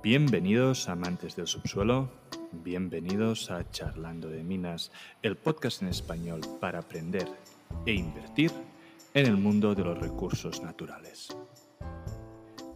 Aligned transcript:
Bienvenidos 0.00 0.88
amantes 0.88 1.34
del 1.34 1.48
subsuelo, 1.48 2.08
bienvenidos 2.52 3.50
a 3.50 3.68
Charlando 3.72 4.28
de 4.30 4.44
Minas, 4.44 4.92
el 5.22 5.36
podcast 5.36 5.82
en 5.82 5.88
español 5.88 6.40
para 6.60 6.78
aprender 6.78 7.26
e 7.84 7.94
invertir 7.94 8.52
en 9.12 9.26
el 9.26 9.36
mundo 9.36 9.74
de 9.74 9.82
los 9.82 9.98
recursos 9.98 10.62
naturales. 10.62 11.36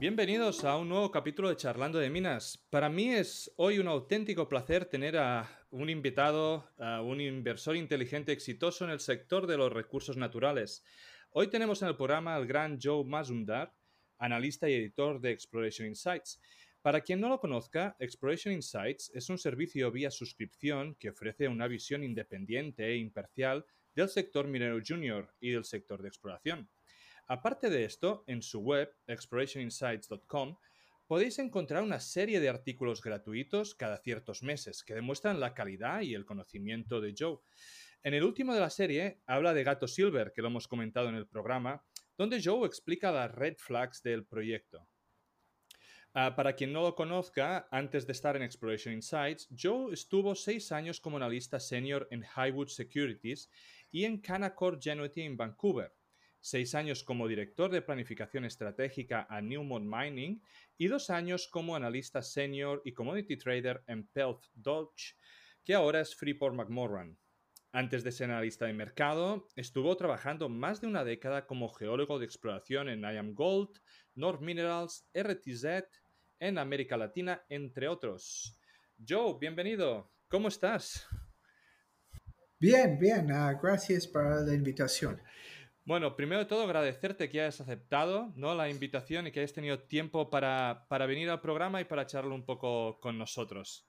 Bienvenidos 0.00 0.64
a 0.64 0.76
un 0.76 0.88
nuevo 0.88 1.12
capítulo 1.12 1.48
de 1.48 1.54
Charlando 1.56 2.00
de 2.00 2.10
Minas. 2.10 2.58
Para 2.70 2.88
mí 2.88 3.10
es 3.10 3.52
hoy 3.54 3.78
un 3.78 3.86
auténtico 3.86 4.48
placer 4.48 4.86
tener 4.86 5.16
a 5.16 5.48
un 5.70 5.90
invitado, 5.90 6.72
a 6.76 7.02
un 7.02 7.20
inversor 7.20 7.76
inteligente 7.76 8.32
exitoso 8.32 8.84
en 8.84 8.90
el 8.90 8.98
sector 8.98 9.46
de 9.46 9.58
los 9.58 9.72
recursos 9.72 10.16
naturales. 10.16 10.82
Hoy 11.30 11.46
tenemos 11.46 11.82
en 11.82 11.88
el 11.88 11.96
programa 11.96 12.34
al 12.34 12.48
gran 12.48 12.80
Joe 12.82 13.04
Mazumdar, 13.04 13.72
analista 14.18 14.68
y 14.68 14.74
editor 14.74 15.20
de 15.20 15.30
Exploration 15.30 15.86
Insights. 15.86 16.40
Para 16.82 17.00
quien 17.00 17.20
no 17.20 17.28
lo 17.28 17.38
conozca, 17.38 17.94
Exploration 18.00 18.52
Insights 18.52 19.12
es 19.14 19.30
un 19.30 19.38
servicio 19.38 19.92
vía 19.92 20.10
suscripción 20.10 20.96
que 20.96 21.10
ofrece 21.10 21.46
una 21.46 21.68
visión 21.68 22.02
independiente 22.02 22.84
e 22.84 22.96
imparcial 22.96 23.64
del 23.94 24.08
sector 24.08 24.48
minero 24.48 24.80
junior 24.84 25.32
y 25.38 25.50
del 25.50 25.64
sector 25.64 26.02
de 26.02 26.08
exploración. 26.08 26.68
Aparte 27.28 27.70
de 27.70 27.84
esto, 27.84 28.24
en 28.26 28.42
su 28.42 28.58
web, 28.62 28.92
explorationinsights.com, 29.06 30.56
podéis 31.06 31.38
encontrar 31.38 31.84
una 31.84 32.00
serie 32.00 32.40
de 32.40 32.48
artículos 32.48 33.00
gratuitos 33.00 33.76
cada 33.76 33.98
ciertos 33.98 34.42
meses 34.42 34.82
que 34.82 34.94
demuestran 34.94 35.38
la 35.38 35.54
calidad 35.54 36.00
y 36.00 36.14
el 36.14 36.24
conocimiento 36.24 37.00
de 37.00 37.14
Joe. 37.16 37.38
En 38.02 38.14
el 38.14 38.24
último 38.24 38.54
de 38.54 38.60
la 38.60 38.70
serie 38.70 39.20
habla 39.26 39.54
de 39.54 39.62
Gato 39.62 39.86
Silver, 39.86 40.32
que 40.34 40.42
lo 40.42 40.48
hemos 40.48 40.66
comentado 40.66 41.08
en 41.08 41.14
el 41.14 41.28
programa, 41.28 41.84
donde 42.18 42.42
Joe 42.42 42.66
explica 42.66 43.12
las 43.12 43.32
red 43.32 43.54
flags 43.56 44.02
del 44.02 44.26
proyecto. 44.26 44.88
Ah, 46.14 46.36
para 46.36 46.54
quien 46.54 46.74
no 46.74 46.82
lo 46.82 46.94
conozca, 46.94 47.66
antes 47.70 48.06
de 48.06 48.12
estar 48.12 48.36
en 48.36 48.42
Exploration 48.42 48.92
Insights, 48.92 49.48
Joe 49.58 49.94
estuvo 49.94 50.34
seis 50.34 50.70
años 50.70 51.00
como 51.00 51.16
analista 51.16 51.58
senior 51.58 52.06
en 52.10 52.22
Highwood 52.22 52.68
Securities 52.68 53.48
y 53.90 54.04
en 54.04 54.20
Canaccord 54.20 54.78
Genuity 54.78 55.22
en 55.22 55.38
Vancouver, 55.38 55.90
seis 56.38 56.74
años 56.74 57.02
como 57.02 57.26
director 57.26 57.70
de 57.70 57.80
planificación 57.80 58.44
estratégica 58.44 59.26
a 59.30 59.40
Newmont 59.40 59.86
Mining 59.86 60.42
y 60.76 60.88
dos 60.88 61.08
años 61.08 61.48
como 61.48 61.76
analista 61.76 62.20
senior 62.20 62.82
y 62.84 62.92
commodity 62.92 63.38
trader 63.38 63.82
en 63.86 64.06
Pelth 64.08 64.44
Dodge, 64.52 65.16
que 65.64 65.72
ahora 65.72 66.02
es 66.02 66.14
Freeport 66.14 66.54
McMoran. 66.54 67.16
Antes 67.74 68.04
de 68.04 68.12
ser 68.12 68.30
analista 68.30 68.66
de 68.66 68.74
mercado, 68.74 69.48
estuvo 69.56 69.96
trabajando 69.96 70.50
más 70.50 70.82
de 70.82 70.88
una 70.88 71.04
década 71.04 71.46
como 71.46 71.70
geólogo 71.70 72.18
de 72.18 72.26
exploración 72.26 72.90
en 72.90 73.00
IAM 73.00 73.32
Gold, 73.32 73.80
North 74.14 74.42
Minerals, 74.42 75.08
RTZ, 75.14 75.88
en 76.42 76.58
América 76.58 76.96
Latina, 76.96 77.44
entre 77.48 77.86
otros. 77.86 78.58
Joe, 79.08 79.36
bienvenido. 79.40 80.10
¿Cómo 80.28 80.48
estás? 80.48 81.06
Bien, 82.58 82.98
bien. 82.98 83.30
Ah, 83.30 83.56
gracias 83.62 84.08
por 84.08 84.44
la 84.44 84.52
invitación. 84.52 85.22
Bueno, 85.84 86.16
primero 86.16 86.40
de 86.40 86.46
todo 86.46 86.64
agradecerte 86.64 87.28
que 87.30 87.40
hayas 87.40 87.60
aceptado 87.60 88.32
¿no? 88.34 88.56
la 88.56 88.68
invitación 88.68 89.26
y 89.26 89.32
que 89.32 89.38
hayas 89.38 89.52
tenido 89.52 89.84
tiempo 89.84 90.30
para, 90.30 90.84
venir 91.06 91.30
al 91.30 91.40
programa 91.40 91.80
y 91.80 91.84
para 91.84 92.06
charlar 92.06 92.32
un 92.32 92.44
poco 92.44 92.98
con 93.00 93.16
nosotros. 93.16 93.86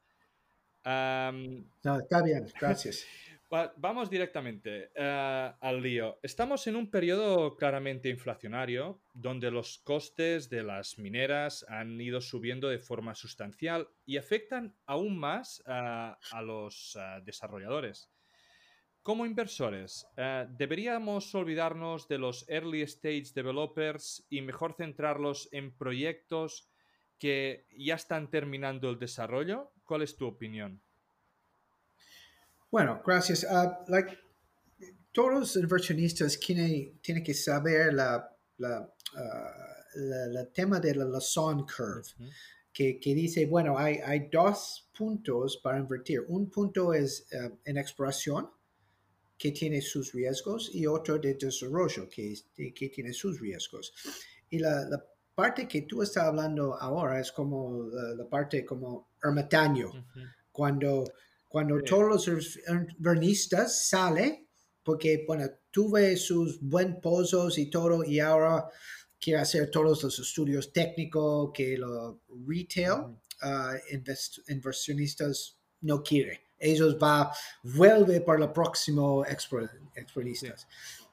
no, 0.85 1.99
está 1.99 2.21
bien, 2.23 2.45
gracias. 2.59 3.05
Vamos 3.77 4.09
directamente 4.09 4.89
eh, 4.95 5.53
al 5.61 5.79
lío. 5.79 6.17
Estamos 6.23 6.65
en 6.65 6.75
un 6.75 6.89
periodo 6.89 7.55
claramente 7.55 8.09
inflacionario, 8.09 9.03
donde 9.13 9.51
los 9.51 9.77
costes 9.77 10.49
de 10.49 10.63
las 10.63 10.97
mineras 10.97 11.63
han 11.69 12.01
ido 12.01 12.19
subiendo 12.19 12.67
de 12.67 12.79
forma 12.79 13.13
sustancial 13.13 13.87
y 14.07 14.17
afectan 14.17 14.75
aún 14.87 15.19
más 15.19 15.61
a 15.67 16.41
los 16.43 16.97
eh, 16.99 17.21
desarrolladores. 17.23 18.09
Como 19.03 19.25
inversores, 19.25 20.07
eh, 20.17 20.47
¿deberíamos 20.49 21.35
olvidarnos 21.35 22.07
de 22.07 22.17
los 22.17 22.49
early 22.49 22.81
stage 22.81 23.33
developers 23.35 24.25
y 24.31 24.41
mejor 24.41 24.73
centrarlos 24.73 25.47
en 25.51 25.77
proyectos 25.77 26.71
que 27.19 27.67
ya 27.77 27.95
están 27.95 28.31
terminando 28.31 28.89
el 28.89 28.97
desarrollo? 28.97 29.73
¿Cuál 29.83 30.01
es 30.01 30.17
tu 30.17 30.25
opinión? 30.25 30.82
Bueno, 32.73 33.03
gracias. 33.05 33.43
Uh, 33.43 33.69
like, 33.87 34.17
todos 35.11 35.31
los 35.31 35.55
inversionistas 35.57 36.39
tienen, 36.39 37.23
que 37.23 37.33
saber 37.35 37.93
la, 37.93 38.27
la, 38.57 38.91
uh, 39.13 40.51
tema 40.51 40.79
de 40.79 40.95
la 40.95 41.05
Lasson 41.05 41.67
Curve, 41.67 42.31
que, 42.73 42.99
que, 42.99 43.13
dice, 43.13 43.45
bueno, 43.45 43.77
hay, 43.77 43.97
hay, 44.03 44.27
dos 44.27 44.89
puntos 44.97 45.59
para 45.63 45.77
invertir. 45.77 46.21
Un 46.27 46.49
punto 46.49 46.95
es 46.95 47.27
uh, 47.33 47.55
en 47.63 47.77
exploración, 47.77 48.49
que 49.37 49.51
tiene 49.51 49.79
sus 49.79 50.11
riesgos, 50.11 50.71
y 50.73 50.87
otro 50.87 51.19
de 51.19 51.35
desarrollo, 51.35 52.09
que, 52.09 52.33
que 52.73 52.89
tiene 52.89 53.13
sus 53.13 53.39
riesgos. 53.39 53.93
Y 54.49 54.57
la, 54.57 54.83
la, 54.89 55.05
parte 55.35 55.67
que 55.67 55.83
tú 55.83 56.01
estás 56.01 56.23
hablando 56.23 56.73
ahora 56.73 57.19
es 57.19 57.31
como 57.31 57.83
la, 58.17 58.27
parte 58.27 58.65
como 58.65 59.09
ermitaño, 59.23 59.91
cuando 60.51 61.03
cuando 61.53 61.83
todos 61.83 62.27
los 62.27 62.59
vernistas 62.97 63.87
salen, 63.87 64.47
porque, 64.81 65.23
bueno, 65.27 65.45
tuve 65.69 66.17
sus 66.17 66.59
buen 66.59 66.99
pozos 66.99 67.59
y 67.59 67.69
todo, 67.69 68.03
y 68.03 68.19
ahora 68.19 68.67
quiere 69.21 69.39
hacer 69.39 69.69
todos 69.69 70.01
los 70.01 70.19
estudios 70.19 70.73
técnicos 70.73 71.51
que 71.53 71.77
los 71.77 72.15
retail 72.47 72.91
uh, 73.43 74.47
inversionistas 74.47 75.59
no 75.81 76.01
quiere. 76.01 76.41
Ellos 76.57 76.97
va, 76.97 77.31
vuelve 77.61 78.21
para 78.21 78.39
los 78.39 78.49
próximos 78.49 79.27
expertistas. 79.27 80.67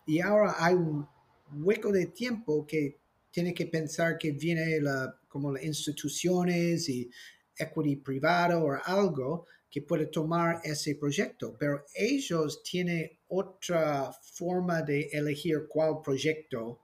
Y 0.06 0.20
ahora 0.20 0.54
hay 0.56 0.74
un 0.74 1.06
hueco 1.52 1.92
de 1.92 2.06
tiempo 2.06 2.66
que 2.66 2.98
tiene 3.30 3.52
que 3.52 3.66
pensar 3.66 4.16
que 4.16 4.32
viene 4.32 4.80
la, 4.80 5.20
como 5.28 5.52
las 5.52 5.62
instituciones 5.62 6.88
y 6.88 7.10
equity 7.58 7.96
privado 7.96 8.64
o 8.64 8.72
algo 8.86 9.44
que 9.70 9.82
puede 9.82 10.06
tomar 10.06 10.60
ese 10.64 10.96
proyecto, 10.96 11.56
pero 11.56 11.84
ellos 11.94 12.62
tienen 12.62 13.10
otra 13.28 14.12
forma 14.34 14.82
de 14.82 15.08
elegir 15.12 15.66
cuál 15.68 16.00
proyecto 16.02 16.80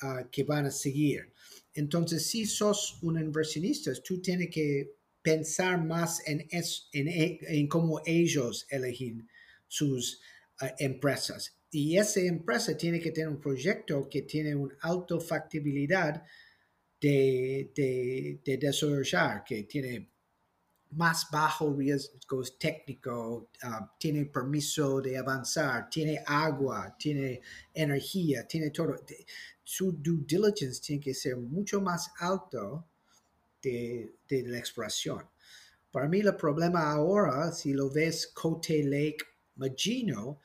ah, 0.00 0.26
que 0.30 0.42
van 0.42 0.66
a 0.66 0.70
seguir. 0.70 1.32
Entonces, 1.74 2.26
si 2.26 2.46
sos 2.46 2.98
un 3.02 3.20
inversionista, 3.20 3.92
tú 4.02 4.22
tienes 4.22 4.48
que 4.50 4.94
pensar 5.20 5.84
más 5.84 6.26
en, 6.26 6.46
en, 6.50 7.38
en 7.42 7.68
cómo 7.68 8.00
ellos 8.06 8.66
eligen 8.70 9.28
sus 9.68 10.20
ah, 10.60 10.74
empresas. 10.78 11.58
Y 11.70 11.98
esa 11.98 12.20
empresa 12.20 12.76
tiene 12.76 13.00
que 13.00 13.10
tener 13.10 13.28
un 13.28 13.40
proyecto 13.40 14.08
que 14.08 14.22
tiene 14.22 14.54
una 14.54 14.76
alta 14.80 15.20
factibilidad 15.20 16.22
de, 17.00 17.70
de, 17.74 18.40
de 18.42 18.56
desarrollar, 18.56 19.44
que 19.44 19.64
tiene 19.64 20.13
más 20.96 21.28
bajo 21.30 21.74
riesgos 21.74 22.58
técnico, 22.58 23.48
ah, 23.62 23.94
tiene 23.98 24.26
permiso 24.26 25.00
de 25.00 25.18
avanzar, 25.18 25.88
tiene 25.88 26.22
agua, 26.26 26.94
tiene 26.98 27.40
energía, 27.72 28.46
tiene 28.46 28.70
todo. 28.70 28.96
Su 29.62 29.92
due 29.92 30.24
diligence 30.26 30.80
tiene 30.80 31.02
que 31.02 31.14
ser 31.14 31.36
mucho 31.36 31.80
más 31.80 32.12
alto 32.18 32.86
de, 33.62 34.16
la 34.28 34.58
exploración. 34.58 35.26
Para 35.90 36.08
mí 36.08 36.20
el 36.20 36.36
problema 36.36 36.90
ahora, 36.90 37.52
si 37.52 37.72
lo 37.72 37.90
ves 37.90 38.26
Cote 38.28 38.82
Lake 38.84 39.24
Magino, 39.56 40.40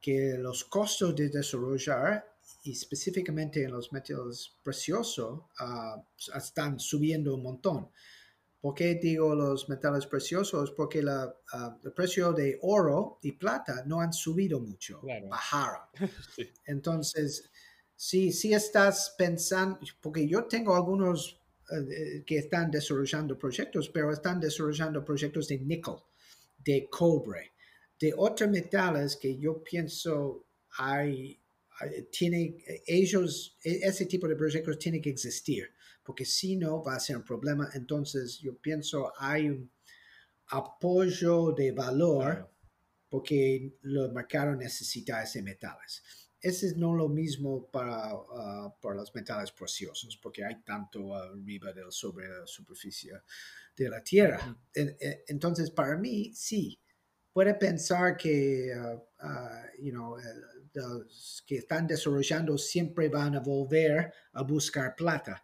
que 0.00 0.36
los 0.38 0.64
costos 0.64 1.14
de 1.14 1.28
desarrollar 1.28 2.26
y 2.62 2.72
específicamente 2.72 3.62
en 3.62 3.72
los 3.72 3.92
metales 3.92 4.52
preciosos 4.62 5.42
ah, 5.58 6.02
están 6.34 6.78
subiendo 6.78 7.34
un 7.34 7.42
montón. 7.42 7.88
¿Por 8.64 8.74
qué 8.74 8.94
digo 8.94 9.34
los 9.34 9.68
metales 9.68 10.06
preciosos? 10.06 10.70
Porque 10.70 11.02
la, 11.02 11.36
ah, 11.52 11.78
el 11.84 11.92
precio 11.92 12.32
de 12.32 12.58
oro 12.62 13.18
y 13.20 13.32
plata 13.32 13.84
no 13.84 14.00
han 14.00 14.10
subido 14.10 14.58
mucho, 14.58 15.02
bajaron. 15.28 15.82
Entonces, 16.64 17.50
si, 17.94 18.32
si 18.32 18.54
estás 18.54 19.14
pensando, 19.18 19.80
porque 20.00 20.26
yo 20.26 20.44
tengo 20.44 20.74
algunos 20.74 21.38
eh, 21.70 22.24
que 22.24 22.38
están 22.38 22.70
desarrollando 22.70 23.36
proyectos, 23.36 23.90
pero 23.90 24.10
están 24.10 24.40
desarrollando 24.40 25.04
proyectos 25.04 25.46
de 25.48 25.58
níquel, 25.58 25.96
de 26.56 26.88
cobre, 26.88 27.52
de 28.00 28.14
otros 28.16 28.48
metales 28.48 29.18
que 29.18 29.36
yo 29.36 29.62
pienso 29.62 30.46
hay, 30.78 31.38
tiene, 32.10 32.64
ellos, 32.86 33.58
e, 33.62 33.80
ese 33.82 34.06
tipo 34.06 34.26
de 34.26 34.36
proyectos 34.36 34.78
tiene 34.78 35.02
que 35.02 35.10
existir 35.10 35.68
porque 36.04 36.24
si 36.24 36.56
no 36.56 36.82
va 36.82 36.94
a 36.96 37.00
ser 37.00 37.16
un 37.16 37.24
problema. 37.24 37.70
Entonces 37.74 38.38
yo 38.38 38.56
pienso 38.56 39.12
hay 39.18 39.48
un 39.48 39.70
apoyo 40.48 41.52
de 41.52 41.72
valor 41.72 42.50
porque 43.08 43.78
el 43.82 44.12
mercado 44.12 44.54
necesita 44.54 45.22
ese 45.22 45.42
metales. 45.42 46.02
ese 46.44 46.66
es 46.66 46.76
no 46.76 46.94
lo 46.94 47.08
mismo 47.08 47.70
para, 47.70 48.12
para 48.80 48.96
los 48.96 49.14
metales 49.14 49.50
preciosos, 49.50 50.18
porque 50.18 50.44
hay 50.44 50.62
tanto 50.62 51.14
arriba 51.14 51.72
de 51.72 51.84
sobre 51.88 52.28
la 52.28 52.46
superficie 52.46 53.12
de 53.74 53.88
la 53.88 54.02
Tierra. 54.04 54.54
Entonces, 54.74 55.70
para 55.70 55.96
mí, 55.96 56.32
sí, 56.34 56.78
puede 57.32 57.54
pensar 57.54 58.14
que, 58.18 58.74
you 59.80 59.90
know, 59.90 60.18
los 60.74 61.42
que 61.46 61.56
están 61.56 61.86
desarrollando 61.86 62.58
siempre 62.58 63.08
van 63.08 63.36
a 63.36 63.40
volver 63.40 64.12
a 64.34 64.42
buscar 64.42 64.94
plata, 64.94 65.42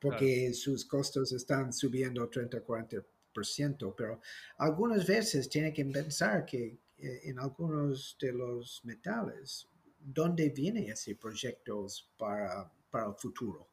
porque 0.00 0.52
sus 0.54 0.84
costos 0.84 1.32
están 1.32 1.72
subiendo 1.72 2.30
30-40%, 2.30 3.94
pero 3.96 4.20
algunas 4.58 5.06
veces 5.06 5.48
tiene 5.48 5.72
que 5.72 5.84
pensar 5.84 6.44
que 6.44 6.78
eh, 6.96 7.20
en 7.24 7.38
algunos 7.38 8.16
de 8.20 8.32
los 8.32 8.84
metales, 8.84 9.68
¿dónde 9.98 10.50
viene 10.50 10.88
ese 10.88 11.16
proyecto 11.16 11.86
para, 12.16 12.70
para 12.90 13.08
el 13.08 13.14
futuro? 13.14 13.68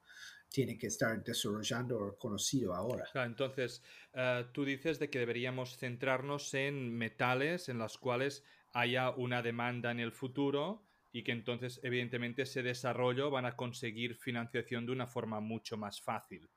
tiene 0.56 0.77
que 0.77 0.88
estar 0.88 1.22
desarrollando 1.22 2.00
o 2.00 2.18
conocido 2.18 2.74
ahora. 2.74 3.06
entonces, 3.25 3.83
eh, 4.13 4.45
tú 4.54 4.63
dices 4.63 5.00
de 5.00 5.10
que 5.10 5.19
deberíamos 5.19 5.75
centrarnos 5.75 6.54
en 6.54 6.98
metales 6.98 7.68
en 7.68 7.77
los 7.77 7.98
cuales 7.98 8.42
haya 8.72 9.10
una 9.10 9.42
demanda 9.42 9.92
en 9.92 10.00
el 10.00 10.13
futuro 10.13 10.81
y 11.15 11.23
que 11.23 11.31
entonces 11.31 11.79
evidentemente 11.81 12.41
ese 12.41 12.62
desarrollo 12.62 13.31
van 13.31 13.45
a 13.45 13.56
conseguir 13.56 14.17
financiación 14.17 14.85
de 14.85 14.91
una 14.91 15.07
forma 15.07 15.39
mucho 15.39 15.77
más 15.77 16.01
fácil. 16.01 16.50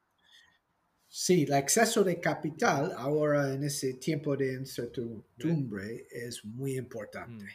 Sí, 1.07 1.45
el 1.45 1.53
exceso 1.53 2.03
de 2.03 2.19
capital 2.19 2.93
ahora 2.97 3.55
en 3.55 3.63
ese 3.63 3.95
tiempo 3.95 4.37
de 4.37 4.55
incertidumbre 4.55 6.09
es 6.11 6.45
muy 6.45 6.77
importante. 6.77 7.45
Mm. 7.45 7.49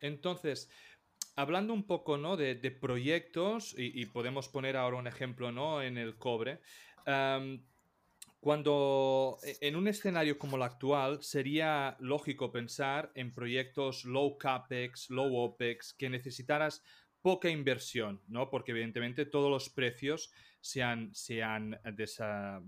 Entonces, 0.00 0.68
hablando 1.36 1.72
un 1.72 1.86
poco 1.86 2.18
¿no? 2.18 2.36
de, 2.36 2.54
proyectos, 2.70 3.74
y, 3.78 4.04
podemos 4.04 4.50
poner 4.50 4.76
ahora 4.76 4.98
un 4.98 5.06
ejemplo 5.06 5.50
¿no? 5.52 5.80
en 5.80 5.96
el 5.96 6.16
cobre, 6.16 6.60
cuando 8.46 9.40
e, 9.42 9.58
en 9.60 9.74
un 9.74 9.88
escenario 9.88 10.38
como 10.38 10.54
el 10.54 10.62
actual 10.62 11.20
sería 11.20 11.96
lógico 11.98 12.52
pensar 12.52 13.10
en 13.16 13.34
proyectos 13.34 14.04
low 14.04 14.38
capex, 14.38 15.10
low 15.10 15.34
opex, 15.34 15.92
que 15.92 16.08
necesitaras 16.08 16.84
poca 17.20 17.50
inversión, 17.50 18.22
¿no? 18.28 18.48
Porque 18.48 18.70
evidentemente 18.70 19.26
todos 19.26 19.50
los 19.50 19.68
precios 19.68 20.30
se 20.60 20.80
han, 20.84 21.12
se 21.12 21.42
han, 21.42 21.80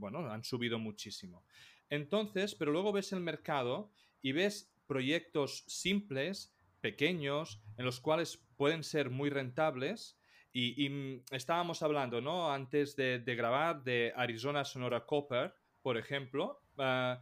bueno, 0.00 0.28
han 0.28 0.42
subido 0.42 0.80
muchísimo. 0.80 1.44
Entonces, 1.88 2.56
pero 2.56 2.72
luego 2.72 2.92
ves 2.92 3.12
el 3.12 3.20
mercado 3.20 3.92
y 4.20 4.32
ves 4.32 4.74
proyectos 4.88 5.62
simples, 5.68 6.58
pequeños, 6.80 7.62
en 7.76 7.84
los 7.84 8.00
cuales 8.00 8.44
pueden 8.56 8.82
ser 8.82 9.10
muy 9.10 9.30
rentables. 9.30 10.18
Y, 10.52 10.88
mm, 10.88 11.22
estábamos 11.30 11.84
hablando, 11.84 12.20
¿no? 12.20 12.52
Antes 12.52 12.96
de, 12.96 13.20
de 13.20 13.36
grabar 13.36 13.84
de 13.84 14.12
Arizona 14.16 14.64
Sonora 14.64 15.06
Copper, 15.06 15.54
por 15.82 15.96
ejemplo. 15.96 16.60
Ah, 16.78 17.20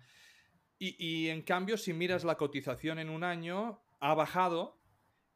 y, 0.78 1.28
en 1.28 1.42
cambio, 1.42 1.78
si 1.78 1.94
miras 1.94 2.24
la 2.24 2.36
cotización 2.36 2.98
en 2.98 3.08
un 3.08 3.24
año, 3.24 3.82
ha 3.98 4.14
bajado 4.14 4.78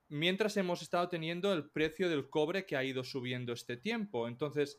mientras 0.08 0.56
hemos 0.56 0.82
estado 0.82 1.08
teniendo 1.08 1.52
el 1.54 1.70
precio 1.70 2.10
del 2.10 2.28
cobre 2.28 2.66
que 2.66 2.76
ha 2.76 2.84
ido 2.84 3.04
subiendo 3.04 3.54
este 3.54 3.78
tiempo. 3.78 4.28
Entonces, 4.28 4.78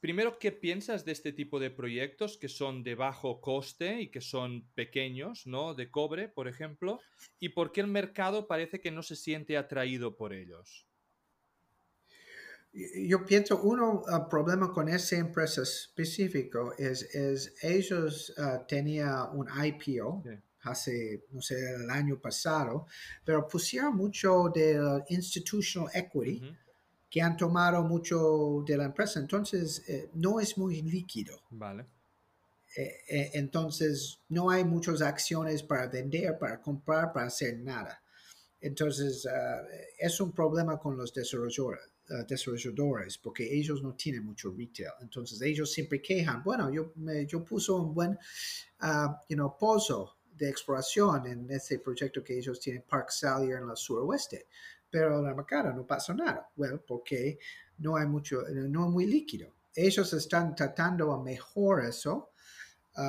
primero, 0.00 0.38
¿qué 0.38 0.52
piensas 0.52 1.04
de 1.04 1.12
este 1.12 1.32
tipo 1.32 1.60
de 1.60 1.70
proyectos 1.70 2.38
que 2.38 2.48
son 2.48 2.82
de 2.82 2.94
bajo 2.94 3.42
coste 3.42 4.00
y 4.00 4.10
que 4.10 4.22
son 4.22 4.66
pequeños, 4.74 5.46
¿no? 5.46 5.74
De 5.74 5.90
cobre, 5.90 6.28
por 6.28 6.48
ejemplo. 6.48 7.00
¿Y 7.38 7.50
por 7.50 7.70
qué 7.70 7.82
el 7.82 7.88
mercado 7.88 8.46
parece 8.46 8.80
que 8.80 8.90
no 8.90 9.02
se 9.02 9.16
siente 9.16 9.58
atraído 9.58 10.16
por 10.16 10.32
ellos? 10.32 10.87
Yo 13.06 13.24
pienso, 13.24 13.60
uno 13.62 14.02
uh, 14.02 14.28
problema 14.28 14.72
con 14.72 14.88
esa 14.88 15.16
empresa 15.16 15.62
específico 15.62 16.74
es, 16.78 17.02
es 17.14 17.54
ellos 17.62 18.32
uh, 18.38 18.66
tenían 18.66 19.36
un 19.36 19.48
IPO 19.64 20.22
hace, 20.62 21.24
no 21.30 21.40
sé, 21.40 21.74
el 21.74 21.90
año 21.90 22.20
pasado, 22.20 22.86
pero 23.24 23.46
pusieron 23.46 23.96
mucho 23.96 24.50
de 24.54 25.02
institutional 25.08 25.90
equity 25.94 26.42
que 27.10 27.22
han 27.22 27.36
tomado 27.36 27.82
mucho 27.84 28.62
de 28.66 28.76
la 28.76 28.84
empresa, 28.84 29.18
entonces 29.18 29.82
eh, 29.88 30.10
no 30.14 30.40
es 30.40 30.58
muy 30.58 30.82
líquido. 30.82 31.40
Vale. 31.50 31.86
Eh, 32.76 32.96
eh, 33.08 33.30
entonces 33.34 34.20
no 34.28 34.50
hay 34.50 34.64
muchas 34.64 35.00
acciones 35.00 35.62
para 35.62 35.86
vender, 35.86 36.38
para 36.38 36.60
comprar, 36.60 37.12
para 37.12 37.26
hacer 37.26 37.58
nada. 37.60 38.02
Entonces 38.60 39.24
uh, 39.24 39.66
es 39.98 40.20
un 40.20 40.32
problema 40.32 40.78
con 40.78 40.96
los 40.96 41.14
desarrolladores 41.14 41.97
desarrolladores 42.26 43.18
porque 43.18 43.44
ellos 43.44 43.82
no 43.82 43.94
tienen 43.94 44.24
mucho 44.24 44.50
retail. 44.50 44.92
Entonces 45.00 45.40
ellos 45.42 45.72
siempre 45.72 46.00
quejan, 46.00 46.42
bueno, 46.42 46.72
yo, 46.72 46.92
me, 46.96 47.26
yo 47.26 47.44
puse 47.44 47.72
un 47.72 47.92
buen, 47.92 48.12
uh, 48.82 49.12
you 49.28 49.36
know, 49.36 49.56
pozo 49.58 50.18
de 50.38 50.48
exploración 50.48 51.26
en 51.26 51.50
ese 51.50 51.80
proyecto 51.80 52.22
que 52.22 52.38
ellos 52.38 52.60
tienen, 52.60 52.84
Park 52.88 53.10
Salyer 53.10 53.58
en 53.58 53.66
la 53.66 53.76
suroeste, 53.76 54.46
pero 54.88 55.18
en 55.18 55.24
la 55.24 55.34
mercado 55.34 55.72
no 55.72 55.86
pasa 55.86 56.14
nada. 56.14 56.48
Bueno, 56.54 56.80
porque 56.86 57.38
no 57.78 57.96
hay 57.96 58.06
mucho, 58.06 58.42
no 58.48 58.86
es 58.86 58.92
muy 58.92 59.06
líquido. 59.06 59.54
Ellos 59.74 60.12
están 60.12 60.54
tratando 60.54 61.12
a 61.12 61.22
mejorar 61.22 61.88
eso 61.88 62.30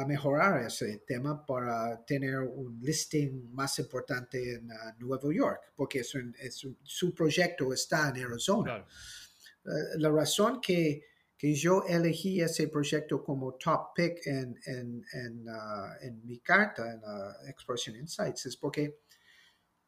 mejorar 0.06 0.64
ese 0.66 1.00
tema 1.00 1.44
para 1.46 2.06
tener 2.06 2.38
un 2.40 2.80
listing 2.80 3.52
más 3.52 3.80
importante 3.80 4.54
en 4.54 4.70
uh, 4.70 4.76
Nueva 5.00 5.34
York, 5.34 5.74
porque 5.76 6.02
es 6.02 6.68
su 6.84 7.16
proyecto 7.16 7.74
está 7.74 8.10
en 8.10 8.24
Arizona. 8.24 8.86
Uh, 9.66 9.98
la 9.98 10.10
razón 10.12 10.62
que, 10.62 11.06
que, 11.36 11.56
yo 11.56 11.84
elegí 11.88 12.40
ese 12.40 12.68
proyecto 12.68 13.24
como 13.24 13.56
top 13.56 13.96
pick 13.96 14.28
en, 14.28 14.60
en, 14.66 15.04
en, 15.12 15.50
uh, 15.50 15.94
en 16.02 16.24
mi 16.24 16.40
carta, 16.40 16.92
en 16.94 17.02
Exploration 17.50 17.96
Insights, 17.96 18.46
es 18.46 18.58
porque 18.58 19.00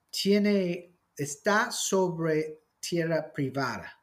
tiene, 0.09 0.97
está 1.15 1.69
sobre 1.69 2.63
tierra 2.79 3.31
privada. 3.31 3.93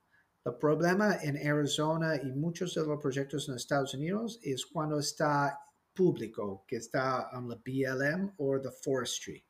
El 0.44 0.54
problema 0.54 1.18
en 1.20 1.36
Arizona 1.46 2.14
y 2.16 2.30
muchos 2.30 2.74
de 2.74 2.86
los 2.86 3.00
proyectos 3.02 3.48
en 3.48 3.56
Estados 3.56 3.94
Unidos 3.94 4.38
es 4.42 4.64
cuando 4.64 5.00
está 5.00 5.58
público 5.98 6.64
que 6.64 6.76
está 6.76 7.28
en 7.32 7.48
la 7.48 7.56
BLM 7.56 8.34
o 8.38 8.60
the 8.60 8.70
forestry. 8.70 9.44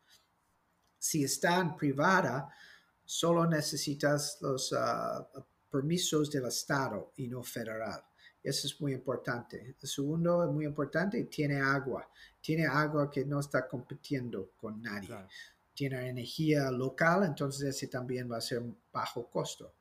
Si 0.98 1.22
está 1.22 1.60
en 1.60 1.76
privada, 1.76 2.48
solo 3.04 3.46
necesitas 3.46 4.38
los 4.40 4.72
uh, 4.72 5.44
permisos 5.70 6.30
del 6.30 6.46
Estado 6.46 7.12
y 7.16 7.28
no 7.28 7.42
federal. 7.42 8.02
Eso 8.42 8.66
es 8.66 8.80
muy 8.80 8.94
importante. 8.94 9.76
El 9.78 9.88
segundo 9.88 10.42
es 10.42 10.50
muy 10.50 10.64
importante, 10.64 11.22
tiene 11.24 11.60
agua. 11.60 12.08
Tiene 12.40 12.66
agua 12.66 13.10
que 13.10 13.26
no 13.26 13.40
está 13.40 13.68
compitiendo 13.68 14.52
con 14.56 14.80
nadie. 14.80 15.14
Tiene 15.74 16.08
energía 16.08 16.70
local, 16.70 17.24
entonces 17.24 17.76
ese 17.76 17.88
también 17.88 18.30
va 18.30 18.38
a 18.38 18.40
ser 18.40 18.62
bajo 18.90 19.28
costo. 19.28 19.74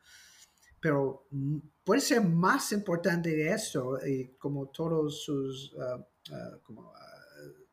Pero 0.82 1.28
mm, 1.32 1.60
puede 1.86 2.02
ser 2.02 2.22
más 2.22 2.74
importante 2.74 3.30
de 3.30 3.54
eso, 3.54 3.98
y 4.06 4.36
como 4.38 4.68
todos 4.68 5.24
sus 5.24 5.74
uh, 5.74 6.04
Ah, 6.32 6.58
como 6.64 6.92
ah, 6.94 7.00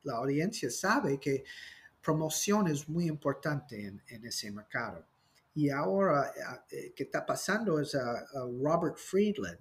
la 0.04 0.14
audiencia 0.14 0.70
sabe 0.70 1.18
que 1.18 1.44
promoción 2.00 2.68
es 2.68 2.88
muy 2.88 3.06
importante 3.06 3.86
en, 3.86 4.24
ese 4.24 4.50
mercado. 4.50 5.06
Y 5.54 5.70
ahora, 5.70 6.32
ah, 6.46 6.64
eh, 6.70 6.92
¿qué 6.94 7.04
está 7.04 7.24
pasando? 7.24 7.80
Es 7.80 7.96
Robert 8.60 8.96
Friedland 8.96 9.58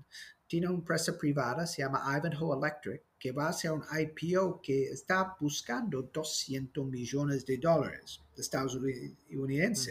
tiene 0.53 0.67
una 0.67 0.77
empresa 0.77 1.17
privada, 1.17 1.65
se 1.65 1.81
llama 1.81 2.03
Ivanhoe 2.15 2.55
Electric, 2.55 3.01
que 3.17 3.31
va 3.31 3.47
a 3.47 3.49
hacer 3.49 3.71
un 3.71 3.83
IPO 3.91 4.61
que 4.61 4.91
está 4.91 5.35
buscando 5.39 6.03
200 6.03 6.85
millones 6.85 7.43
de 7.43 7.57
dólares 7.57 8.21
de 8.35 8.41
Estados 8.43 8.75
Unidos, 8.75 9.89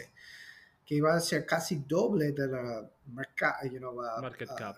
que 0.85 1.01
va 1.01 1.15
a 1.15 1.19
ser 1.19 1.45
casi 1.45 1.83
doble 1.85 2.31
de 2.31 2.47
la 2.47 2.89
market 3.07 4.55
cap. 4.57 4.77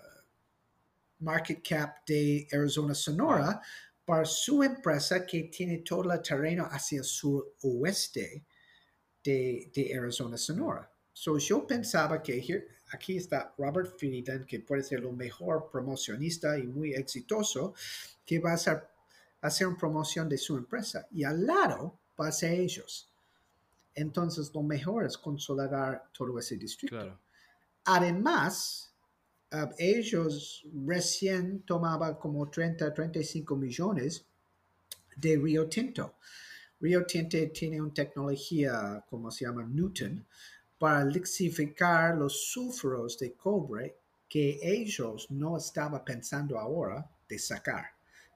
market 1.19 1.61
cap 1.61 1.97
de 2.07 2.47
Arizona 2.51 2.95
Sonora, 2.95 3.61
para 4.05 4.25
su 4.25 4.61
empresa 4.63 5.25
que 5.25 5.43
tiene 5.45 5.79
todo 5.79 6.11
el 6.11 6.21
terreno 6.21 6.67
hacia 6.69 6.99
el 6.99 7.03
suroeste 7.03 8.45
de, 9.23 9.71
de 9.73 9.97
Arizona, 9.97 10.37
Sonora. 10.37 10.89
So, 11.11 11.37
yo 11.37 11.65
pensaba 11.65 12.21
que 12.21 12.67
aquí 12.91 13.17
está 13.17 13.53
Robert 13.57 13.97
Friedland, 13.97 14.45
que 14.45 14.59
puede 14.59 14.83
ser 14.83 14.99
lo 14.99 15.13
mejor 15.13 15.69
promocionista 15.71 16.57
y 16.57 16.67
muy 16.67 16.93
exitoso, 16.93 17.73
que 18.25 18.39
va 18.39 18.51
a 18.51 18.55
hacer, 18.55 18.87
hacer 19.41 19.67
una 19.67 19.77
promoción 19.77 20.27
de 20.27 20.37
su 20.37 20.57
empresa. 20.57 21.07
Y 21.11 21.23
al 21.23 21.45
lado 21.45 21.99
va 22.19 22.27
a 22.27 22.31
ser 22.31 22.59
ellos. 22.59 23.09
Entonces, 23.95 24.51
lo 24.53 24.61
mejor 24.61 25.05
es 25.05 25.17
consolidar 25.17 26.09
todo 26.11 26.37
ese 26.37 26.57
distrito. 26.57 27.17
Además, 27.85 28.93
ellos 29.77 30.65
recién 30.85 31.61
tomaban 31.61 32.15
como 32.15 32.49
30, 32.49 32.93
35 32.93 33.55
millones 33.55 34.25
de 35.15 35.37
Rio 35.37 35.67
Tinto. 35.67 36.15
Rio 36.79 37.05
Tinto 37.05 37.37
tiene 37.53 37.81
una 37.81 37.93
tecnología, 37.93 39.03
como 39.09 39.31
se 39.31 39.45
llama 39.45 39.63
Newton, 39.63 40.25
para 40.77 41.05
lixificar 41.05 42.15
los 42.15 42.51
sulfuros 42.51 43.17
de 43.17 43.33
cobre 43.33 43.97
que 44.27 44.59
ellos 44.61 45.31
no 45.31 45.57
estaban 45.57 46.03
pensando 46.03 46.59
ahora 46.59 47.09
de 47.27 47.39
sacar. 47.39 47.85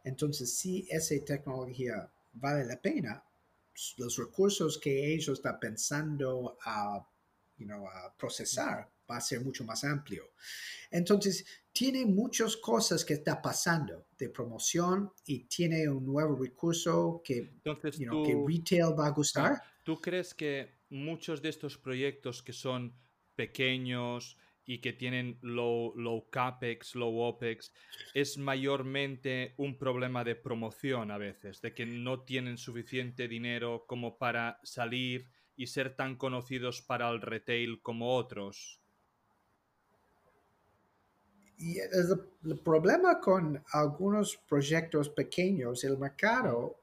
Entonces, 0.03 0.55
si 0.55 0.87
esa 0.89 1.15
tecnología 1.25 2.09
vale 2.33 2.65
la 2.65 2.81
pena, 2.81 3.23
los 3.97 4.17
recursos 4.17 4.77
que 4.77 5.13
ellos 5.13 5.39
están 5.39 5.59
pensando 5.59 6.57
a, 6.63 7.05
procesar 8.17 8.89
va 9.09 9.17
a 9.17 9.21
ser 9.21 9.41
mucho 9.41 9.63
más 9.63 9.83
amplio. 9.83 10.31
Entonces, 10.91 11.45
tiene 11.71 12.05
muchas 12.05 12.57
cosas 12.57 13.05
que 13.05 13.13
está 13.13 13.41
pasando 13.41 14.07
de 14.17 14.29
promoción 14.29 15.11
y 15.25 15.45
tiene 15.45 15.87
un 15.87 16.05
nuevo 16.05 16.35
recurso 16.35 17.21
que, 17.23 17.53
que 17.63 18.43
retail 18.47 18.99
va 18.99 19.07
a 19.07 19.11
gustar. 19.11 19.61
¿Tú 19.83 20.01
crees 20.01 20.33
que 20.33 20.79
muchos 20.89 21.41
de 21.41 21.49
estos 21.49 21.77
proyectos 21.77 22.41
que 22.43 22.53
son 22.53 22.93
pequeños 23.35 24.37
y 24.65 24.81
que 24.81 24.93
tienen 24.93 25.39
low, 25.41 25.93
low 25.95 26.29
capex, 26.29 26.93
low 26.93 27.21
opex, 27.21 27.73
es 28.13 28.37
mayormente 28.37 29.55
un 29.57 29.77
problema 29.77 30.23
de 30.23 30.35
promoción 30.35 31.09
a 31.09 31.17
veces, 31.17 31.59
de 31.61 31.73
que 31.73 31.87
no 31.87 32.21
tienen 32.21 32.57
suficiente 32.57 33.27
dinero 33.27 33.85
como 33.87 34.19
para 34.19 34.59
salir 34.63 35.27
y 35.55 35.67
ser 35.67 35.95
tan 35.95 36.17
conocidos 36.17 36.81
para 36.83 37.09
el 37.09 37.21
retail 37.21 37.81
como 37.81 38.15
otros? 38.15 38.78
Y 41.59 41.77
el, 41.77 42.59
problema 42.63 43.19
con 43.19 43.61
algunos 43.73 44.37
proyectos 44.47 45.09
pequeños, 45.09 45.83
el 45.83 45.97
mercado 45.97 46.79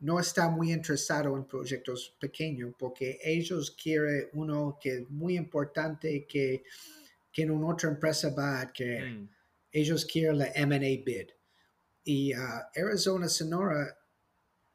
no 0.00 0.18
está 0.18 0.48
muy 0.48 0.72
interesado 0.72 1.36
en 1.36 1.44
proyectos 1.44 2.14
pequeños 2.20 2.74
porque 2.76 3.20
ellos 3.22 3.70
quieren 3.70 4.28
uno 4.32 4.76
que 4.80 4.96
es 4.96 5.10
muy 5.10 5.36
importante 5.36 6.26
que, 6.26 6.64
que 7.32 7.42
en 7.42 7.52
una 7.52 7.68
otra 7.68 7.88
empresa 7.88 8.34
va 8.36 8.58
a 8.58 8.60
adquirir. 8.62 9.04
Mm. 9.04 9.28
Ellos 9.70 10.04
quieren 10.04 10.38
la 10.38 10.50
M&A 10.52 10.78
bid. 10.78 11.28
Y 12.02 12.34
uh, 12.34 12.38
Arizona 12.74 13.28
Sonora 13.28 13.96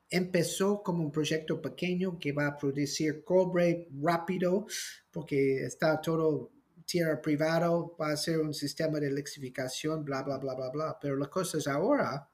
empezó 0.10 0.82
como 0.82 1.04
un 1.04 1.12
proyecto 1.12 1.62
pequeño 1.62 2.18
que 2.18 2.32
va 2.32 2.48
a 2.48 2.58
producir 2.58 3.26
cobre 3.26 3.90
rápido 4.02 4.68
porque 5.12 5.66
está 5.66 6.00
todo 6.00 6.52
tierra 6.92 7.22
privado, 7.22 7.96
va 8.00 8.12
a 8.12 8.18
ser 8.18 8.40
un 8.40 8.54
sistema 8.54 9.00
de 9.00 9.08
electrificación, 9.08 10.04
bla, 10.04 10.24
bla, 10.24 10.38
bla, 10.38 10.54
bla, 10.56 10.70
bla. 10.70 10.98
Pero 11.00 11.16
la 11.16 11.28
cosa 11.28 11.58
es 11.58 11.68
ahora 11.68 12.30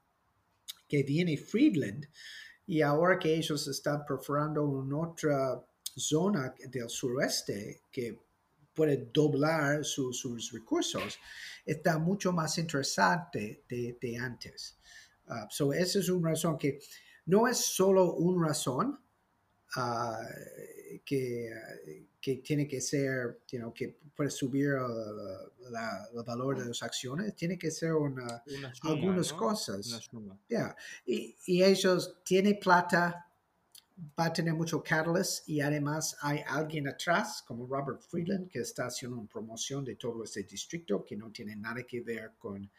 que 0.88 1.04
viene 1.04 1.38
Friedland 1.38 2.08
y 2.66 2.82
ahora 2.82 3.20
que 3.20 3.36
ellos 3.36 3.68
están 3.68 4.04
perforando 4.04 4.84
en 4.84 4.92
otra 4.94 5.64
zona 5.96 6.56
del 6.72 6.90
sureste 6.90 7.82
que 7.92 8.18
puede 8.74 9.10
doblar 9.14 9.86
sus 9.86 10.52
recursos, 10.52 11.20
está 11.64 12.00
mucho 12.00 12.32
más 12.32 12.58
interesante 12.58 13.64
de, 13.68 14.18
antes. 14.20 14.78
Uh, 15.28 15.46
so 15.50 15.74
esa 15.74 16.00
es 16.00 16.10
una 16.10 16.30
razón 16.30 16.58
que 16.58 16.80
no 17.26 17.48
es 17.48 17.58
solo 17.58 18.14
una 18.14 18.48
razón 18.48 19.00
uh, 19.78 21.00
que, 21.06 21.50
que, 22.20 22.38
tiene 22.38 22.68
que 22.68 22.82
ser, 22.82 23.40
you 23.52 23.74
que 23.74 23.98
puede 24.16 24.30
subir 24.30 24.72
el 24.72 26.24
valor 26.26 26.60
de 26.60 26.66
las 26.66 26.84
acciones, 26.84 27.36
tiene 27.36 27.58
que 27.58 27.72
ser 27.72 27.94
una, 27.94 28.44
algunas 28.82 29.32
cosas. 29.32 30.10
Y, 31.06 31.36
y, 31.46 31.64
ellos 31.64 32.18
tienen 32.24 32.60
plata, 32.60 33.28
va 34.20 34.26
a 34.26 34.34
tener 34.34 34.54
mucho 34.54 34.84
catalyst 34.84 35.48
y 35.48 35.62
además 35.62 36.18
hay 36.22 36.42
alguien 36.48 36.88
atrás, 36.88 37.44
como 37.46 37.68
Robert 37.68 38.02
Friedland, 38.02 38.50
que 38.50 38.60
está 38.60 38.88
haciendo 38.88 39.18
una 39.18 39.30
promoción 39.30 39.86
de 39.86 39.96
todo 39.96 40.24
ese 40.24 40.44
distrito 40.44 41.04
que 41.06 41.16
no 41.16 41.32
tiene 41.32 41.56
nada 41.56 41.84
que 41.84 42.02
ver 42.02 42.34
con, 42.38 42.70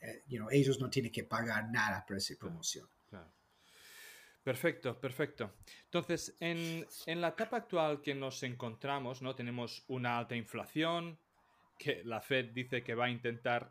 eh, 0.00 0.22
you 0.28 0.38
know, 0.38 0.48
ellos 0.50 0.80
no 0.80 0.90
tienen 0.90 1.12
que 1.12 1.24
pagar 1.24 1.70
nada 1.70 2.04
por 2.06 2.16
esa 2.16 2.34
promoción. 2.38 2.88
Perfecto, 4.42 5.00
perfecto. 5.00 5.54
Entonces, 5.84 6.36
en, 6.40 6.84
la 7.06 7.28
etapa 7.28 7.58
actual 7.58 8.02
que 8.02 8.14
nos 8.14 8.42
encontramos, 8.42 9.22
¿no? 9.22 9.36
Tenemos 9.36 9.84
una 9.86 10.18
alta 10.18 10.34
inflación, 10.34 11.18
que 11.78 12.02
la 12.04 12.20
Fed 12.20 12.52
dice 12.52 12.82
que 12.82 12.94
va 12.94 13.06
a 13.06 13.10
intentar 13.10 13.70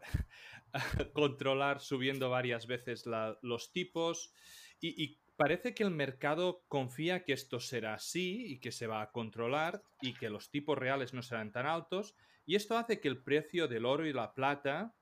controlar 1.14 1.82
subiendo 1.82 2.30
varias 2.30 2.68
veces 2.68 3.06
los 3.42 3.72
tipos 3.72 4.34
y, 4.80 5.20
parece 5.38 5.74
que 5.74 5.84
el 5.84 5.90
mercado 5.90 6.64
confía 6.68 7.24
que 7.24 7.34
esto 7.34 7.60
será 7.60 7.96
así 7.96 8.46
y 8.46 8.60
que 8.60 8.72
se 8.72 8.86
va 8.86 9.02
a 9.02 9.12
controlar 9.12 9.82
y 10.00 10.14
que 10.14 10.30
los 10.30 10.52
tipos 10.52 10.78
reales 10.78 11.16
no 11.16 11.24
serán 11.24 11.52
tan 11.52 11.66
altos 11.66 12.16
y 12.46 12.56
esto 12.56 12.78
hace 12.78 13.00
que 13.00 13.08
el 13.08 13.24
precio 13.24 13.68
del 13.68 13.86
oro 13.86 14.06
y 14.06 14.14
la 14.14 14.36
plata 14.36 14.94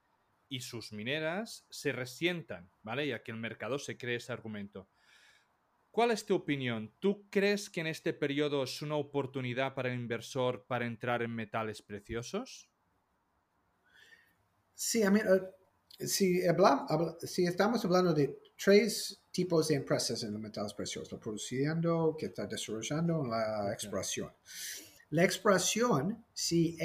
y 0.47 0.61
sus 0.61 0.93
mineras 0.93 1.65
se 1.69 1.91
resientan, 1.91 2.71
¿vale? 2.83 3.07
Ya 3.07 3.21
que 3.21 3.31
el 3.31 3.37
mercado 3.37 3.79
se 3.79 3.97
cree 3.97 4.15
ese 4.15 4.31
argumento. 4.31 4.87
¿Cuál 5.99 6.11
es 6.11 6.25
tu 6.25 6.33
opinión? 6.33 6.93
¿Tú 6.99 7.29
crees 7.29 7.69
que 7.69 7.81
en 7.81 7.87
este 7.87 8.13
periodo 8.13 8.63
es 8.63 8.81
una 8.81 8.95
oportunidad 8.95 9.75
para 9.75 9.91
el 9.91 9.99
inversor 9.99 10.63
para 10.65 10.85
entrar 10.85 11.21
en 11.23 11.35
metales 11.35 11.81
preciosos? 11.81 12.71
Sí, 14.73 15.03
a 15.03 15.11
mí, 15.11 15.19
eh, 15.19 16.07
si, 16.07 16.41
si, 17.23 17.45
estamos 17.45 17.83
hablando 17.83 18.13
de 18.13 18.39
tres 18.55 19.23
tipos 19.29 19.67
de 19.67 19.75
empresas 19.75 20.23
en 20.23 20.31
los 20.31 20.41
metales 20.41 20.73
preciosos, 20.73 21.19
produciendo, 21.19 22.15
que 22.17 22.27
está 22.27 22.47
desarrollando, 22.47 23.25
la 23.25 23.73
exploración. 23.73 24.31
La 25.11 25.23
exploración, 25.23 26.23
si, 26.33 26.77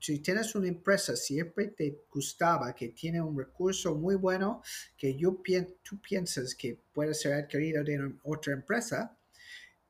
si 0.00 0.18
tienes 0.18 0.54
una 0.56 0.66
empresa, 0.66 1.14
siempre 1.14 1.68
te 1.68 2.02
gustaba 2.10 2.74
que 2.74 2.88
tiene 2.88 3.20
un 3.20 3.38
recurso 3.38 3.94
muy 3.94 4.16
bueno, 4.16 4.62
que 4.96 5.14
yo 5.14 5.40
tú 5.82 6.00
piensas 6.00 6.56
que 6.56 6.80
puede 6.92 7.14
ser 7.14 7.34
adquirido 7.34 7.84
de 7.84 8.14
otra 8.24 8.52
empresa, 8.52 9.16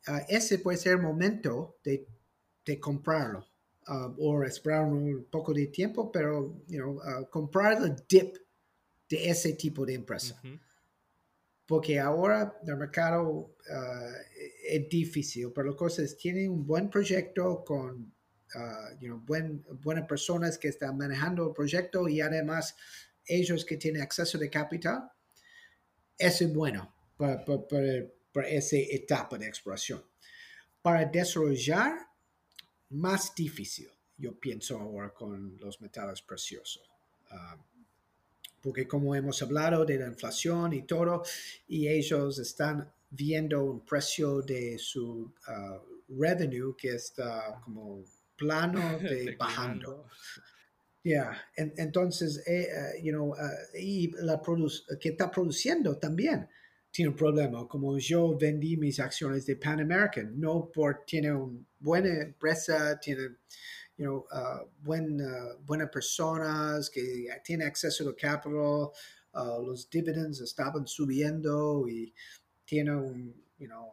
ah, 0.06 0.20
ese 0.28 0.58
puede 0.58 0.76
ser 0.76 0.92
el 0.92 1.02
momento 1.02 1.78
de, 1.82 2.06
comprarlo. 2.78 3.46
Uh, 3.88 4.12
o 4.18 4.44
esperar 4.44 4.84
un 4.84 5.26
poco 5.30 5.54
de 5.54 5.68
tiempo, 5.68 6.12
pero 6.12 6.40
uh, 6.42 7.30
comprar 7.30 7.82
el 7.82 7.96
dip 8.06 8.36
de 9.08 9.30
ese 9.30 9.54
tipo 9.54 9.86
de 9.86 9.94
empresa 9.94 10.38
porque 11.68 12.00
ahora 12.00 12.58
el 12.66 12.76
mercado 12.78 13.54
ah, 13.70 14.10
es 14.70 14.88
difícil, 14.88 15.52
pero 15.54 15.76
cosas 15.76 16.16
tienen 16.16 16.50
un 16.50 16.66
buen 16.66 16.88
proyecto 16.88 17.62
con 17.62 18.10
uh, 18.54 19.16
buen, 19.18 19.62
buenas 19.82 20.06
personas 20.06 20.56
que 20.56 20.68
están 20.68 20.96
manejando 20.96 21.46
el 21.46 21.52
proyecto 21.52 22.08
y 22.08 22.22
además 22.22 22.74
ellos 23.26 23.66
que 23.66 23.76
tienen 23.76 24.00
acceso 24.00 24.38
de 24.38 24.48
capital, 24.48 25.10
eso 26.16 26.44
es 26.46 26.54
bueno 26.54 26.94
para, 27.18 27.44
para, 27.44 28.48
esa 28.48 28.76
etapa 28.76 29.36
de 29.36 29.46
exploración. 29.46 30.02
Para 30.80 31.04
desarrollar, 31.04 31.98
más 32.90 33.34
difícil, 33.34 33.90
yo 34.16 34.40
pienso 34.40 34.78
ahora 34.80 35.12
con 35.12 35.58
los 35.58 35.82
metales 35.82 36.22
preciosos. 36.22 36.88
Ah, 37.30 37.58
porque 38.60 38.86
como 38.86 39.14
hemos 39.14 39.42
hablado 39.42 39.84
de 39.84 39.98
la 39.98 40.06
inflación 40.06 40.72
y 40.72 40.82
todo, 40.82 41.22
y 41.68 41.88
ellos 41.88 42.38
están 42.38 42.90
viendo 43.10 43.64
un 43.64 43.84
precio 43.84 44.42
de 44.42 44.78
su 44.78 45.32
uh, 45.48 46.14
revenue 46.20 46.74
que 46.76 46.94
está 46.94 47.60
como 47.64 48.04
plano 48.36 48.98
de 48.98 49.36
bajando. 49.36 50.06
Yeah. 51.02 51.32
entonces, 51.56 52.42
eh, 52.46 52.68
uh, 52.70 53.02
you 53.02 53.12
know, 53.12 53.30
uh, 53.30 53.78
y 53.78 54.10
la 54.20 54.42
que 55.00 55.10
está 55.10 55.30
produciendo 55.30 55.96
también 55.96 56.48
tiene 56.90 57.10
un 57.10 57.16
problema. 57.16 57.66
Como 57.66 57.96
yo 57.98 58.36
vendí 58.36 58.76
mis 58.76 58.98
acciones 59.00 59.46
de 59.46 59.56
Pan 59.56 59.80
American, 59.80 60.38
no 60.38 60.70
por 60.70 61.04
tiene 61.06 61.32
una 61.32 61.60
buena 61.78 62.22
empresa, 62.22 62.98
tiene 63.00 63.36
you 63.98 64.06
know, 64.06 64.26
uh, 64.32 64.64
buen, 64.82 65.20
uh, 65.20 65.58
buenas 65.66 65.90
personas 65.90 66.88
que 66.88 67.28
tienen 67.44 67.66
acceso 67.66 68.06
al 68.06 68.14
capital, 68.14 68.92
uh, 69.34 69.60
los 69.60 69.90
dividends 69.90 70.40
estaban 70.40 70.86
subiendo 70.86 71.86
y 71.88 72.14
tiene 72.64 72.94
un, 72.94 73.34
you 73.58 73.66
know, 73.66 73.90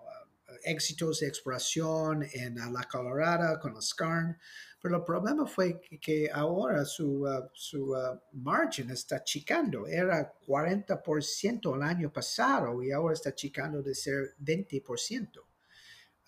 éxitos 0.63 1.19
de 1.19 1.27
exploración 1.27 2.23
en 2.33 2.55
la 2.55 2.83
Colorada 2.83 3.59
con 3.59 3.73
los 3.73 3.89
Skarn. 3.89 4.37
Pero 4.79 4.97
el 4.97 5.03
problema 5.03 5.47
fue 5.47 5.81
que, 5.99 6.29
ahora 6.31 6.85
su, 6.85 7.25
su 7.53 7.95
margen 8.33 8.91
está 8.91 9.23
chicando. 9.23 9.87
Era 9.87 10.31
40% 10.47 11.75
el 11.75 11.81
año 11.81 12.13
pasado 12.13 12.83
y 12.83 12.91
ahora 12.91 13.15
está 13.15 13.33
chicando 13.33 13.81
de 13.81 13.95
ser 13.95 14.35
20%. 14.39 15.41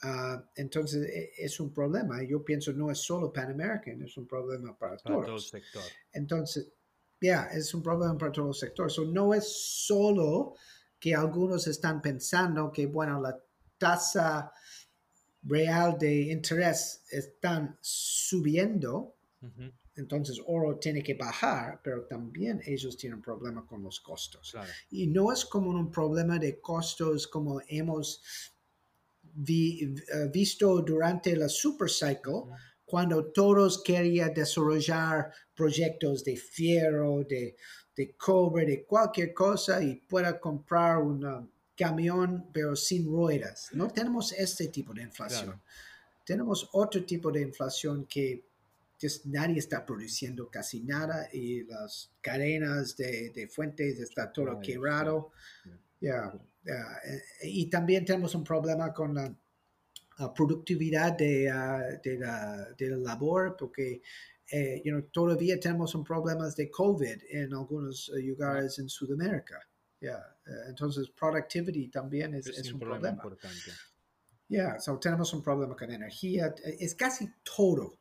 Ah, 0.04 0.44
entonces 0.56 1.08
e, 1.10 1.34
es 1.38 1.60
un 1.60 1.74
problema. 1.74 2.24
Yo 2.24 2.44
pienso 2.44 2.72
no 2.74 2.92
es 2.92 3.00
solo 3.00 3.34
Pan 3.34 3.52
American, 3.52 4.02
es 4.02 4.16
un 4.18 4.28
problema 4.28 4.78
para, 4.78 4.98
todos. 4.98 5.26
todo 5.26 5.36
el 5.36 5.42
sector. 5.42 5.84
Entonces, 6.12 6.72
ya, 7.20 7.46
es 7.46 7.74
un 7.74 7.82
problema 7.82 8.18
para 8.18 8.32
todo 8.32 8.50
el 8.50 8.54
sector. 8.54 8.92
So, 8.92 9.06
no 9.06 9.34
es 9.34 9.48
solo 9.48 10.56
que 11.00 11.16
algunos 11.16 11.68
están 11.68 12.02
pensando 12.02 12.72
que, 12.72 12.86
bueno, 12.86 13.20
la 13.20 13.38
tasa 13.78 14.52
real 15.44 15.98
de 15.98 16.32
interés 16.32 17.04
están 17.10 17.78
subiendo, 17.82 19.16
entonces 19.96 20.42
oro 20.46 20.78
tiene 20.78 21.02
que 21.02 21.14
bajar, 21.14 21.80
pero 21.84 22.06
también 22.06 22.62
ellos 22.66 22.98
tienen 22.98 23.22
problema 23.22 23.66
con 23.66 23.82
los 23.82 24.00
costos. 24.00 24.56
Y 24.90 25.08
no 25.08 25.32
es 25.32 25.46
como 25.46 25.70
un 25.70 25.92
problema 25.92 26.38
de 26.38 26.60
costos 26.60 27.28
como 27.28 27.62
hemos 27.68 28.22
eh, 29.46 30.30
visto 30.32 30.82
durante 30.82 31.36
la 31.36 31.48
super 31.50 31.90
cycle, 31.90 32.44
cuando 32.86 33.26
todos 33.32 33.84
querían 33.84 34.34
desarrollar 34.34 35.32
proyectos 35.54 36.24
de 36.24 36.38
fierro, 36.38 37.24
de, 37.24 37.56
de 37.96 38.16
cobre, 38.16 38.66
de 38.66 38.86
cualquier 38.86 39.34
cosa 39.34 39.84
y 39.84 39.96
pueda 39.96 40.40
comprar 40.40 41.00
un 41.00 41.52
camión 41.76 42.50
pero 42.52 42.76
sin 42.76 43.06
ruedas. 43.06 43.70
No 43.74 43.88
tenemos 43.90 44.32
este 44.34 44.68
tipo 44.70 44.94
de 44.94 45.04
inflación. 45.04 45.62
Tenemos 46.26 46.70
otro 46.74 47.06
tipo 47.06 47.32
de 47.32 47.42
inflación 47.42 48.06
que 48.06 48.44
nadie 49.26 49.60
está 49.60 49.86
produciendo 49.86 50.50
casi 50.50 50.82
nada 50.82 51.30
y 51.32 51.64
las 51.64 52.12
cadenas 52.22 52.98
de, 52.98 53.30
de 53.30 53.48
fuentes 53.48 54.00
está 54.00 54.32
todo 54.32 54.60
quebrado. 54.60 55.32
Eh, 56.02 56.12
y 57.44 57.70
también 57.70 58.06
tenemos 58.06 58.36
un 58.36 58.44
problema 58.44 58.94
con 58.94 59.16
la, 59.16 59.34
productividad 60.36 61.16
de, 61.16 61.52
uh, 61.52 62.02
de, 62.02 62.18
la, 62.18 62.74
de, 62.76 62.90
la, 62.90 62.98
labor 62.98 63.56
porque 63.56 64.02
eh, 64.50 64.82
you 64.84 64.92
know, 64.92 65.02
todavía 65.12 65.60
tenemos 65.60 65.94
un 65.94 66.04
problemas 66.04 66.56
de 66.56 66.72
COVID 66.72 67.24
en 67.30 67.54
algunos 67.54 68.12
eh, 68.16 68.22
lugares 68.24 68.80
en 68.80 68.90
Sudamérica. 68.90 69.60
Yeah. 70.00 70.24
entonces, 70.70 71.10
productivity 71.10 71.90
también 71.90 72.36
es, 72.36 72.48
es, 72.48 72.72
un, 72.72 72.80
problema. 72.80 73.10
Importante. 73.10 73.72
Yeah, 74.48 74.80
so 74.80 74.98
tenemos 75.00 75.34
un 75.34 75.42
problema 75.42 75.76
con 75.76 75.92
energía. 75.92 76.54
Es 76.64 76.96
casi 76.96 77.30
todo. 77.44 77.98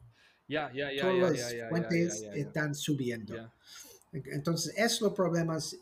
Ya, 0.46 0.70
ya, 0.72 0.92
ya. 0.92 1.02
Todas 1.02 1.32
las 1.32 1.68
fuentes 1.68 2.22
están 2.34 2.74
subiendo. 2.74 3.50
Entonces, 4.12 4.74
esos 4.76 5.12
problemas 5.12 5.76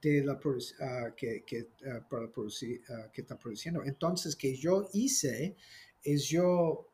de 0.00 0.24
la 0.24 0.34
uh, 0.34 1.14
que, 1.16 1.44
que, 1.44 1.68
uh, 1.84 2.08
para 2.08 2.30
producir, 2.30 2.80
uh, 2.88 3.10
que 3.12 3.22
están 3.22 3.38
produciendo. 3.38 3.84
Entonces, 3.84 4.34
que 4.34 4.56
yo 4.56 4.88
hice 4.92 5.56
es 6.02 6.28
yo 6.28 6.86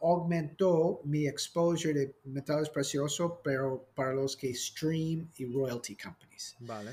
aumentó 0.00 1.00
mi 1.04 1.28
exposure 1.28 1.94
de 1.94 2.16
metales 2.24 2.68
preciosos, 2.70 3.34
pero 3.44 3.88
para 3.94 4.12
los 4.12 4.36
que 4.36 4.52
stream 4.52 5.30
y 5.36 5.44
royalty 5.44 5.96
companies. 5.96 6.56
Vale. 6.58 6.90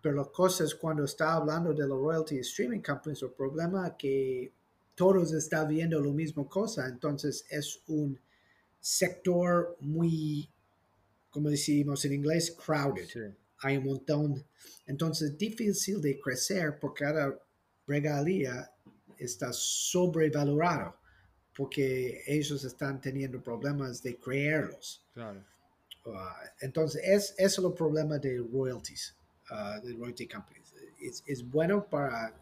pero 0.00 0.14
la 0.14 0.24
cosa 0.26 0.62
es 0.62 0.76
cuando 0.76 1.02
está 1.02 1.34
hablando 1.34 1.74
de 1.74 1.88
los 1.88 1.98
royalty 1.98 2.36
y 2.36 2.38
streaming 2.38 2.80
companies, 2.80 3.22
el 3.22 3.32
problema 3.32 3.88
es 3.88 3.94
que 3.98 4.52
todos 4.94 5.32
están 5.32 5.66
viendo 5.66 5.98
lo 5.98 6.12
mismo 6.12 6.48
cosa, 6.48 6.86
entonces 6.86 7.44
es 7.50 7.82
un 7.88 8.16
sector 8.78 9.76
muy, 9.80 10.48
como 11.28 11.50
decimos 11.50 12.04
en 12.04 12.12
inglés, 12.12 12.52
crowded 12.52 13.34
hay 13.60 13.76
un 13.76 13.84
montón. 13.84 14.44
Entonces, 14.86 15.36
difícil 15.36 16.00
de 16.00 16.18
crecer 16.20 16.78
porque 16.78 17.04
cada 17.04 17.38
regalía 17.86 18.70
está 19.18 19.52
sobrevalorado 19.52 21.00
porque 21.60 22.22
ellos 22.26 22.64
están 22.64 23.00
teniendo 23.00 23.42
problemas 23.42 24.02
de 24.02 24.16
creerlos. 24.16 25.04
Claro. 25.12 25.44
Uh, 26.06 26.12
entonces, 26.60 27.02
es, 27.04 27.34
es 27.36 27.58
el 27.58 27.72
problema 27.74 28.18
de 28.18 28.38
royalties, 28.38 29.14
uh, 29.50 29.84
de 29.86 29.92
royalty 29.92 30.26
companies. 30.26 30.72
Es, 30.98 31.22
es 31.26 31.48
bueno 31.48 31.84
para, 31.84 32.34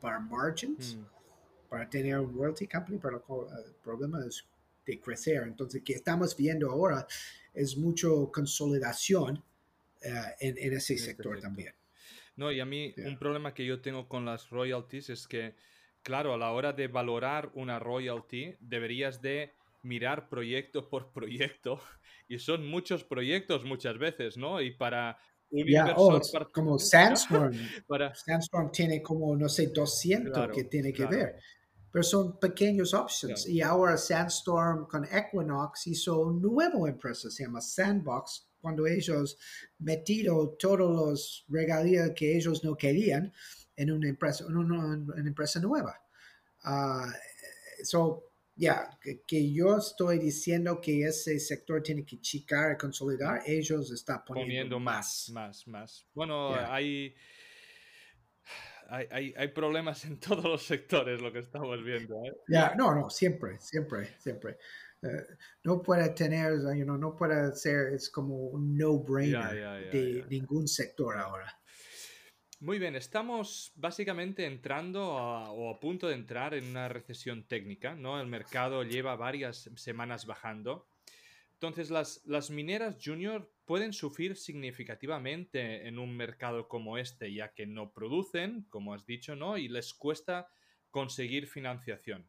para 0.00 0.18
margins, 0.18 0.96
mm. 0.96 1.04
para 1.68 1.88
tener 1.88 2.18
un 2.18 2.36
royalty 2.36 2.66
company, 2.66 2.98
pero 2.98 3.22
uh, 3.28 3.46
el 3.64 3.74
problema 3.84 4.24
es 4.26 4.44
de 4.84 5.00
crecer. 5.00 5.44
Entonces, 5.44 5.82
que 5.84 5.92
estamos 5.92 6.36
viendo 6.36 6.68
ahora 6.68 7.06
es 7.54 7.76
mucho 7.76 8.30
consolidación 8.32 9.42
eh, 10.02 10.10
en, 10.40 10.72
ese 10.74 10.94
este 10.94 10.98
sector 10.98 11.40
también. 11.40 11.74
No, 12.36 12.52
y 12.52 12.60
a 12.60 12.66
mí 12.66 12.94
un 12.98 13.18
problema 13.18 13.54
que 13.54 13.64
yo 13.64 13.80
tengo 13.80 14.08
con 14.08 14.24
las 14.24 14.50
royalties 14.50 15.10
es 15.10 15.26
que, 15.26 15.54
claro, 16.02 16.34
a 16.34 16.38
la 16.38 16.52
hora 16.52 16.72
de 16.72 16.86
valorar 16.86 17.50
una 17.54 17.78
royalty, 17.78 18.54
deberías 18.60 19.22
de 19.22 19.54
mirar 19.82 20.28
proyecto 20.28 20.88
por 20.88 21.12
proyecto 21.12 21.80
y 22.28 22.38
son 22.38 22.66
muchos 22.66 23.04
proyectos 23.04 23.64
muchas 23.64 23.98
veces, 23.98 24.36
¿no? 24.36 24.60
Y 24.60 24.72
para 24.72 25.18
un 25.50 25.60
inversor 25.60 26.42
oh, 26.42 26.52
como 26.52 26.78
Sandstorm. 26.78 27.56
para... 27.86 28.14
Sandstorm 28.14 28.70
tiene 28.70 29.00
como, 29.00 29.36
no 29.36 29.48
sé, 29.48 29.68
200 29.68 30.48
que 30.52 30.64
tiene 30.64 30.92
que 30.92 31.06
ver. 31.06 31.36
Pero 31.90 32.02
son 32.02 32.38
pequeños 32.38 32.92
options. 32.92 33.48
Y 33.48 33.62
ahora 33.62 33.96
Sandstorm 33.96 34.86
con 34.86 35.04
Equinox 35.04 35.86
hizo 35.86 36.20
un 36.20 36.42
nuevo 36.42 36.86
empresa, 36.86 37.30
se 37.30 37.44
llama 37.44 37.62
Sandbox, 37.62 38.50
cuando 38.66 38.84
ellos 38.84 39.38
metieron 39.78 40.58
todos 40.58 40.80
los 40.80 41.44
regalías 41.46 42.10
que 42.16 42.36
ellos 42.36 42.64
no 42.64 42.76
querían 42.76 43.32
en 43.76 43.92
una 43.92 44.08
empresa, 44.08 44.44
en 44.48 44.56
una, 44.56 45.14
empresa 45.18 45.60
nueva. 45.60 45.96
Uh, 46.64 47.12
so, 47.84 48.32
ya, 48.56 48.90
que, 49.24 49.52
yo 49.52 49.76
estoy 49.76 50.18
diciendo 50.18 50.80
que 50.80 51.04
ese 51.04 51.38
sector 51.38 51.80
tiene 51.80 52.04
que 52.04 52.20
chicar 52.20 52.72
y 52.72 52.76
consolidar, 52.76 53.42
ellos 53.46 53.92
están 53.92 54.24
poniendo, 54.24 54.80
más, 54.80 55.30
más, 55.32 55.64
más. 55.68 56.04
Bueno, 56.12 56.56
hay, 56.56 57.14
hay, 58.88 59.32
hay, 59.36 59.48
problemas 59.48 60.04
en 60.06 60.18
todos 60.28 60.42
los 60.42 60.62
sectores, 60.64 61.20
lo 61.20 61.32
que 61.32 61.38
estamos 61.38 61.84
viendo. 61.84 62.16
¿eh? 62.24 62.32
Ya, 62.48 62.74
no, 62.74 62.92
no, 62.92 63.10
siempre, 63.10 63.60
siempre, 63.60 64.08
siempre. 64.18 64.58
No 65.64 65.82
puede 65.82 66.10
tener, 66.10 66.52
you 66.76 66.84
know, 66.84 66.96
no 66.96 67.14
puede 67.14 67.54
ser, 67.54 67.92
es 67.94 68.10
como 68.10 68.36
un 68.36 68.76
no-brainer 68.76 69.90
de 69.90 70.24
ningún 70.28 70.68
sector 70.68 71.18
ahora. 71.18 71.52
Muy 72.60 72.78
bien, 72.78 72.96
estamos 72.96 73.72
básicamente 73.76 74.46
entrando 74.46 75.06
o 75.06 75.74
a 75.74 75.78
punto 75.78 76.08
de 76.08 76.14
entrar 76.14 76.54
en 76.54 76.64
una 76.70 76.88
recesión 76.88 77.46
técnica, 77.46 77.94
¿no? 77.94 78.18
El 78.18 78.28
mercado 78.28 78.82
lleva 78.82 79.14
varias 79.14 79.70
semanas 79.76 80.24
bajando. 80.24 80.88
Entonces, 81.52 81.90
las, 81.90 82.22
las 82.24 82.50
mineras 82.50 82.96
junior 83.02 83.52
pueden 83.66 83.92
sufrir 83.92 84.36
significativamente 84.36 85.86
en 85.86 85.98
un 85.98 86.16
mercado 86.16 86.66
como 86.66 86.96
este, 86.96 87.32
ya 87.32 87.52
que 87.52 87.66
no 87.66 87.92
producen, 87.92 88.62
como 88.70 88.94
has 88.94 89.04
dicho, 89.04 89.36
¿no? 89.36 89.58
Y 89.58 89.68
les 89.68 89.92
cuesta 89.92 90.48
conseguir 90.90 91.46
financiación. 91.48 92.26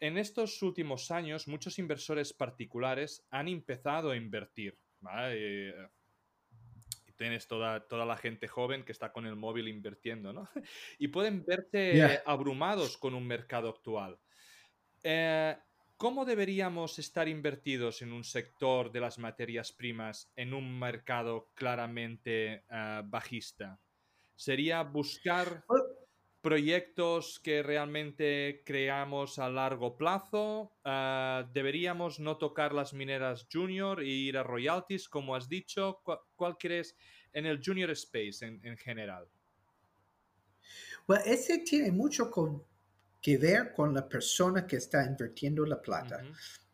En 0.00 0.16
estos 0.16 0.62
últimos 0.62 1.10
años, 1.10 1.48
muchos 1.48 1.78
inversores 1.78 2.32
particulares 2.32 3.26
han 3.30 3.48
empezado 3.48 4.10
a 4.10 4.16
invertir. 4.16 4.78
¿vale? 5.00 5.74
Y 7.06 7.12
tienes 7.12 7.48
toda, 7.48 7.80
toda 7.80 8.06
la 8.06 8.16
gente 8.16 8.46
joven 8.46 8.84
que 8.84 8.92
está 8.92 9.12
con 9.12 9.26
el 9.26 9.36
móvil 9.36 9.68
invirtiendo, 9.68 10.32
¿no? 10.32 10.48
Y 10.98 11.08
pueden 11.08 11.44
verse 11.44 12.22
abrumados 12.24 12.96
con 12.96 13.14
un 13.14 13.26
mercado 13.26 13.68
actual. 13.68 14.18
Eh, 15.02 15.56
¿Cómo 15.96 16.24
deberíamos 16.24 17.00
estar 17.00 17.26
invertidos 17.26 18.02
en 18.02 18.12
un 18.12 18.22
sector 18.22 18.92
de 18.92 19.00
las 19.00 19.18
materias 19.18 19.72
primas 19.72 20.30
en 20.36 20.54
un 20.54 20.78
mercado 20.78 21.50
claramente 21.54 22.62
eh, 22.70 23.02
bajista? 23.04 23.80
¿Sería 24.36 24.84
buscar 24.84 25.64
proyectos 26.40 27.40
que 27.40 27.62
realmente 27.62 28.62
creamos 28.64 29.38
a 29.38 29.48
largo 29.48 29.96
plazo. 29.96 30.72
Ah, 30.84 31.48
deberíamos 31.52 32.20
no 32.20 32.36
tocar 32.36 32.72
las 32.72 32.94
mineras 32.94 33.46
junior 33.52 34.00
e 34.00 34.06
ir 34.06 34.38
a 34.38 34.42
royalties, 34.42 35.08
como 35.08 35.34
has 35.34 35.48
dicho. 35.48 36.00
¿Cuál, 36.36 36.56
crees 36.58 36.96
en 37.32 37.46
el 37.46 37.60
junior 37.64 37.90
space 37.90 38.44
en, 38.44 38.76
general? 38.76 39.26
Bueno, 41.06 41.24
ese 41.26 41.58
tiene 41.58 41.90
mucho 41.90 42.30
que 43.20 43.36
ver 43.36 43.72
con 43.72 43.92
la 43.92 44.08
persona 44.08 44.66
que 44.66 44.76
está 44.76 45.04
invirtiendo 45.04 45.66
la 45.66 45.80
plata. 45.80 46.22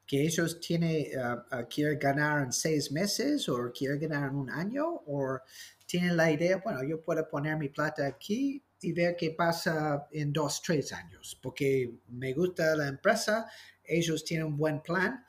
Que 0.07 0.23
ellos 0.23 0.61
tienen, 0.61 1.07
ah, 1.19 1.47
ah, 1.51 1.65
quieren 1.65 1.99
ganar 1.99 2.43
en 2.43 2.53
seis 2.53 2.93
meses 2.93 3.49
o 3.49 3.73
quieren 3.73 3.99
ganar 3.99 4.29
en 4.29 4.37
un 4.37 4.51
año 4.51 4.87
o 5.07 5.39
tienen 5.87 6.17
la 6.17 6.31
idea, 6.31 6.61
bueno, 6.63 6.83
yo 6.83 7.01
puedo 7.03 7.27
poner 7.29 7.57
mi 7.57 7.69
plata 7.69 8.07
aquí 8.07 8.63
y 8.85 8.93
ver 8.93 9.17
qué 9.17 9.31
pasa 9.31 10.07
en 10.13 10.33
dos, 10.33 10.61
tres 10.63 10.93
años, 10.93 11.39
porque 11.43 11.91
me 12.09 12.33
gusta 12.35 12.77
la 12.77 12.89
empresa, 12.89 13.47
ellos 13.83 14.25
tienen 14.25 14.47
un 14.47 14.57
buen 14.57 14.81
plan 14.83 15.25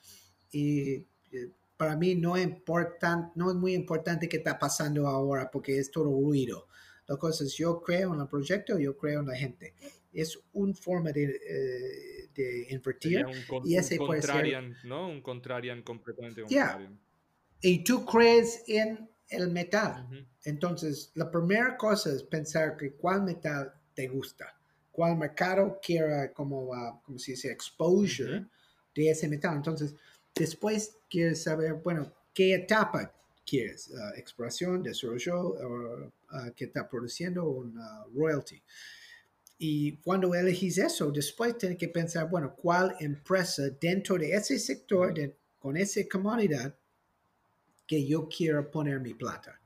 y 0.52 0.94
eh, 1.32 1.52
para 1.78 1.96
mí 1.96 2.16
no, 2.16 2.38
importan, 2.38 3.32
no 3.36 3.50
es 3.50 3.56
muy 3.56 3.74
importante 3.74 4.28
qué 4.28 4.38
está 4.38 4.60
pasando 4.60 5.08
ahora 5.08 5.50
porque 5.50 5.78
es 5.78 5.90
todo 5.90 6.06
ruido. 6.06 6.68
La 7.08 7.18
cosa 7.18 7.44
es, 7.44 7.56
yo 7.56 7.82
creo 7.82 8.14
en 8.14 8.22
el 8.22 8.28
proyecto, 8.28 8.80
yo 8.80 8.98
creo 8.98 9.22
en 9.22 9.28
la 9.28 9.36
gente. 9.36 9.74
Es 10.12 10.40
una 10.54 10.74
forma 10.74 11.12
de, 11.12 11.24
eh, 11.24 12.30
de 12.34 12.68
invertir. 12.70 13.26
y 13.64 13.76
ese 13.76 14.00
un 14.00 14.08
contrarian, 14.08 14.76
¿no? 14.84 15.08
Un 15.08 15.22
contrarian 15.22 15.82
completamente 15.84 16.42
contrarian. 16.42 17.00
Y 17.62 17.84
tú 17.84 18.06
crees 18.06 18.64
en 18.68 19.10
el 19.30 19.50
metal. 19.50 20.28
Entonces, 20.44 21.12
la 21.16 21.30
primera 21.30 21.78
cosa 21.78 22.12
es 22.12 22.24
pensar 22.24 22.78
que 22.78 22.92
cuál 22.94 23.24
metal 23.24 23.74
te 23.94 24.08
gusta, 24.08 24.56
cuál 24.92 25.18
mercado 25.18 25.80
quiera, 25.82 26.32
como, 26.34 26.72
uh, 26.72 27.02
como 27.04 27.18
se 27.18 27.32
dice, 27.32 27.52
exposure 27.52 28.46
de 28.94 29.10
ese 29.10 29.28
metal. 29.28 29.56
Entonces, 29.56 29.94
después 30.34 30.98
quieres 31.10 31.44
saber, 31.44 31.74
bueno, 31.76 32.12
qué 32.34 32.54
etapa 32.54 33.12
quieres, 33.46 33.90
uh, 33.90 34.18
exploración, 34.18 34.84
desarrollo, 34.84 35.40
o 35.40 36.06
uh, 36.06 36.54
que 36.56 36.66
está 36.66 36.88
produciendo 36.88 37.46
un 37.46 37.80
royalty. 38.14 38.62
Y 39.58 39.98
cuando 39.98 40.36
elegís 40.36 40.78
eso, 40.78 41.12
después 41.12 41.58
tienes 41.58 41.78
que 41.78 41.88
pensar, 41.88 42.30
bueno, 42.30 42.54
cuál 42.56 42.96
empresa 43.00 43.64
dentro 43.80 44.18
de 44.18 44.34
ese 44.34 44.60
sector, 44.60 45.14
de, 45.14 45.34
con 45.60 45.78
esa 45.78 46.02
comunidad, 46.12 46.76
que 47.88 48.06
yo 48.06 48.28
quiero 48.28 48.70
poner 48.70 49.00
mi 49.00 49.14
plata. 49.14 49.62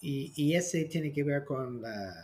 Y, 0.00 0.32
y 0.36 0.54
ese 0.54 0.84
tiene 0.84 1.12
que 1.12 1.24
ver 1.24 1.44
con 1.44 1.80
la, 1.80 2.14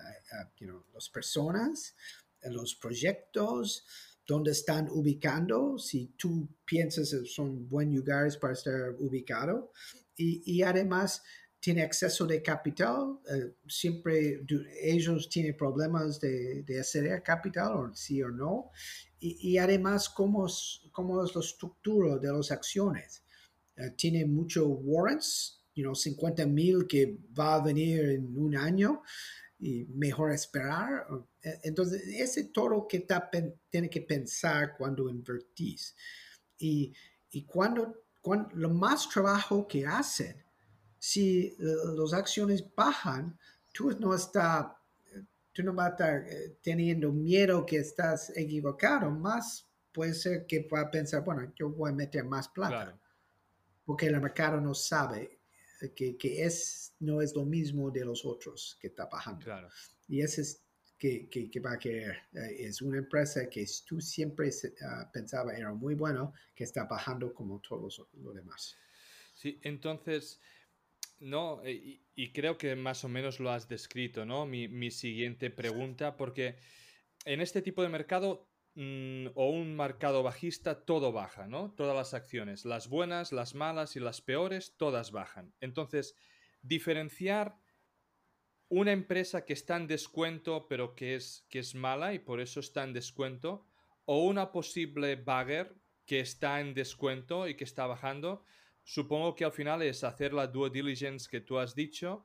las 0.95 1.09
personas, 1.09 1.97
los 2.43 2.75
proyectos, 2.75 3.85
dónde 4.27 4.53
están 4.53 4.89
ubicando, 4.91 5.79
si 5.79 6.13
tú 6.17 6.49
piensas 6.65 7.11
que 7.11 7.25
son 7.27 7.69
buenos 7.69 7.97
lugares 7.97 8.37
para 8.37 8.53
estar 8.53 8.91
ubicado. 8.99 9.73
Y, 10.17 10.43
y 10.45 10.63
además 10.63 11.23
tiene 11.59 11.83
acceso 11.83 12.27
de 12.27 12.43
capital, 12.43 13.19
eh, 13.31 13.55
siempre 13.67 14.43
ellos 14.83 15.29
tienen 15.29 15.57
problemas 15.57 16.19
de, 16.21 16.63
de 16.63 16.81
acceder 16.81 17.23
capital, 17.23 17.73
o 17.73 17.95
sí 17.95 18.23
o 18.23 18.31
no. 18.31 18.71
Y, 19.19 19.53
y 19.53 19.59
además, 19.59 20.09
¿cómo 20.09 20.47
es, 20.47 20.81
cómo 20.93 21.25
es 21.25 21.35
la 21.35 21.41
estructura 21.41 22.19
de 22.19 22.33
las 22.33 22.51
acciones. 22.51 23.23
Uh, 23.81 23.91
tiene 23.97 24.25
muchos 24.27 24.67
warrants, 24.67 25.63
you 25.75 25.83
know, 25.83 25.95
50 25.95 26.47
mil 26.47 26.87
que 26.87 27.19
va 27.39 27.55
a 27.55 27.63
venir 27.63 28.11
en 28.11 28.37
un 28.37 28.57
año 28.57 29.03
y 29.59 29.85
mejor 29.87 30.33
esperar. 30.33 31.07
E, 31.43 31.61
entonces, 31.65 32.03
ese 32.07 32.45
todo 32.45 32.87
que 32.87 32.99
está, 32.99 33.31
tiene 33.71 33.89
que 33.89 34.03
pensar 34.03 34.77
cuando 34.77 35.09
invertís. 35.09 35.95
Y, 36.59 36.93
y 37.31 37.45
cuando, 37.45 38.05
cuando, 38.21 38.49
lo 38.55 38.71
más 38.71 39.09
trabajo 39.09 39.67
que 39.67 39.87
hacen, 39.87 40.45
si 40.99 41.57
las 41.59 42.13
acciones 42.13 42.63
bajan, 42.75 43.39
tú 43.73 43.91
no 43.99 44.15
estás 44.15 44.67
tú 45.53 45.63
no 45.63 45.75
vas 45.75 45.87
a 45.87 45.91
estar 45.91 46.25
eh, 46.29 46.59
teniendo 46.63 47.13
miedo 47.13 47.67
que 47.67 47.79
estás 47.79 48.33
equivocado, 48.37 49.11
más 49.11 49.69
puede 49.93 50.15
ser 50.15 50.47
que 50.47 50.69
va 50.73 50.83
a 50.83 50.91
pensar, 50.91 51.25
bueno, 51.25 51.53
yo 51.57 51.71
voy 51.71 51.91
a 51.91 51.95
meter 51.95 52.25
más 52.25 52.49
plata. 52.49 52.99
Porque 53.91 54.07
el 54.07 54.21
mercado 54.21 54.61
no 54.61 54.73
sabe 54.73 55.41
que, 55.97 56.17
que, 56.17 56.45
es, 56.45 56.95
no 57.01 57.21
es 57.21 57.35
lo 57.35 57.45
mismo 57.45 57.91
de 57.91 58.05
los 58.05 58.25
otros 58.25 58.79
que 58.81 58.87
está 58.87 59.07
bajando. 59.07 59.45
Claro. 59.45 59.69
Y 60.07 60.21
ese 60.21 60.43
es 60.43 60.65
que, 60.97 61.29
que, 61.29 61.59
va 61.59 61.73
a 61.73 61.79
querer. 61.81 62.17
Eh, 62.33 62.69
es 62.69 62.83
una 62.83 62.99
empresa 62.99 63.51
que 63.51 63.67
tú 63.85 64.01
siempre 64.01 64.51
uh, 64.51 65.11
pensaba 65.13 65.57
era 65.57 65.75
muy 65.75 65.97
bueno, 65.97 66.33
que 66.55 66.63
está 66.63 66.85
bajando 66.85 67.35
como 67.35 67.59
todos 67.59 68.07
los 68.13 68.33
demás. 68.33 68.77
Sí, 69.35 69.59
entonces, 69.65 70.41
no, 71.19 71.61
eh, 71.65 71.73
y, 71.73 72.07
y, 72.15 72.33
creo 72.33 72.57
que 72.57 72.77
más 72.77 73.03
o 73.03 73.09
menos 73.09 73.41
lo 73.41 73.51
has 73.51 73.67
descrito, 73.67 74.25
¿no? 74.25 74.47
Mi, 74.47 74.69
mi 74.69 74.93
siguiente 74.93 75.51
pregunta, 75.51 76.17
porque 76.17 76.59
en 77.25 77.41
este 77.41 77.61
tipo 77.61 77.83
de 77.83 77.89
mercado 77.89 78.50
Mm, 78.83 79.33
o 79.35 79.51
un 79.51 79.77
mercado 79.77 80.23
bajista, 80.23 80.87
todo 80.87 81.13
baja, 81.13 81.47
¿no? 81.47 81.71
Todas 81.73 81.95
las 81.95 82.15
acciones, 82.15 82.65
las 82.65 82.89
buenas, 82.89 83.31
las 83.31 83.55
malas 83.55 83.95
y 83.95 84.01
las 84.01 84.23
peores, 84.23 84.75
todas 84.79 85.13
bajan. 85.13 85.53
Entonces, 85.61 86.17
diferenciar 86.63 87.59
una 88.71 88.93
empresa 88.93 89.45
que 89.45 89.53
está 89.53 89.77
en 89.77 89.87
descuento 89.87 90.67
pero 90.67 90.95
que 90.95 91.15
es, 91.15 91.45
que 91.51 91.59
es 91.59 91.75
mala 91.75 92.15
y 92.15 92.21
por 92.21 92.41
eso 92.41 92.61
está 92.61 92.83
en 92.83 92.95
descuento, 92.95 93.67
o 94.07 94.25
una 94.25 94.51
posible 94.51 95.15
bagger 95.17 95.77
que 96.07 96.21
está 96.21 96.59
en 96.63 96.73
descuento 96.73 97.49
y 97.49 97.57
que 97.57 97.65
está 97.65 97.87
bajando, 97.87 98.47
supongo 98.83 99.35
que 99.35 99.45
al 99.45 99.53
final 99.53 99.83
es 99.83 100.05
hacer 100.05 100.33
la 100.33 100.47
due 100.47 100.71
diligence 100.71 101.29
que 101.31 101.43
tú 101.43 101.59
has 101.59 101.75
dicho 101.75 102.25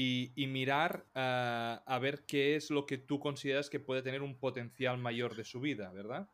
y, 0.00 0.46
mirar 0.46 1.04
ah, 1.16 1.82
a 1.84 1.98
ver 1.98 2.22
qué 2.24 2.54
es 2.54 2.70
lo 2.70 2.86
que 2.86 2.98
tú 2.98 3.18
consideras 3.18 3.68
que 3.68 3.80
puede 3.80 4.00
tener 4.00 4.22
un 4.22 4.38
potencial 4.38 4.96
mayor 4.96 5.34
de 5.34 5.44
su 5.44 5.58
vida, 5.58 5.90
¿verdad? 5.90 6.28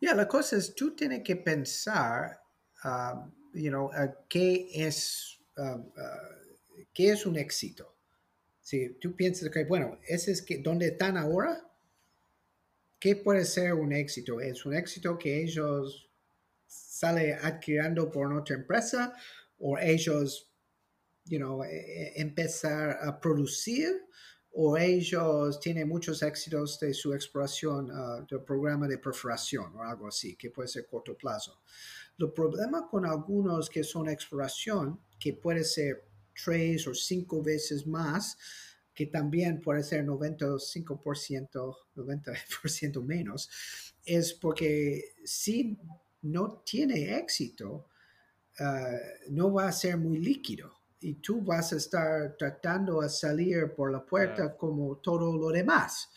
Ya, 0.00 0.14
la 0.14 0.26
cosa 0.26 0.56
es, 0.56 0.74
tú 0.74 0.96
tienes 0.96 1.22
que 1.22 1.36
pensar, 1.36 2.40
um, 2.84 3.30
you 3.52 3.68
know, 3.68 3.90
qué 4.30 4.66
es, 4.72 5.38
uh, 5.58 5.78
qué 6.94 7.10
es 7.10 7.26
un 7.26 7.36
éxito. 7.36 7.94
Si 8.62 8.94
tú 8.94 9.14
piensas 9.14 9.50
que, 9.50 9.64
bueno, 9.64 9.98
ese 10.08 10.32
es 10.32 10.40
que, 10.40 10.58
¿dónde 10.58 10.86
están 10.86 11.18
ahora? 11.18 11.70
¿Qué 12.98 13.16
puede 13.16 13.44
ser 13.44 13.74
un 13.74 13.92
éxito? 13.92 14.40
¿Es 14.40 14.64
un 14.64 14.74
éxito 14.74 15.18
que 15.18 15.42
ellos 15.42 16.08
salen 16.66 17.36
adquiriendo 17.42 18.10
por 18.10 18.32
otra 18.32 18.56
empresa 18.56 19.14
o 19.58 19.76
ellos 19.78 20.53
you 21.26 21.38
know, 21.38 21.62
e, 21.64 21.68
e, 21.68 22.20
empezar 22.20 22.98
a 23.02 23.20
producir 23.20 24.04
o 24.56 24.76
ellos 24.76 25.58
tienen 25.58 25.88
muchos 25.88 26.22
éxitos 26.22 26.78
de 26.78 26.94
su 26.94 27.12
exploración 27.12 27.90
uh, 27.90 28.24
del 28.24 28.42
programa 28.42 28.86
de 28.86 28.98
perforación 28.98 29.74
o 29.74 29.82
algo 29.82 30.06
así, 30.06 30.36
que 30.36 30.50
puede 30.50 30.68
ser 30.68 30.86
corto 30.86 31.16
plazo. 31.16 31.60
El 32.18 32.32
problema 32.32 32.86
con 32.88 33.04
algunos 33.04 33.68
que 33.68 33.82
son 33.82 34.08
exploración, 34.08 35.00
que 35.18 35.32
puede 35.32 35.64
ser 35.64 36.04
tres 36.40 36.86
o 36.86 36.94
cinco 36.94 37.42
veces 37.42 37.84
más, 37.84 38.38
que 38.94 39.06
también 39.06 39.60
puede 39.60 39.82
ser 39.82 40.06
95%, 40.06 41.76
90% 41.96 43.02
menos, 43.02 43.50
es 44.04 44.34
porque 44.34 45.16
si 45.24 45.76
no 46.22 46.62
tiene 46.64 47.18
éxito, 47.18 47.88
uh, 48.60 49.30
no 49.30 49.52
va 49.52 49.66
a 49.66 49.72
ser 49.72 49.96
muy 49.96 50.18
líquido 50.18 50.83
y 51.04 51.14
tú 51.16 51.42
vas 51.42 51.70
a 51.74 51.76
estar 51.76 52.34
tratando 52.38 53.02
de 53.02 53.10
salir 53.10 53.74
por 53.74 53.92
la 53.92 54.02
puerta 54.02 54.56
como 54.56 54.96
todo 54.96 55.36
lo 55.36 55.50
demás. 55.50 56.08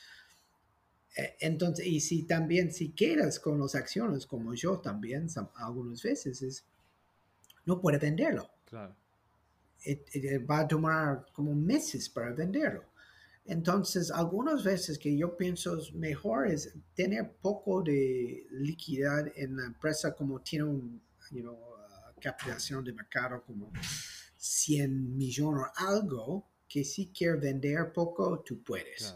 E, 1.13 1.35
entonces, 1.41 1.85
y 1.85 1.99
si 1.99 2.23
también 2.23 2.71
si 2.71 2.91
quedas 2.91 3.37
con 3.37 3.59
las 3.59 3.75
acciones, 3.75 4.25
como 4.25 4.53
yo 4.53 4.79
también 4.79 5.27
algunas 5.55 6.01
veces, 6.01 6.41
es, 6.41 6.65
no 7.65 7.81
puede 7.81 7.97
venderlo. 7.97 8.49
Claro. 8.63 8.95
va 10.49 10.59
a 10.59 10.67
tomar 10.67 11.25
como 11.33 11.53
meses 11.53 12.07
para 12.07 12.31
venderlo. 12.31 12.85
Entonces, 13.45 14.09
algunas 14.09 14.63
veces 14.63 14.97
que 14.97 15.17
yo 15.17 15.35
pienso 15.35 15.77
mejor 15.95 16.47
es 16.47 16.73
tener 16.95 17.33
poco 17.41 17.81
de 17.81 18.47
liquidez 18.51 19.33
en 19.35 19.57
la 19.57 19.65
empresa 19.65 20.15
como 20.15 20.39
tiene 20.39 20.63
un, 20.63 21.01
you 21.31 21.41
know, 21.41 21.57
capitalización 22.21 22.83
de 22.83 22.93
mercado 22.93 23.43
como 23.43 23.71
100 24.47 25.17
millones 25.17 25.63
o 25.63 25.87
algo, 25.87 26.47
que 26.67 26.83
si 26.83 27.07
quieres 27.07 27.41
vender 27.41 27.91
poco, 27.93 28.39
tú 28.39 28.63
puedes. 28.63 29.15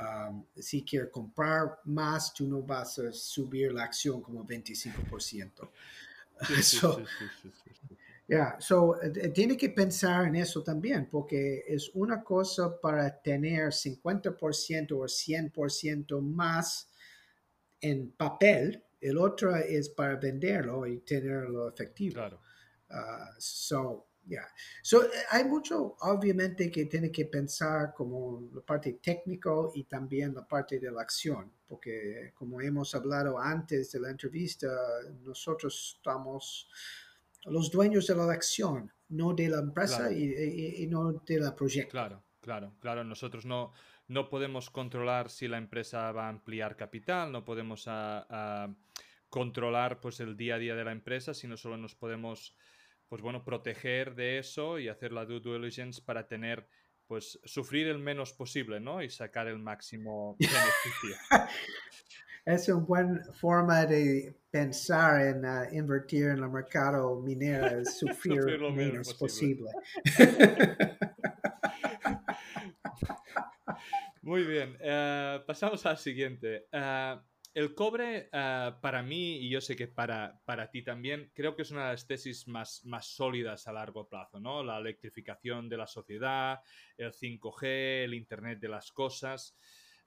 Um, 0.00 0.44
si 0.56 0.82
quieres 0.84 1.10
comprar 1.10 1.80
más, 1.84 2.32
tú 2.32 2.48
no 2.48 2.62
vas 2.62 2.98
a 2.98 3.12
subir 3.12 3.72
la 3.72 3.84
acción 3.84 4.22
como 4.22 4.44
25%. 4.46 5.70
so, 6.62 7.04
yeah, 8.26 8.56
so, 8.58 9.00
eh, 9.02 9.28
tiene 9.28 9.56
que 9.56 9.68
pensar 9.68 10.26
en 10.26 10.36
eso 10.36 10.62
también, 10.62 11.08
porque 11.10 11.64
es 11.68 11.90
una 11.94 12.22
cosa 12.24 12.80
para 12.80 13.20
tener 13.20 13.68
50% 13.68 14.92
o 14.92 15.04
100% 15.04 16.20
más 16.22 16.88
en 17.80 18.12
papel, 18.12 18.82
el 19.00 19.18
otro 19.18 19.54
es 19.56 19.88
para 19.90 20.16
venderlo 20.16 20.86
y 20.86 21.00
tenerlo 21.00 21.68
efectivo. 21.68 22.14
Claro. 22.14 22.40
Uh, 22.88 23.34
so, 23.38 24.06
ya, 24.24 24.46
so, 24.82 25.04
eh, 25.04 25.08
hay 25.30 25.44
mucho, 25.44 25.96
obviamente, 26.00 26.70
que 26.70 26.86
tiene 26.86 27.10
que 27.10 27.26
pensar 27.26 27.92
como 27.94 28.48
la 28.54 28.60
parte 28.60 28.94
técnico 28.94 29.72
y 29.74 29.84
también 29.84 30.34
la 30.34 30.46
parte 30.46 30.78
de 30.78 30.90
la 30.90 31.02
acción, 31.02 31.50
porque 31.66 32.32
como 32.34 32.60
hemos 32.60 32.94
hablado 32.94 33.38
antes 33.38 33.90
de 33.92 34.00
la 34.00 34.10
entrevista, 34.10 34.68
nosotros 35.24 35.96
estamos 35.96 36.68
los 37.44 37.70
dueños 37.70 38.06
de 38.06 38.14
la 38.14 38.32
acción, 38.32 38.92
no 39.08 39.34
de 39.34 39.48
la 39.48 39.58
empresa 39.58 40.12
y, 40.12 40.86
no 40.86 41.12
de 41.12 41.40
la 41.40 41.54
proyecto. 41.54 41.90
Claro, 41.90 42.22
claro, 42.40 42.72
claro. 42.78 43.04
Nosotros 43.04 43.44
no, 43.44 43.72
no 44.08 44.28
podemos 44.28 44.70
controlar 44.70 45.30
si 45.30 45.48
la 45.48 45.58
empresa 45.58 46.12
va 46.12 46.26
a 46.26 46.28
ampliar 46.28 46.76
capital, 46.76 47.32
no 47.32 47.44
podemos 47.44 47.88
a, 47.88 48.26
a 48.30 48.74
controlar 49.28 50.00
pues, 50.00 50.20
el 50.20 50.36
día 50.36 50.54
a 50.54 50.58
día 50.58 50.76
de 50.76 50.84
la 50.84 50.92
empresa, 50.92 51.34
sino 51.34 51.56
solo 51.56 51.76
nos 51.76 51.94
podemos 51.94 52.54
pues 53.12 53.20
bueno, 53.20 53.44
proteger 53.44 54.14
de 54.14 54.38
eso 54.38 54.78
y 54.78 54.88
hacer 54.88 55.12
la 55.12 55.26
due 55.26 55.38
diligence 55.38 56.00
para 56.00 56.26
tener, 56.26 56.66
pues, 57.06 57.38
sufrir 57.44 57.86
el 57.88 57.98
menos 57.98 58.32
posible, 58.32 58.80
¿no? 58.80 59.02
Y 59.02 59.10
sacar 59.10 59.48
el 59.48 59.58
máximo 59.58 60.34
beneficio. 60.40 61.14
es 62.46 62.70
una 62.70 62.86
buena 62.86 63.22
forma 63.34 63.84
de 63.84 64.34
pensar 64.50 65.26
en 65.26 65.44
uh, 65.44 65.64
invertir 65.74 66.28
en 66.28 66.38
el 66.38 66.48
mercado 66.48 67.20
minero, 67.20 67.84
sufrir, 68.00 68.40
sufrir 68.40 68.58
lo 68.58 68.72
menos, 68.72 69.12
posible. 69.12 69.70
Muy 74.22 74.44
bien. 74.44 74.74
Eh, 74.80 75.38
pasamos 75.46 75.84
al 75.84 75.98
siguiente. 75.98 76.66
Ah, 76.72 77.22
el 77.54 77.74
cobre, 77.74 78.28
ah, 78.32 78.78
para 78.80 79.02
mí, 79.02 79.36
y 79.36 79.50
yo 79.50 79.60
sé 79.60 79.76
que 79.76 79.88
para, 79.88 80.40
para 80.44 80.70
ti 80.70 80.82
también, 80.82 81.30
creo 81.34 81.54
que 81.54 81.62
es 81.62 81.70
una 81.70 81.86
de 81.86 81.92
las 81.92 82.06
tesis 82.06 82.48
más, 82.48 82.84
más 82.84 83.06
sólidas 83.06 83.66
a 83.68 83.72
largo 83.72 84.08
plazo, 84.08 84.40
¿no? 84.40 84.62
La 84.62 84.78
electrificación 84.78 85.68
de 85.68 85.76
la 85.76 85.86
sociedad, 85.86 86.60
el 86.96 87.12
5G, 87.12 88.04
el 88.04 88.14
Internet 88.14 88.58
de 88.58 88.68
las 88.68 88.90
cosas. 88.90 89.56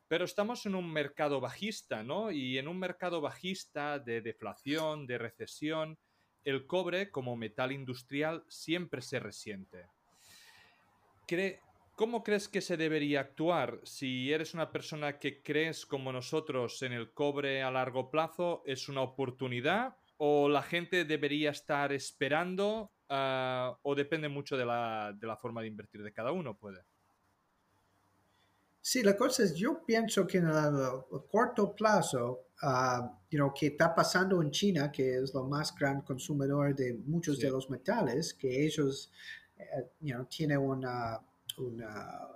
Pero 0.08 0.25
estamos 0.25 0.65
en 0.65 0.75
un 0.75 0.91
mercado 0.91 1.39
bajista, 1.39 2.03
¿no? 2.03 2.31
Y 2.31 2.58
en 2.58 2.67
un 2.67 2.79
mercado 2.79 3.21
bajista 3.21 3.99
de 3.99 4.21
deflación, 4.21 5.05
de 5.05 5.17
recesión, 5.17 5.99
el 6.43 6.65
cobre 6.67 7.10
como 7.10 7.36
metal 7.36 7.71
industrial 7.71 8.43
siempre 8.47 9.01
se 9.01 9.19
resiente. 9.19 9.88
¿Cómo 11.95 12.23
crees 12.23 12.49
que 12.49 12.60
se 12.60 12.75
debería 12.75 13.21
actuar? 13.21 13.79
Si 13.84 14.34
eres 14.34 14.53
una 14.53 14.69
persona 14.69 15.17
que 15.17 15.41
crees 15.41 15.86
como 15.86 16.12
nosotros 16.12 16.81
en 16.81 16.91
el 16.91 17.13
cobre 17.13 17.63
a 17.63 17.71
largo 17.71 18.12
plazo, 18.12 18.63
¿es 18.65 18.89
una 18.89 19.01
oportunidad 19.01 19.95
o 20.17 20.49
la 20.49 20.62
gente 20.62 21.05
debería 21.05 21.51
estar 21.51 21.93
esperando 21.93 22.91
ah, 23.08 23.77
o 23.81 23.95
depende 23.95 24.27
mucho 24.27 24.58
de 24.58 24.65
la, 24.65 25.15
de 25.17 25.25
la 25.25 25.38
forma 25.38 25.62
de 25.62 25.67
invertir 25.67 26.03
de 26.03 26.12
cada 26.12 26.34
uno? 26.34 26.58
Puede. 26.58 26.84
Sí, 28.81 29.01
la 29.01 29.15
cosa 29.15 29.43
es, 29.43 29.55
yo 29.55 29.81
pienso 29.86 30.27
que 30.27 30.39
en 30.39 30.47
el, 30.47 30.75
corto 31.31 31.73
plazo, 31.73 32.49
uh, 32.62 33.10
you 33.29 33.53
que 33.58 33.67
está 33.67 33.95
pasando 33.95 34.41
en 34.41 34.51
China, 34.51 34.91
que 34.91 35.15
es 35.15 35.34
lo 35.34 35.45
más 35.45 35.73
gran 35.73 36.01
consumidor 36.01 36.75
de 36.75 36.93
muchos 36.93 37.39
de 37.39 37.49
los 37.49 37.69
metales, 37.69 38.34
que 38.34 38.65
ellos, 38.65 39.12
uh, 39.58 39.88
you 40.01 40.13
know, 40.13 40.25
tienen 40.25 40.60
una, 40.60 41.19
una 41.58 42.36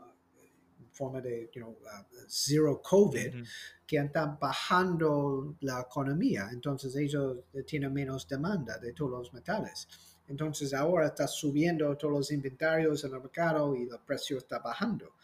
forma 0.92 1.22
de, 1.22 1.50
you 1.54 1.62
know, 1.62 1.72
uh, 1.72 2.26
zero 2.28 2.82
COVID, 2.82 3.44
que 3.86 3.98
están 3.98 4.38
bajando 4.40 5.56
la 5.62 5.82
economía, 5.82 6.50
entonces 6.52 6.96
ellos 6.96 7.40
tienen 7.66 7.94
menos 7.94 8.28
demanda 8.28 8.78
de 8.78 8.94
todos 8.94 9.12
los 9.12 9.34
metales. 9.34 9.88
Entonces 10.28 10.74
ahora 10.74 11.08
está 11.08 11.28
subiendo 11.28 11.96
todos 11.98 12.14
los 12.14 12.32
inventarios 12.32 13.04
en 13.04 13.14
el 13.14 13.22
mercado 13.22 13.76
y 13.76 13.84
el 13.84 14.00
precio 14.06 14.38
está 14.38 14.60
bajando. 14.60 15.16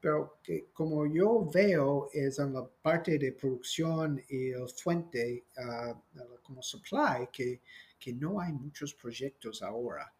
Pero 0.00 0.38
que 0.42 0.68
como 0.72 1.06
yo 1.06 1.50
veo 1.52 2.08
es 2.12 2.38
en 2.38 2.52
la 2.52 2.64
parte 2.64 3.18
de 3.18 3.32
producción 3.32 4.22
y 4.28 4.50
el 4.50 4.68
fuente 4.68 5.46
ah, 5.56 5.98
como 6.42 6.62
supply 6.62 7.28
que, 7.32 7.62
que 7.98 8.12
no 8.12 8.38
hay 8.38 8.52
muchos 8.52 8.94
proyectos 8.94 9.62
ahora 9.62 10.12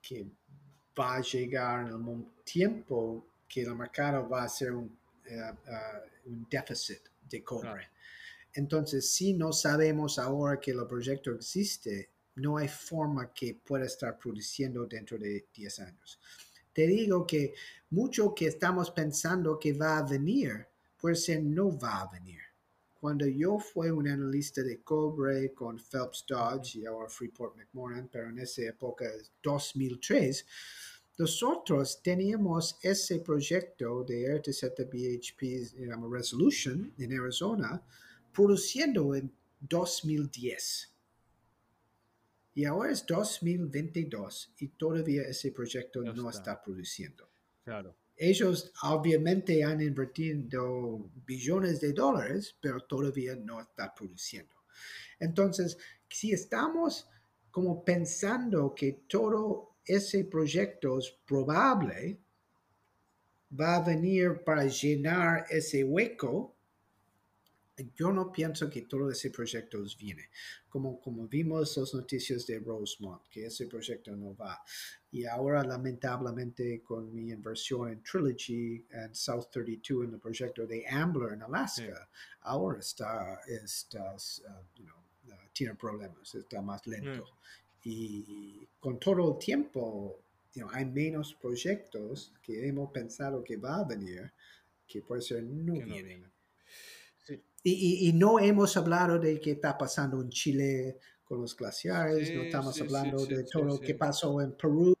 que 0.00 0.26
va 0.98 1.16
a 1.16 1.20
llegar 1.20 1.88
en 1.88 1.88
el 1.88 1.98
tiempo 2.46 3.26
que 3.48 3.62
el 3.62 3.74
mercado 3.74 4.28
va 4.28 4.44
a 4.44 4.48
ser 4.48 4.72
un, 4.72 4.98
eh, 5.26 5.40
ah, 5.40 6.00
un 6.26 6.46
déficit 6.48 7.00
de 7.28 7.42
cobre. 7.42 7.90
Entonces, 8.54 9.10
si 9.10 9.34
no 9.34 9.52
sabemos 9.52 10.18
ahora 10.18 10.58
que 10.58 10.70
el 10.70 10.86
proyecto 10.86 11.32
existe, 11.32 12.10
no 12.36 12.56
hay 12.56 12.68
forma 12.68 13.32
que 13.34 13.54
pueda 13.54 13.84
estar 13.84 14.18
produciendo 14.18 14.86
dentro 14.86 15.18
de 15.18 15.46
10 15.52 15.80
años 15.80 16.20
te 16.76 16.86
digo 16.86 17.26
que 17.26 17.54
mucho 17.88 18.34
que 18.34 18.48
estamos 18.48 18.90
pensando 18.90 19.58
que 19.58 19.72
va 19.72 19.96
a 19.96 20.02
venir, 20.02 20.66
puede 21.00 21.16
ser 21.16 21.42
no 21.42 21.74
va 21.78 22.02
a 22.02 22.12
venir. 22.12 22.40
Cuando 23.00 23.26
yo 23.26 23.58
fui 23.58 23.88
un 23.88 24.06
analista 24.06 24.62
de 24.62 24.82
cobre 24.82 25.54
con 25.54 25.78
Phelps 25.78 26.26
Dodge 26.28 26.80
y 26.80 26.84
ahora 26.84 27.08
Freeport 27.08 27.56
McMoran, 27.56 28.10
pero 28.12 28.28
en 28.28 28.40
esa 28.40 28.60
época 28.64 29.06
2003, 29.42 30.44
nosotros 31.18 32.00
teníamos 32.02 32.78
ese 32.82 33.20
proyecto 33.20 34.04
de 34.04 34.36
RTZ 34.38 34.64
BHP 34.90 36.10
Resolution 36.10 36.92
en 36.98 37.18
Arizona 37.18 37.82
produciendo 38.32 39.14
en 39.14 39.32
2010. 39.60 40.92
Y 42.54 42.64
ahora 42.64 42.90
es 42.90 43.04
2022 43.06 44.54
y 44.58 44.68
todavía 44.68 45.22
ese 45.22 45.52
proyecto 45.52 46.02
no, 46.02 46.30
está. 46.30 46.62
produciendo. 46.62 47.28
Claro. 47.64 47.94
Ellos 48.16 48.72
obviamente 48.82 49.62
han 49.62 49.82
invertido 49.82 51.10
billones 51.26 51.80
de 51.80 51.92
dólares, 51.92 52.56
pero 52.60 52.80
todavía 52.80 53.36
no 53.36 53.60
está 53.60 53.94
produciendo. 53.94 54.54
Entonces, 55.18 55.76
si 56.08 56.32
estamos 56.32 57.08
como 57.50 57.84
pensando 57.84 58.74
que 58.74 59.04
todo 59.06 59.75
ese 59.86 60.24
proyecto 60.24 60.98
es 60.98 61.10
probable, 61.24 62.18
va 63.58 63.76
a 63.76 63.84
venir 63.84 64.42
para 64.44 64.64
llenar 64.64 65.46
ese 65.48 65.84
hueco, 65.84 66.56
yo 67.94 68.10
no 68.10 68.32
pienso 68.32 68.70
que 68.70 68.82
todo 68.82 69.10
ese 69.10 69.30
proyecto 69.30 69.78
viene. 69.98 70.30
Como, 70.68 71.00
como 71.00 71.28
vimos 71.28 71.76
las 71.76 71.94
noticias 71.94 72.46
de 72.46 72.58
Rosemont, 72.58 73.22
que 73.28 73.46
ese 73.46 73.66
proyecto 73.66 74.16
no 74.16 74.34
va. 74.34 74.62
Y 75.10 75.26
ahora, 75.26 75.62
lamentablemente, 75.62 76.82
con 76.82 77.14
mi 77.14 77.30
inversión 77.30 77.90
en 77.90 78.02
Trilogy 78.02 78.86
en 78.90 79.14
South 79.14 79.48
32, 79.50 80.06
en 80.06 80.14
el 80.14 80.20
proyecto 80.20 80.66
de 80.66 80.86
Ambler 80.88 81.34
en 81.34 81.42
Alaska, 81.42 82.08
ahora 82.40 82.78
está, 82.78 83.40
está 83.46 84.14
uh, 84.14 84.82
uh, 84.82 85.36
tiene 85.52 85.74
problemas, 85.74 86.34
está 86.34 86.62
más 86.62 86.86
lento. 86.86 87.24
Mm. 87.24 87.65
Y 87.88 88.68
con 88.80 88.98
todo 88.98 89.34
el 89.34 89.38
tiempo, 89.38 90.18
hay 90.72 90.84
menos 90.86 91.34
proyectos 91.34 92.34
que 92.42 92.66
hemos 92.66 92.90
pensado 92.90 93.44
que 93.44 93.56
va 93.58 93.76
a 93.76 93.84
venir, 93.84 94.32
que 94.88 95.02
puede 95.02 95.22
ser 95.22 95.44
no, 95.44 95.74
vienen. 95.74 96.28
Y, 97.62 98.12
no 98.12 98.40
hemos 98.40 98.76
hablado 98.76 99.20
de 99.20 99.40
qué 99.40 99.52
está 99.52 99.78
pasando 99.78 100.20
en 100.20 100.30
Chile 100.30 100.98
con 101.22 101.40
los 101.40 101.56
glaciares, 101.56 102.34
no 102.34 102.42
estamos 102.42 102.80
hablando 102.80 103.24
de 103.24 103.44
todo 103.44 103.62
lo 103.62 103.80
que 103.80 103.94
pasó 103.94 104.40
en 104.40 104.56
Perú 104.56 104.96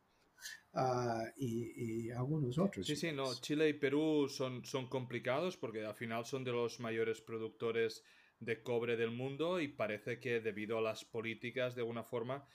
ah, 0.74 1.24
y, 1.38 2.08
algunos 2.10 2.56
otros. 2.56 2.86
Sí, 2.86 2.94
sí, 2.94 3.10
no, 3.10 3.34
Chile 3.40 3.68
y 3.68 3.74
Perú 3.74 4.28
son, 4.28 4.64
son 4.64 4.88
complicados 4.88 5.56
porque 5.56 5.84
al 5.84 5.94
final 5.96 6.24
son 6.24 6.44
de 6.44 6.52
los 6.52 6.78
mayores 6.78 7.20
productores 7.20 8.04
de 8.38 8.62
cobre 8.62 8.96
del 8.96 9.10
mundo 9.10 9.60
y 9.60 9.66
parece 9.66 10.20
que 10.20 10.40
debido 10.40 10.78
a 10.78 10.82
las 10.82 11.04
políticas 11.04 11.74
de 11.74 11.80
alguna 11.80 12.04
forma 12.04 12.46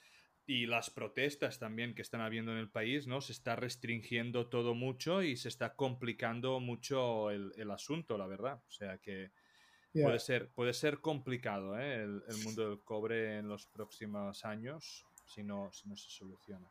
y 0.46 0.66
las 0.66 0.90
protestas 0.90 1.58
también 1.58 1.94
que 1.94 2.02
están 2.02 2.20
habiendo 2.20 2.52
en 2.52 2.58
el 2.58 2.70
país, 2.70 3.06
¿no? 3.06 3.20
Se 3.20 3.32
está 3.32 3.56
restringiendo 3.56 4.48
todo 4.48 4.74
mucho 4.74 5.22
y 5.22 5.36
se 5.36 5.48
está 5.48 5.74
complicando 5.74 6.60
mucho 6.60 7.30
el, 7.30 7.52
el 7.56 7.70
asunto, 7.70 8.18
la 8.18 8.26
verdad. 8.26 8.62
O 8.66 8.70
sea 8.70 8.98
que 8.98 9.30
Puede, 9.92 10.20
ser, 10.20 10.48
puede 10.48 10.72
ser 10.72 11.00
complicado 11.00 11.78
¿eh? 11.78 12.02
el, 12.02 12.22
mundo 12.44 12.70
del 12.70 12.80
cobre 12.80 13.36
en 13.38 13.48
los 13.48 13.66
próximos 13.66 14.42
años 14.46 15.04
si 15.26 15.42
no, 15.42 15.70
si 15.72 15.86
no 15.86 15.96
se 15.96 16.08
soluciona. 16.08 16.66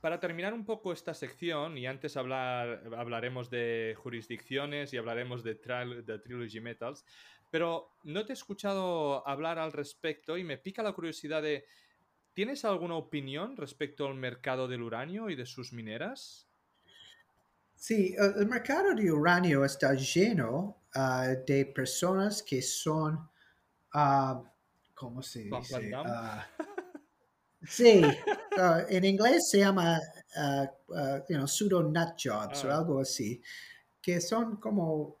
para 0.00 0.20
terminar 0.20 0.54
un 0.54 0.64
poco 0.64 0.92
esta 0.92 1.12
sección, 1.12 1.76
y 1.76 1.86
antes 1.86 2.16
hablar, 2.16 2.82
hablaremos 2.96 3.50
de 3.50 3.94
jurisdicciones 3.98 4.94
y 4.94 4.96
hablaremos 4.96 5.42
de, 5.42 5.54
de 5.54 6.18
Trilogy 6.18 6.60
Metals, 6.60 7.04
pero 7.50 7.90
no 8.04 8.24
te 8.24 8.32
he 8.32 8.34
escuchado 8.34 9.26
hablar 9.26 9.58
al 9.58 9.72
respecto 9.72 10.36
y 10.36 10.44
me 10.44 10.58
pica 10.58 10.82
la 10.82 10.92
curiosidad 10.92 11.42
de, 11.42 11.64
¿tienes 12.32 12.64
alguna 12.64 12.96
opinión 12.96 13.56
respecto 13.56 14.06
al 14.06 14.14
mercado 14.14 14.68
del 14.68 14.82
uranio 14.82 15.30
y 15.30 15.36
de 15.36 15.46
sus 15.46 15.72
mineras? 15.72 16.48
Sí, 17.74 18.14
el 18.18 18.46
mercado 18.46 18.94
de 18.94 19.12
uranio 19.12 19.64
está 19.64 19.94
lleno 19.94 20.78
Ah, 20.94 21.34
de 21.46 21.66
personas 21.66 22.42
que 22.42 22.62
son, 22.62 23.14
uh, 23.94 24.42
¿cómo 24.94 25.22
se 25.22 25.44
dice? 25.44 25.92
Uh, 25.94 26.40
sí, 27.62 28.02
en 28.88 29.04
inglés 29.04 29.50
se 29.50 29.58
llama, 29.58 30.00
you 31.28 31.36
know, 31.36 31.46
pseudo 31.46 31.82
nut 31.82 32.16
jobs 32.16 32.64
o 32.64 32.72
algo 32.72 33.00
así, 33.00 33.40
que 34.00 34.20
son 34.20 34.56
como, 34.56 35.20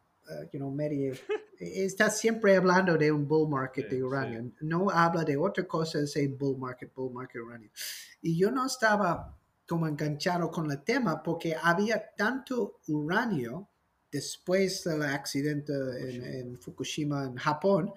you 0.52 0.58
know, 0.58 0.70
medio, 0.70 1.14
está 1.58 2.10
siempre 2.10 2.56
hablando 2.56 2.96
de 2.96 3.10
un 3.10 3.26
bull 3.26 3.48
market 3.48 3.90
de 3.90 4.02
uranio, 4.02 4.52
no 4.60 4.90
habla 4.90 5.24
de 5.24 5.36
otra 5.36 5.66
cosa, 5.66 5.98
es 6.00 6.38
bull 6.38 6.58
market, 6.58 6.94
bull 6.94 7.12
market 7.12 7.42
uranio. 7.42 7.70
Y 8.22 8.36
yo 8.38 8.50
no 8.50 8.66
estaba 8.66 9.36
como 9.66 9.86
enganchado 9.86 10.50
con 10.50 10.70
el 10.70 10.82
tema 10.82 11.22
porque 11.22 11.56
había 11.60 12.14
tanto 12.16 12.80
uranio 12.88 13.68
después 14.10 14.84
del 14.84 15.02
accidente 15.02 15.72
en, 16.40 16.56
Fukushima, 16.58 17.24
en 17.24 17.36
Japón, 17.36 17.92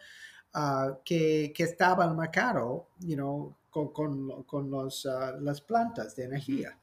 ah, 0.53 0.99
que, 1.05 1.53
que, 1.55 1.63
estaba 1.63 2.03
el 2.05 2.15
mercado 2.15 2.89
you 2.99 3.15
know, 3.15 3.55
con, 3.69 3.93
con, 3.93 4.43
con 4.43 4.69
los, 4.69 5.05
ah, 5.05 5.37
las 5.39 5.61
plantas 5.61 6.15
de 6.15 6.25
energía. 6.25 6.77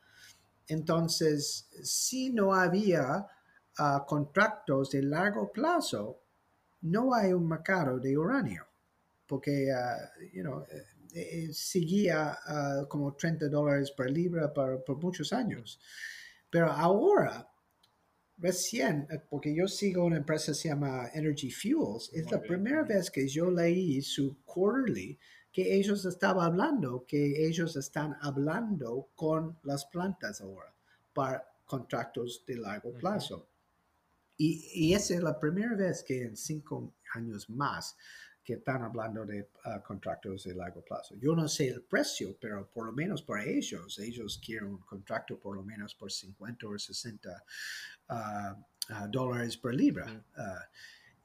Entonces, 0.69 1.69
si 1.83 2.31
no 2.31 2.55
había 2.55 3.27
uh, 3.79 4.07
contratos 4.07 4.91
de 4.91 5.03
largo 5.03 5.51
plazo, 5.51 6.21
no 6.83 7.14
hay 7.14 7.33
un 7.33 7.49
mercado 7.49 7.99
de 7.99 8.17
uranio, 8.17 8.67
porque 9.27 9.69
you 10.33 10.43
know, 10.43 10.64
eh, 10.71 10.85
eh, 11.14 11.49
seguía 11.53 12.37
como 12.88 13.14
30 13.14 13.49
dólares 13.49 13.91
por 13.91 14.11
libra 14.11 14.53
por, 14.53 14.85
por 14.85 15.03
muchos 15.03 15.33
años. 15.33 15.81
Pero 16.51 16.71
ahora 16.71 17.47
recién, 18.38 19.07
eh, 19.11 19.21
porque 19.29 19.55
yo 19.55 19.67
sigo 19.69 20.05
una 20.05 20.17
empresa 20.17 20.53
que 20.53 20.55
se 20.55 20.69
llama 20.69 21.09
Energy 21.12 21.51
Fuels, 21.51 22.11
es 22.12 22.31
la 22.31 22.41
primera 22.41 22.83
vez 22.85 23.11
que 23.11 23.27
yo 23.29 23.51
leí 23.51 24.01
su 24.01 24.43
quarterly 24.45 25.19
que 25.53 25.77
ellos 25.77 26.05
estaban 26.05 26.47
hablando, 26.47 27.05
que 27.07 27.47
ellos 27.47 27.75
están 27.77 28.17
hablando 28.21 29.09
con 29.14 29.59
las 29.64 29.87
plantas 29.87 30.41
ahora 30.41 30.73
para 31.12 31.45
contratos 31.64 32.45
de 32.47 32.57
largo 32.57 32.93
plazo. 32.93 33.49
Y, 34.38 34.70
y, 34.72 34.94
esa 34.94 35.14
es 35.14 35.22
la 35.22 35.38
primera 35.38 35.74
vez 35.74 36.03
que 36.03 36.22
en 36.22 36.37
cinco 36.37 36.94
años 37.14 37.51
más 37.51 37.96
que 38.48 38.55
están 38.55 38.83
hablando 38.83 39.27
de 39.27 39.51
ah, 39.64 39.83
contratos 39.83 40.44
de 40.44 40.55
largo 40.55 40.83
plazo. 40.83 41.14
Yo 41.16 41.37
no 41.37 41.46
sé 41.46 41.68
el 41.68 41.83
precio, 41.83 42.35
pero 42.40 42.66
por 42.70 42.87
lo 42.87 42.92
menos 42.92 43.20
para 43.20 43.44
ellos, 43.44 43.98
ellos 43.98 44.40
quieren 44.42 44.70
un 44.70 44.79
contrato 44.79 45.38
por 45.38 45.55
lo 45.55 45.62
menos 45.62 45.94
por 45.94 46.11
50 46.11 46.66
o 46.66 46.79
60 46.79 47.44
ah, 48.09 48.57
ah, 48.88 49.07
dólares 49.07 49.55
por 49.59 49.74
libra. 49.74 50.24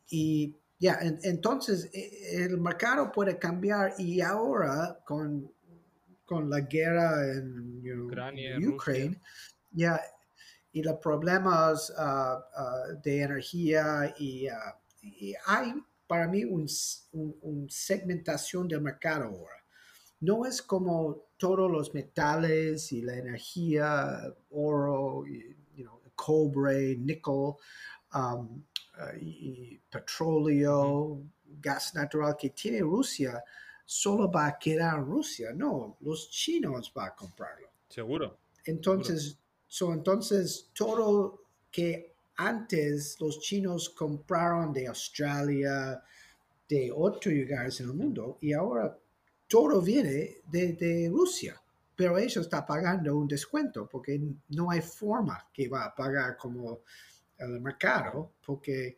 y 0.10 0.54
ya, 0.78 0.99
entonces 1.02 1.89
e, 1.93 2.43
el 2.43 2.58
mercado 2.58 3.10
puede 3.10 3.39
cambiar 3.39 3.93
y 3.97 4.19
ahora 4.19 4.99
con, 5.06 5.49
con 6.26 6.49
la 6.49 6.60
guerra 6.60 7.26
en 7.32 8.02
Ucrania, 8.02 8.58
Ucrania, 8.60 9.21
ya, 9.71 10.02
y 10.74 10.84
los 10.84 10.98
problemas 10.98 11.94
de 13.04 13.22
energía 13.22 14.14
y, 14.18 14.48
y 15.02 15.34
hay 15.46 15.74
para 16.08 16.28
mí 16.28 16.44
un, 16.44 16.68
segmentación 17.70 18.68
del 18.68 18.82
mercado 18.82 19.26
ahora. 19.26 19.66
No 20.20 20.46
es 20.46 20.62
como 20.62 21.28
todos 21.38 21.72
los 21.72 21.94
metales 21.94 22.92
y 22.92 23.02
la 23.02 23.16
energía, 23.16 24.22
oro, 24.52 25.26
y, 25.28 25.56
cobre, 26.16 26.96
nickel, 26.96 27.56
um, 28.14 28.64
y 29.20 29.80
petróleo, 29.90 31.24
gas 31.60 31.96
natural 31.96 32.38
que 32.38 32.52
tiene 32.52 32.82
Rusia, 32.82 33.44
solo 33.84 34.32
va 34.32 34.46
a 34.48 34.60
quedar 34.60 35.00
en 35.00 35.06
Rusia. 35.06 35.52
No, 35.54 35.98
los 36.02 36.30
chinos 36.30 36.92
van 36.94 37.08
a 37.08 37.16
comprarlo. 37.16 37.70
Seguro. 37.90 38.38
Entonces, 38.66 39.40
entonces 39.82 40.70
todo 40.74 41.42
que 41.72 42.14
antes 42.36 43.20
los 43.20 43.40
chinos 43.40 43.90
compraron 43.90 44.72
de 44.72 44.88
Australia, 44.88 46.02
de 46.70 46.92
otros 46.92 47.34
lugares 47.34 47.80
en 47.80 47.88
el 47.88 47.94
mundo, 47.94 48.38
y 48.42 48.54
ahora 48.54 48.98
todo 49.48 49.82
viene 49.82 50.38
de, 50.46 51.10
Rusia, 51.12 51.62
pero 51.96 52.18
ellos 52.18 52.46
están 52.46 52.66
pagando 52.66 53.16
un 53.16 53.28
descuento 53.28 53.88
porque 53.88 54.20
no 54.50 54.72
hay 54.72 54.82
forma 54.82 55.48
que 55.54 55.68
va 55.68 55.86
a 55.86 55.96
pagar 55.96 56.38
como 56.38 56.82
el 57.38 57.60
mercado, 57.60 58.34
porque, 58.46 58.98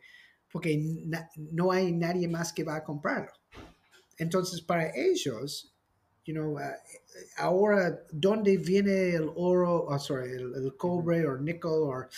porque 0.50 0.78
no 1.52 1.72
hay 1.72 1.92
nadie 1.92 2.28
más 2.28 2.52
que 2.52 2.64
va 2.64 2.76
a 2.76 2.84
comprarlo. 2.84 3.32
Entonces, 4.18 4.62
para 4.62 4.94
ellos, 4.94 5.75
you 6.26 6.34
know, 6.34 6.58
uh, 6.58 6.76
ahora, 7.38 8.02
¿dónde 8.10 8.56
viene 8.56 9.14
el 9.14 9.30
oro, 9.36 9.86
oh, 9.88 9.98
sorry, 9.98 10.32
el, 10.32 10.76
cobre 10.76 11.26
o 11.26 11.38
nickel 11.38 11.70
o 11.70 12.08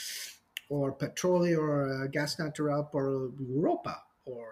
o 0.71 0.99
petróleo 0.99 1.63
o 1.63 2.05
uh, 2.05 2.09
gas 2.13 2.39
natural 2.39 2.91
por 2.91 3.33
Europa 3.39 4.07
o 4.27 4.45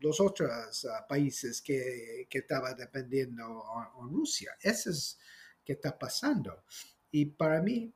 los 0.00 0.18
otros 0.20 0.84
uh, 0.84 1.06
países 1.08 1.60
que, 1.60 2.26
que 2.30 2.38
estaban 2.38 2.76
dependiendo 2.76 3.44
de 3.44 4.08
Rusia. 4.10 4.52
Eso 4.62 4.90
es 4.90 5.18
que 5.64 5.74
está 5.74 5.98
pasando. 5.98 6.64
Y 7.10 7.26
para 7.26 7.60
mí, 7.60 7.92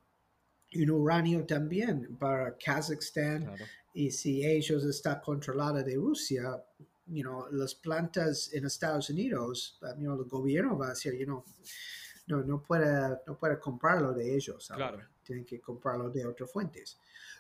un 0.75 0.91
uranio 0.91 1.47
también 1.47 2.17
para 2.17 2.57
Kazajstán. 2.59 3.55
Y 3.95 4.11
si 4.11 4.45
ellos 4.45 4.85
están 4.85 5.21
controlados 5.21 5.85
de 5.85 5.95
Rusia, 5.95 6.63
you 7.07 7.23
know, 7.23 7.47
las 7.51 7.75
plantas 7.75 8.53
en 8.53 8.65
Estados 8.65 9.11
Unidos, 9.11 9.79
you 9.99 10.05
know, 10.05 10.21
el 10.21 10.29
gobierno 10.29 10.77
va 10.77 10.87
a 10.87 10.91
decir, 10.91 11.15
you 11.15 11.27
know, 11.27 11.45
no, 12.27 12.43
no 12.43 12.63
puede, 12.63 13.19
no 13.27 13.39
puede 13.39 13.59
comprarlo 13.59 14.13
de 14.13 14.35
ellos. 14.35 14.73
Tienen 15.23 15.45
que 15.45 15.61
comprarlo 15.61 16.11
de 16.11 16.27
otras 16.27 16.51
fuentes. 16.51 16.99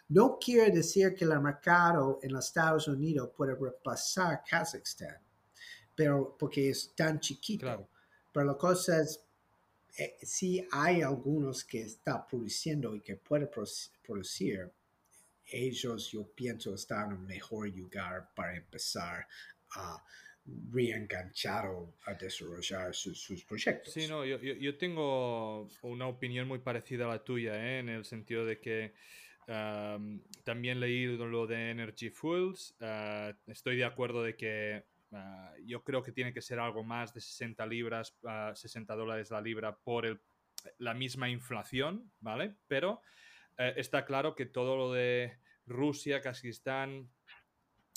No 0.09 0.38
quiere 0.38 0.70
decir 0.70 1.14
que 1.14 1.24
el 1.24 1.40
mercado 1.40 2.18
en 2.22 2.33
los 2.33 2.46
Estados 2.46 2.88
Unidos 2.88 3.31
puede 3.35 3.55
repasar 3.55 4.42
Kazajstán, 4.48 5.16
pero 5.94 6.37
porque 6.38 6.70
es 6.70 6.94
tan 6.94 7.20
chiquito. 7.20 7.88
Pero 8.33 8.46
la 8.46 8.59
cosa 8.59 9.00
es, 9.00 9.20
eh, 9.96 10.16
si 10.22 10.66
hay 10.72 11.03
algunos 11.03 11.64
que 11.64 11.83
están 11.83 12.27
produciendo 12.27 12.94
y 12.94 13.00
que 13.00 13.16
pueden 13.16 13.48
producir, 14.03 14.72
ellos 15.46 16.11
yo 16.11 16.27
pienso 16.35 16.74
están 16.74 17.12
en 17.12 17.18
un 17.18 17.27
mejor 17.27 17.68
lugar 17.68 18.31
para 18.35 18.57
empezar 18.57 19.27
a 19.72 20.03
reenganchar 20.72 21.66
o 21.66 21.96
a 22.07 22.14
desarrollar 22.14 22.94
sus, 22.94 23.44
proyectos. 23.44 23.94
Sí, 23.94 24.07
no, 24.09 24.24
yo, 24.24 24.38
yo, 24.38 24.77
tengo 24.77 25.68
una 25.83 26.07
opinión 26.07 26.46
muy 26.46 26.59
parecida 26.59 27.07
a 27.07 27.09
la 27.09 27.24
tuya, 27.24 27.57
¿eh? 27.57 27.79
en 27.79 27.88
el 27.88 28.05
sentido 28.05 28.44
de 28.44 28.61
que 28.61 28.94
también 30.44 30.81
leí 30.81 31.07
lo 31.07 31.46
de 31.46 31.70
Energy 31.70 32.11
Fuels. 32.11 32.77
Ah, 32.81 33.33
estoy 33.46 33.77
de 33.77 33.85
acuerdo 33.85 34.22
de 34.22 34.37
que 34.37 34.85
ah, 35.12 35.53
yo 35.64 35.83
creo 35.83 36.03
que 36.03 36.12
tiene 36.12 36.33
que 36.33 36.40
ser 36.40 36.59
algo 36.59 36.83
más 36.83 37.12
de 37.14 37.20
60 37.20 37.66
libras, 37.66 38.16
60 38.55 38.92
ah, 38.92 38.96
dólares 38.96 39.31
la 39.31 39.40
libra 39.40 39.77
por 39.77 40.07
el, 40.07 40.20
la 40.79 40.94
misma 40.94 41.29
inflación, 41.29 42.11
¿vale? 42.20 42.55
Pero 42.66 43.03
eh, 43.59 43.74
está 43.77 44.05
claro 44.05 44.35
que 44.35 44.46
todo 44.46 44.77
lo 44.77 44.92
de 44.92 45.38
Rusia, 45.66 46.20
Kazajistán 46.20 47.11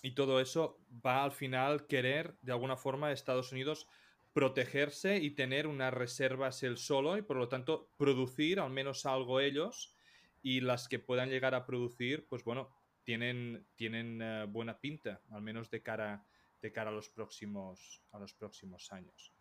y 0.03 0.11
todo 0.11 0.39
eso 0.39 0.79
va 1.05 1.23
al 1.23 1.31
final 1.31 1.87
querer 1.87 2.37
de 2.41 2.51
alguna 2.51 2.77
forma 2.77 3.11
Estados 3.11 3.51
Unidos 3.51 3.87
protegerse 4.33 5.17
y 5.17 5.31
tener 5.31 5.65
unas 5.65 5.93
reservas 5.93 6.61
él 6.61 6.77
solo 6.77 7.17
y 7.17 7.23
por 7.23 7.37
lo 7.37 7.49
tanto 7.49 7.89
producir 7.97 8.59
al 8.59 8.69
menos 8.69 9.05
algo 9.05 9.39
ellos 9.39 9.95
y 10.43 10.61
las 10.61 10.87
que 10.87 10.99
puedan 10.99 11.29
llegar 11.29 11.55
a 11.55 11.65
producir, 11.65 12.27
pues 12.27 12.43
bueno, 12.43 12.69
tienen, 13.03 13.65
tienen 13.75 14.21
eh, 14.21 14.45
buena 14.47 14.79
pinta, 14.79 15.21
al 15.31 15.41
menos 15.41 15.69
de 15.71 15.81
cara, 15.81 16.23
de 16.61 16.71
cara 16.71 16.91
a, 16.91 16.93
los 16.93 17.09
próximos, 17.09 18.03
a 18.11 18.19
los 18.19 18.33
próximos 18.33 18.91
años. 18.91 19.33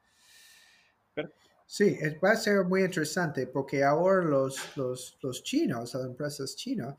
Sí, 1.67 1.97
va 2.25 2.31
a 2.31 2.37
ser 2.37 2.65
muy 2.65 2.83
interesante 2.83 3.49
porque 3.49 3.83
ahora 3.83 4.25
los, 4.25 4.77
los, 4.77 5.19
los 5.21 5.43
chinos, 5.43 5.95
las 5.95 6.05
empresas 6.05 6.55
chinas, 6.57 6.95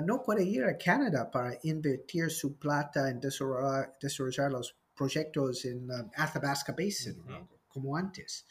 no 0.00 0.22
pueden 0.22 0.48
ir 0.48 0.64
a 0.64 0.76
Canadá 0.78 1.30
para 1.30 1.58
invertir 1.62 2.30
su 2.30 2.58
plata 2.58 3.10
en 3.10 3.20
desarrollar, 3.20 4.50
los 4.50 4.76
proyectos 4.94 5.64
en 5.64 5.90
um, 5.90 6.10
Athabasca 6.16 6.72
Basin, 6.72 7.22
como 7.68 7.96
antes. 7.96 8.46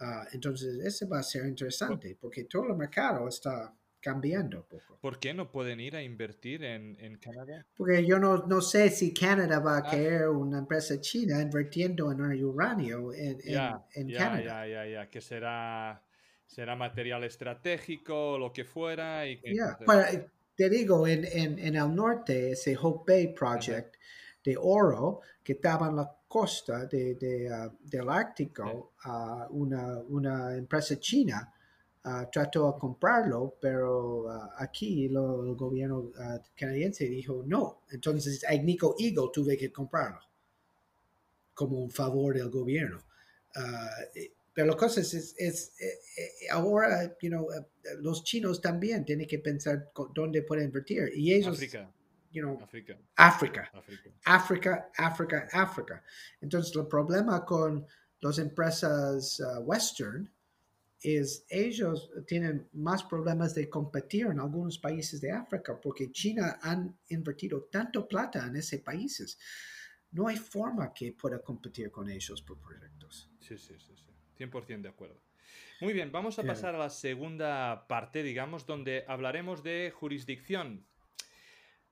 Ah, 0.00 0.26
entonces, 0.32 0.84
eso 0.84 1.08
va 1.08 1.20
a 1.20 1.22
ser 1.22 1.46
interesante 1.46 2.16
porque 2.20 2.44
todo 2.44 2.68
el 2.68 2.76
mercado 2.76 3.28
está 3.28 3.72
cambiando 4.00 4.66
poco. 4.66 4.98
¿Por 5.00 5.18
qué 5.18 5.32
no 5.32 5.50
pueden 5.50 5.80
ir 5.80 5.96
a 5.96 6.02
invertir 6.02 6.62
en, 6.62 6.96
en 7.00 7.16
Canadá? 7.16 7.64
Porque 7.74 8.04
yo 8.04 8.18
no, 8.18 8.46
no, 8.46 8.60
sé 8.60 8.90
si 8.90 9.14
Canadá 9.14 9.60
va 9.60 9.76
a 9.76 9.78
ah. 9.78 9.90
querer 9.90 10.28
una 10.28 10.58
empresa 10.58 11.00
china 11.00 11.40
invirtiendo 11.40 12.12
en 12.12 12.44
uranio 12.44 13.14
en, 13.14 13.38
en, 13.94 14.12
Canadá. 14.12 14.66
Ya, 14.66 14.66
ya, 14.66 14.86
ya, 14.86 15.10
que 15.10 15.22
será, 15.22 16.02
será 16.46 16.76
material 16.76 17.24
estratégico, 17.24 18.36
lo 18.38 18.52
que 18.52 18.64
fuera. 18.64 19.26
Y 19.26 19.40
te 20.54 20.70
digo, 20.70 21.06
en, 21.06 21.24
en, 21.24 21.58
en, 21.58 21.76
el 21.76 21.94
norte, 21.94 22.52
ese 22.52 22.76
Hope 22.80 23.12
Bay 23.12 23.34
Project 23.34 23.96
de 24.44 24.56
oro 24.56 25.20
que 25.42 25.54
estaba 25.54 25.88
en 25.88 25.96
la 25.96 26.16
costa 26.28 26.86
de, 26.86 27.14
de, 27.14 27.50
uh, 27.50 27.76
del 27.80 28.08
Ártico, 28.08 28.94
uh, 29.04 29.46
una, 29.50 29.98
una 30.08 30.54
empresa 30.54 30.98
china 30.98 31.52
uh, 32.04 32.30
trató 32.30 32.72
de 32.72 32.78
comprarlo, 32.78 33.56
pero 33.60 34.24
uh, 34.24 34.50
aquí 34.58 35.08
lo, 35.08 35.44
el 35.44 35.54
gobierno 35.54 35.98
uh, 35.98 36.40
canadiense 36.54 37.04
dijo 37.06 37.42
no. 37.46 37.82
Entonces, 37.90 38.44
Agnico 38.44 38.94
Eagle 38.98 39.30
tuve 39.32 39.56
que 39.56 39.72
comprarlo 39.72 40.20
como 41.54 41.78
un 41.78 41.90
favor 41.90 42.34
del 42.34 42.50
gobierno. 42.50 43.02
Pero 44.54 44.68
la 44.68 44.76
cosa 44.76 45.00
es, 45.00 45.12
es, 45.12 45.80
eh, 45.80 46.00
eh, 46.16 46.30
ahora, 46.50 47.16
you 47.20 47.28
know, 47.28 47.48
los 47.98 48.22
chinos 48.22 48.60
también 48.60 49.04
tienen 49.04 49.26
que 49.26 49.40
pensar 49.40 49.90
dónde 50.14 50.42
pueden 50.42 50.66
invertir. 50.66 51.10
Y 51.14 51.34
ellos... 51.34 51.56
África. 51.56 51.92
You 52.30 52.42
know, 52.42 52.58
África. 52.60 52.98
África. 53.16 53.70
África, 54.24 54.90
África, 54.96 55.48
África. 55.52 56.04
Entonces, 56.40 56.74
el 56.74 56.86
problema 56.86 57.44
con 57.44 57.86
las 58.20 58.38
empresas 58.38 59.40
western 59.62 60.28
es 61.00 61.44
ellos 61.48 62.10
tienen 62.26 62.68
más 62.72 63.04
problemas 63.04 63.54
de 63.54 63.68
competir 63.68 64.26
en 64.26 64.40
algunos 64.40 64.78
países 64.78 65.20
de 65.20 65.30
África 65.30 65.78
porque 65.80 66.10
China 66.10 66.58
han 66.62 66.96
invertido 67.08 67.64
tanto 67.70 68.08
plata 68.08 68.46
en 68.46 68.56
esos 68.56 68.80
países. 68.80 69.38
No 70.12 70.26
hay 70.26 70.36
forma 70.36 70.92
que 70.92 71.12
pueda 71.12 71.40
competir 71.40 71.90
con 71.90 72.08
ellos 72.08 72.40
por 72.42 72.58
proyectos. 72.58 73.30
Sí, 73.38 73.58
sí, 73.58 73.74
sí, 73.78 73.94
sí. 73.94 74.13
100% 74.36 74.82
de 74.82 74.88
acuerdo. 74.88 75.20
Muy 75.80 75.92
bien, 75.92 76.12
vamos 76.12 76.38
a 76.38 76.44
pasar 76.44 76.74
a 76.74 76.78
la 76.78 76.90
segunda 76.90 77.86
parte, 77.88 78.22
digamos, 78.22 78.64
donde 78.64 79.04
hablaremos 79.08 79.62
de 79.62 79.92
jurisdicción. 79.94 80.86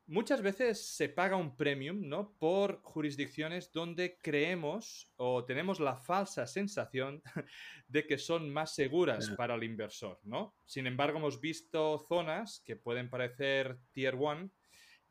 muchas 0.06 0.42
veces 0.42 0.84
se 0.96 1.08
paga 1.08 1.36
un 1.36 1.56
premium, 1.56 2.08
¿no? 2.08 2.32
Por 2.38 2.80
jurisdicciones 2.82 3.72
donde 3.72 4.18
creemos 4.20 5.10
o 5.16 5.44
tenemos 5.44 5.80
la 5.80 5.96
falsa 5.96 6.46
sensación 6.46 7.22
de 7.88 8.06
que 8.06 8.18
son 8.18 8.50
más 8.50 8.74
seguras 8.74 9.30
para 9.30 9.54
el 9.54 9.64
inversor, 9.64 10.20
¿no? 10.22 10.54
Sin 10.64 10.86
embargo, 10.86 11.18
hemos 11.18 11.40
visto 11.40 11.98
zonas 12.08 12.62
que 12.64 12.76
pueden 12.76 13.10
parecer 13.10 13.78
tier 13.92 14.16
one 14.18 14.50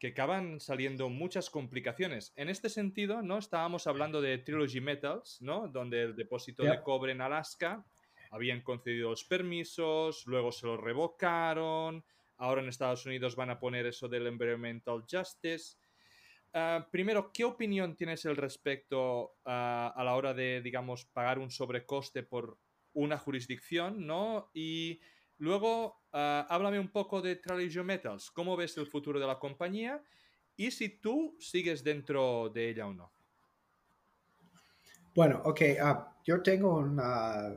que 0.01 0.07
acaban 0.07 0.59
saliendo 0.59 1.09
muchas 1.09 1.51
complicaciones. 1.51 2.33
En 2.35 2.49
este 2.49 2.69
sentido, 2.69 3.21
¿no? 3.21 3.37
Estábamos 3.37 3.85
hablando 3.85 4.19
de 4.19 4.39
Trilogy 4.39 4.81
Metals, 4.81 5.39
¿no? 5.43 5.67
Donde 5.67 6.01
el 6.01 6.15
depósito 6.15 6.63
de 6.63 6.81
cobre 6.81 7.11
en 7.11 7.21
Alaska 7.21 7.85
habían 8.31 8.61
concedido 8.61 9.11
los 9.11 9.23
permisos, 9.23 10.25
luego 10.25 10.51
se 10.51 10.65
los 10.65 10.79
revocaron, 10.81 12.03
ahora 12.37 12.63
en 12.63 12.69
Estados 12.69 13.05
Unidos 13.05 13.35
van 13.35 13.51
a 13.51 13.59
poner 13.59 13.85
eso 13.85 14.07
del 14.07 14.25
Environmental 14.25 15.05
Justice. 15.07 15.77
Ah, 16.51 16.87
primero, 16.91 17.31
¿qué 17.31 17.43
opinión 17.43 17.95
tienes 17.95 18.25
al 18.25 18.37
respecto 18.37 19.35
ah, 19.45 19.93
a 19.95 20.03
la 20.03 20.15
hora 20.15 20.33
de, 20.33 20.61
digamos, 20.63 21.05
pagar 21.05 21.37
un 21.37 21.51
sobrecoste 21.51 22.23
por 22.23 22.57
una 22.93 23.19
jurisdicción, 23.19 24.07
¿no? 24.07 24.49
Y 24.51 24.99
Luego, 25.41 26.00
ah, 26.13 26.45
háblame 26.49 26.79
un 26.79 26.91
poco 26.91 27.21
de 27.21 27.35
Trilogy 27.35 27.83
Metals. 27.83 28.31
¿Cómo 28.31 28.55
ves 28.55 28.77
el 28.77 28.87
futuro 28.87 29.19
de 29.19 29.27
la 29.27 29.39
compañía? 29.39 30.03
Y 30.55 30.71
si 30.71 30.89
tú 30.99 31.35
sigues 31.39 31.83
dentro 31.83 32.49
de 32.49 32.69
ella 32.69 32.87
o 32.87 32.93
no. 32.93 33.11
Bueno, 35.13 35.41
ok. 35.45 35.61
Ah, 35.81 36.17
yo 36.23 36.41
tengo 36.41 36.77
una, 36.77 37.55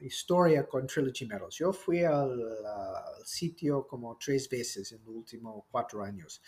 historia 0.00 0.66
con 0.66 0.86
Trilogy 0.86 1.26
Metals. 1.26 1.56
Yo 1.56 1.72
fui 1.72 2.02
al, 2.02 2.42
sitio 3.24 3.86
como 3.86 4.18
tres 4.18 4.48
veces 4.48 4.90
en 4.92 4.98
los 5.04 5.14
últimos 5.14 5.64
cuatro 5.70 6.02
años. 6.02 6.42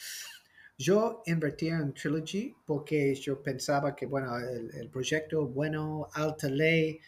Yo 0.76 1.22
invertí 1.26 1.68
en 1.68 1.94
Trilogy 1.94 2.52
porque 2.66 3.14
yo 3.14 3.40
pensaba 3.40 3.94
que, 3.94 4.06
bueno, 4.06 4.36
el, 4.36 4.74
el 4.74 4.90
proyecto, 4.90 5.46
bueno, 5.46 6.08
alta 6.14 6.48
ley, 6.48 6.98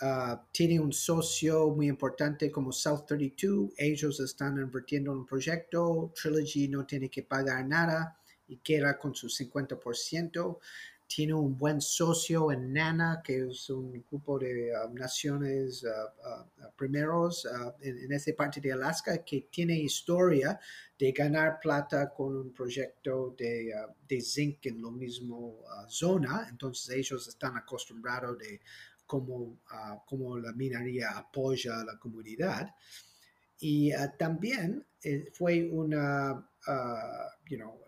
Ah, 0.00 0.48
tiene 0.50 0.80
un 0.80 0.92
socio 0.92 1.68
muy 1.70 1.86
importante 1.86 2.50
como 2.50 2.72
South 2.72 3.04
32. 3.06 3.70
Ellos 3.76 4.18
están 4.20 4.58
invirtiendo 4.58 5.12
en 5.12 5.18
un 5.18 5.26
proyecto. 5.26 6.12
Trilogy 6.20 6.68
no 6.68 6.84
tiene 6.84 7.08
que 7.08 7.22
pagar 7.22 7.64
nada 7.66 8.18
y 8.48 8.56
queda 8.56 8.98
con 8.98 9.14
su 9.14 9.28
50%. 9.28 10.58
Tiene 11.06 11.34
un 11.34 11.56
buen 11.58 11.80
socio 11.80 12.50
en 12.50 12.72
NANA, 12.72 13.20
que 13.22 13.46
es 13.46 13.68
un 13.70 13.92
grupo 14.10 14.38
de 14.38 14.74
ah, 14.74 14.90
naciones 14.92 15.84
ah, 15.84 16.46
primeros 16.74 17.46
en, 17.80 17.98
en, 17.98 18.12
esa 18.12 18.32
parte 18.34 18.60
de 18.60 18.72
Alaska, 18.72 19.22
que 19.22 19.46
tiene 19.52 19.78
historia 19.78 20.58
de 20.98 21.12
ganar 21.12 21.60
plata 21.60 22.08
con 22.12 22.34
un 22.34 22.52
proyecto 22.52 23.34
de, 23.38 23.72
de 24.08 24.20
zinc 24.20 24.66
en 24.66 24.82
la 24.82 24.90
misma 24.90 25.36
zona. 25.86 26.46
Entonces 26.48 26.96
ellos 26.96 27.28
están 27.28 27.56
acostumbrados 27.56 28.38
de 28.38 28.60
como, 29.12 29.60
ah, 29.68 30.02
como 30.06 30.38
la 30.38 30.52
minería 30.54 31.10
apoya 31.10 31.80
a 31.80 31.84
la 31.84 31.98
comunidad. 31.98 32.74
Y 33.60 33.92
ah, 33.92 34.10
también 34.16 34.86
eh, 35.02 35.30
fue 35.34 35.68
una, 35.70 36.32
uh, 36.32 37.28
you 37.46 37.58
know, 37.58 37.78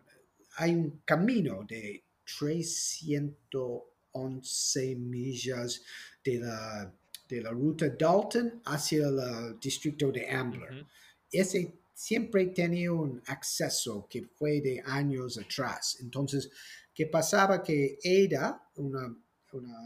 hay 0.57 0.75
un 0.75 1.01
camino 1.03 1.65
de 1.67 2.05
311 2.27 4.97
millas 4.97 5.81
de 6.23 6.41
la, 6.41 6.95
de 7.27 7.41
la 7.41 7.51
ruta 7.53 7.89
Dalton 7.89 8.61
hacia 8.67 9.09
el 9.09 9.59
distrito 9.59 10.13
de 10.13 10.29
Ambler. 10.29 10.85
Ese 11.33 11.73
siempre 11.95 12.49
tenía 12.49 12.93
un 12.93 13.23
acceso 13.29 14.07
que 14.11 14.25
fue 14.25 14.61
de 14.61 14.83
años 14.85 15.39
atrás. 15.39 15.97
Entonces, 16.03 16.51
¿qué 16.95 17.07
pasaba? 17.07 17.63
Que 17.63 17.99
EDA, 18.03 18.69
una, 18.75 19.17
una, 19.53 19.79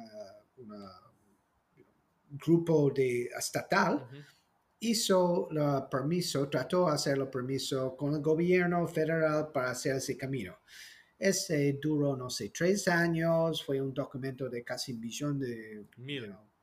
una 0.57 1.08
grupo 2.31 2.91
de 2.91 3.25
estatal, 3.37 4.07
hizo 4.81 5.49
el 5.51 5.89
permiso, 5.91 6.49
trató 6.49 6.87
de 6.87 6.93
hacer 6.93 7.19
el 7.19 7.29
permiso 7.29 7.97
con 7.97 8.15
el 8.15 8.23
gobierno 8.23 8.87
federal 8.87 9.51
para 9.53 9.71
hacer 9.71 9.97
ese 9.97 10.17
camino. 10.17 10.59
Ese 11.19 11.79
duró, 11.83 12.17
no 12.17 12.31
sé, 12.31 12.51
tres 12.51 12.87
años, 12.87 13.65
fue 13.65 13.81
un 13.81 13.93
documento 13.93 14.49
de 14.49 14.63
casi 14.63 14.93
un 14.93 15.01
millón 15.01 15.39
de 15.39 15.85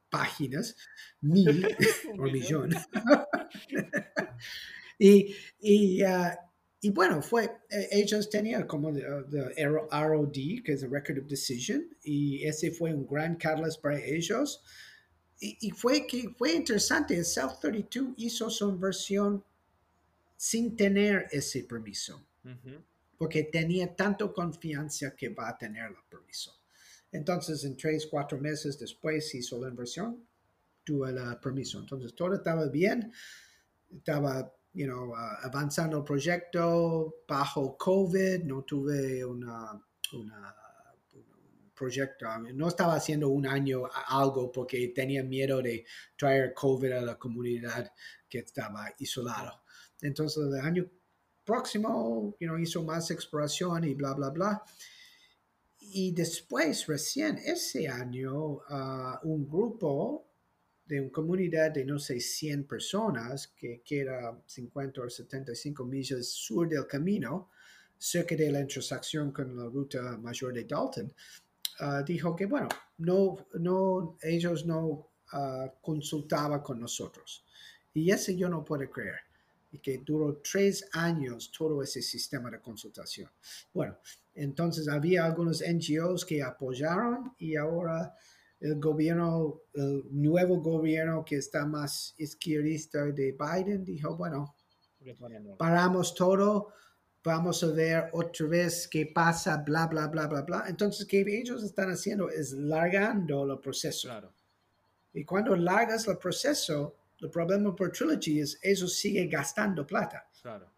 páginas, 0.09 0.78
mil 1.22 1.68
o 2.20 2.24
millón. 2.24 2.70
y, 4.99 5.36
y, 5.59 6.01
ah, 6.03 6.39
y, 6.80 6.89
bueno, 6.91 7.22
fue, 7.22 7.51
e, 7.70 7.89
ellos 7.91 8.30
tenían 8.30 8.66
como 8.66 8.89
el 8.89 9.03
ROD, 9.03 10.63
que 10.63 10.74
es 10.74 10.84
el 10.84 10.91
Record 10.91 11.20
of 11.20 11.28
Decision, 11.28 11.89
y 12.01 12.45
ese 12.45 12.72
fue 12.72 12.93
un 12.93 13.05
gran 13.05 13.36
catalyst 13.36 13.82
para 13.82 14.01
ellos 14.01 14.63
y, 15.39 15.71
fue 15.71 16.07
que 16.07 16.29
fue 16.29 16.53
interesante, 16.53 17.17
el 17.17 17.25
South 17.25 17.59
32 17.61 18.13
hizo 18.17 18.49
su 18.49 18.69
inversión 18.69 19.43
sin 20.38 20.75
tener 20.75 21.27
ese 21.31 21.63
permiso, 21.63 22.25
porque 23.17 23.43
tenía 23.43 23.95
tanto 23.95 24.33
confianza 24.33 25.15
que 25.15 25.29
va 25.29 25.49
a 25.49 25.57
tener 25.57 25.88
el 25.88 25.95
permiso. 26.09 26.57
Entonces, 27.11 27.63
en 27.63 27.75
tres, 27.77 28.07
cuatro 28.07 28.39
meses 28.39 28.77
después 28.79 29.33
hizo 29.36 29.59
la 29.59 29.69
inversión, 29.69 30.25
tuvo 30.83 31.07
el 31.07 31.17
permiso. 31.39 31.79
Entonces, 31.79 32.13
todo 32.13 32.36
estaba 32.36 32.67
bien, 32.67 33.11
estaba 33.93 34.53
you 34.73 34.86
know, 34.86 35.11
uh, 35.11 35.45
avanzando 35.45 35.97
el 35.97 36.03
proyecto 36.03 37.23
bajo 37.27 37.77
COVID, 37.77 38.43
no 38.43 38.63
tuve 38.63 39.23
una, 39.23 39.81
una 40.13 40.64
proyecto. 41.76 42.26
No 42.53 42.67
estaba 42.67 42.95
haciendo 42.95 43.30
un 43.30 43.45
año 43.45 43.84
algo 44.07 44.51
porque 44.51 44.88
tenía 44.89 45.23
miedo 45.23 45.61
de 45.61 45.86
traer 46.17 46.53
COVID 46.53 46.91
a 46.93 47.01
la 47.01 47.19
comunidad 47.19 47.91
que 48.30 48.39
estaba 48.39 48.93
isolado. 48.99 49.63
Entonces, 50.01 50.43
el 50.45 50.59
año 50.59 50.89
próximo, 51.43 52.36
you 52.39 52.57
hizo 52.57 52.84
más 52.84 53.11
exploración 53.11 53.84
y 53.84 53.93
bla, 53.93 54.13
bla, 54.13 54.30
bla. 54.30 54.63
Y 55.80 56.11
después, 56.11 56.88
recién 56.88 57.38
ese 57.38 57.88
año, 57.88 58.34
uh, 58.34 59.19
un 59.23 59.47
grupo 59.47 60.26
de 60.86 61.01
una 61.01 61.11
comunidad 61.11 61.71
de, 61.71 61.86
no 61.86 61.97
sé, 61.99 62.19
100 62.19 62.65
personas, 62.65 63.47
que 63.47 63.82
queda 63.84 64.39
50 64.45 65.01
o 65.01 65.09
75 65.09 65.86
millas 65.86 66.28
sur 66.28 66.67
del 66.67 66.86
camino, 66.86 67.49
cerca 67.97 68.36
de 68.36 68.51
la 68.51 68.61
intersección 68.61 69.32
con 69.32 69.55
la 69.55 69.65
ruta 69.65 70.17
mayor 70.17 70.53
de 70.53 70.65
Dalton, 70.65 71.13
Ah, 71.80 72.03
dijo 72.03 72.36
que, 72.36 72.45
bueno, 72.45 72.69
no, 72.97 73.36
no, 73.53 74.17
ellos 74.21 74.65
no 74.65 74.86
uh, 75.34 75.69
consultaban 75.82 76.61
con 76.61 76.80
nosotros. 76.80 77.45
Y 77.93 78.11
ese 78.11 78.36
yo 78.36 78.49
no 78.49 78.63
puedo 78.63 78.89
creer. 78.89 79.19
Y 79.71 79.80
que 79.80 79.97
duró 79.97 80.38
tres 80.38 80.88
años 80.93 81.51
todo 81.51 81.82
ese 81.84 82.01
sistema 82.01 82.49
de 82.49 82.61
consultación. 82.61 83.30
Bueno, 83.73 83.97
entonces 84.34 84.88
había 84.88 85.26
algunos 85.26 85.61
NGOs 85.61 86.26
que 86.26 86.41
apoyaron 86.41 87.34
y 87.38 87.55
ahora 87.55 88.15
el 88.59 88.80
gobierno, 88.80 89.61
el 89.73 90.03
nuevo 90.11 90.61
gobierno 90.61 91.26
que 91.26 91.38
está 91.38 91.65
más 91.65 92.15
izquierdista 92.17 93.05
de 93.05 93.38
Biden 93.38 93.84
dijo, 93.84 94.15
bueno, 94.15 94.55
paramos 95.57 96.15
todo, 96.15 96.69
vamos 97.26 97.63
a 97.63 97.67
ver 97.67 98.09
otra 98.13 98.45
vez 98.45 98.88
qué 98.88 99.07
pasa, 99.07 99.57
bla, 99.57 99.88
bla, 99.88 100.07
bla, 100.07 100.28
bla, 100.28 100.43
bla. 100.43 100.65
Entonces, 100.67 101.05
que 101.07 101.21
ellos 101.21 101.63
están 101.63 101.89
haciendo 101.89 102.30
es 102.30 102.51
largando 102.53 103.51
el 103.51 103.59
proceso. 103.59 104.07
Claro. 104.07 104.32
Y 105.13 105.26
cuando 105.26 105.55
largas 105.55 106.07
el 106.07 106.17
proceso, 106.17 106.95
el 107.19 107.30
problema 107.30 107.76
por 107.76 107.91
Trilogy 107.91 108.41
es 108.41 108.59
ellos 108.61 108.93
siguen 108.93 109.30
gastando 109.30 109.86
plata. 109.86 110.30
Claro. 110.41 110.69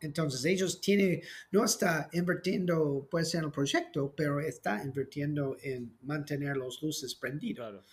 Entonces, 0.00 0.44
ellos 0.46 0.80
tienen, 0.80 1.20
no 1.50 1.64
está 1.64 2.08
invirtiendo, 2.12 3.06
puede 3.10 3.26
ser 3.26 3.40
en 3.40 3.46
el 3.46 3.52
proyecto, 3.52 4.14
pero 4.16 4.40
está 4.40 4.82
invirtiendo 4.82 5.56
en 5.62 5.96
mantener 6.02 6.56
las 6.56 6.80
luces 6.82 7.14
prendidas. 7.14 7.68
Claro. 7.68 7.84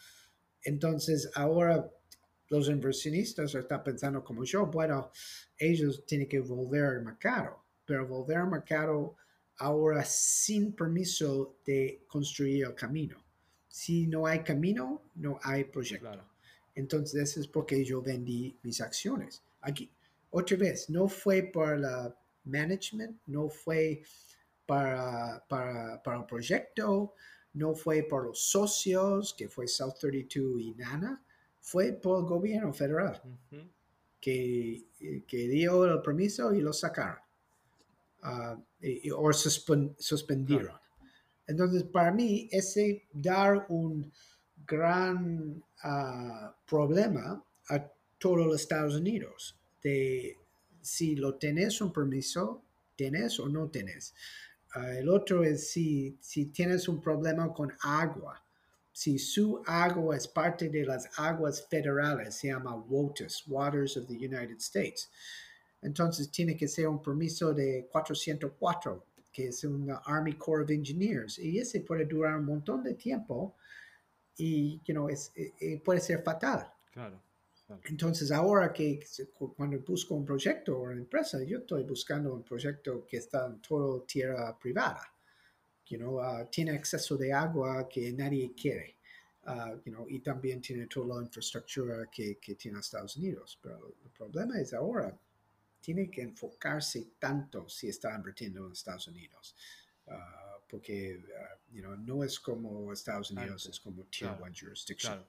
Entonces, 0.64 1.30
ahora 1.36 1.90
los 2.52 2.68
inversionistas 2.68 3.56
están 3.56 3.82
pensando 3.82 4.24
como 4.24 4.44
yo, 4.44 4.66
bueno, 4.66 5.10
ellos 5.58 6.06
tienen 6.06 6.28
que 6.28 6.42
volver 6.42 6.84
al 6.84 7.02
mercado, 7.02 7.64
pero 7.86 8.06
volver 8.06 8.38
al 8.38 8.50
mercado 8.50 9.16
ahora 9.58 10.04
sin 10.04 10.74
permiso 10.74 11.60
de 11.66 12.04
construir 12.08 12.66
el 12.66 12.76
camino. 12.76 13.24
Si 13.70 14.06
no 14.06 14.28
hay 14.28 14.44
camino, 14.44 15.02
no 15.16 15.40
hay 15.42 15.64
proyecto. 15.64 16.28
Entonces, 16.76 17.22
eso 17.22 17.40
es 17.40 17.48
porque 17.48 17.86
yo 17.86 18.02
vendí 18.02 18.58
mis 18.64 18.82
acciones. 18.82 19.42
Aquí, 19.62 19.90
otra 20.32 20.58
vez, 20.58 20.90
no 20.90 21.08
fue 21.08 21.44
para 21.44 21.78
la 21.78 22.18
management, 22.44 23.18
no 23.28 23.48
fue 23.48 24.04
para, 24.66 25.42
para, 25.48 26.04
para 26.04 26.20
el 26.20 26.26
proyecto, 26.26 27.14
no 27.54 27.76
fue 27.76 28.04
por 28.04 28.26
los 28.26 28.44
socios, 28.44 29.34
que 29.38 29.48
fue 29.48 29.70
South 29.70 29.96
32 30.02 30.62
y 30.62 30.74
Nana, 30.74 31.24
fue 31.62 31.94
por 31.94 32.20
el 32.20 32.26
gobierno 32.26 32.74
federal 32.74 33.22
que, 34.20 34.84
que, 35.28 35.48
dio 35.48 35.86
el 35.86 36.02
permiso 36.02 36.54
y 36.54 36.62
lo 36.62 36.74
sacaron. 36.74 37.22
o 39.16 39.34
suspendieron. 39.34 40.80
Entonces, 41.48 41.84
para 41.84 42.12
mí, 42.12 42.48
ese 42.52 43.08
dar 43.14 43.66
un 43.70 44.12
gran 44.66 45.64
problema 46.68 47.44
a 47.70 47.92
todos 48.18 48.38
los 48.38 48.62
Estados 48.62 48.96
Unidos 48.96 49.58
de 49.82 50.38
si 50.82 51.16
lo 51.16 51.36
tenés 51.36 51.82
un 51.82 51.92
permiso, 51.92 52.64
tenés 52.96 53.40
o 53.40 53.50
no 53.50 53.70
tenés. 53.70 54.14
Ah, 54.74 54.94
el 54.94 55.10
otro 55.10 55.44
es 55.44 55.70
si, 55.70 56.18
si 56.22 56.46
tienes 56.46 56.88
un 56.88 57.02
problema 57.02 57.54
con 57.54 57.74
agua. 57.82 58.41
Si 59.02 59.18
su 59.18 59.64
agua 59.66 60.16
es 60.16 60.28
parte 60.28 60.70
de 60.70 60.86
las 60.86 61.10
aguas 61.18 61.68
federales, 61.68 62.36
se 62.36 62.50
llama 62.50 62.76
WOTUS, 62.76 63.48
Waters 63.48 63.98
of 63.98 64.06
the 64.06 64.14
United 64.14 64.58
States. 64.60 65.10
Entonces 65.82 66.30
tiene 66.30 66.56
que 66.56 66.68
ser 66.68 66.88
un 66.88 67.02
permiso 67.02 67.52
de 67.52 67.88
404, 67.92 69.04
que 69.34 69.48
es 69.48 69.64
un 69.64 69.90
Army 70.06 70.34
Corps 70.34 70.66
of 70.66 70.70
Engineers. 70.70 71.40
Y 71.40 71.58
ese 71.58 71.82
puede 71.82 72.06
durar 72.06 72.38
un 72.38 72.46
montón 72.46 72.84
de 72.84 72.94
tiempo 72.94 73.56
y 74.38 74.80
you 74.86 74.94
know, 74.94 75.10
es, 75.10 75.32
eh, 75.36 75.52
eh, 75.60 75.82
puede 75.84 76.00
ser 76.00 76.22
fatal. 76.22 76.72
Claro. 76.94 77.20
Entonces, 77.86 78.32
ahora 78.32 78.72
que 78.72 79.00
cuando 79.58 79.80
busco 79.80 80.14
un 80.14 80.26
proyecto 80.26 80.78
o 80.78 80.84
una 80.84 80.94
empresa, 80.94 81.42
yo 81.42 81.58
estoy 81.58 81.86
buscando 81.86 82.36
un 82.36 82.44
proyecto 82.44 83.08
que 83.08 83.18
está 83.18 83.48
en 83.48 83.60
toda 83.62 84.06
tierra 84.06 84.56
privada. 84.60 85.02
You 85.92 85.98
know, 85.98 86.20
uh, 86.20 86.46
tiene 86.50 86.72
acceso 86.72 87.18
de 87.18 87.34
agua 87.34 87.88
que 87.90 88.12
nadie 88.14 88.54
quiere. 88.56 88.96
Uh, 89.46 89.76
you 89.84 89.92
know, 89.92 90.08
y 90.08 90.20
también 90.20 90.62
tiene 90.62 90.88
toda 90.88 91.16
la 91.16 91.24
infraestructura 91.24 92.10
que, 92.10 92.38
que 92.40 92.56
tiene 92.56 92.80
Estados 92.80 93.18
Unidos. 93.18 93.60
Pero 93.62 93.96
el 94.06 94.12
problema 94.12 94.60
es 94.60 94.74
ahora, 94.74 95.14
tiene 95.82 96.10
que 96.10 96.22
enfocarse 96.22 97.14
tanto 97.20 97.68
si 97.68 97.90
está 97.90 98.16
invirtiendo 98.16 98.66
en 98.66 98.72
Estados 98.72 99.08
Unidos. 99.08 99.56
Uh, 100.06 100.42
porque 100.70 101.22
you 101.72 101.82
know, 101.82 101.98
no 101.98 102.24
es 102.24 102.40
como 102.40 102.94
Estados 102.94 103.32
Unidos, 103.32 103.66
es 103.66 103.80
como 103.80 104.06
Tier 104.06 104.32
1 104.40 104.54
jurisdiction. 104.58 105.26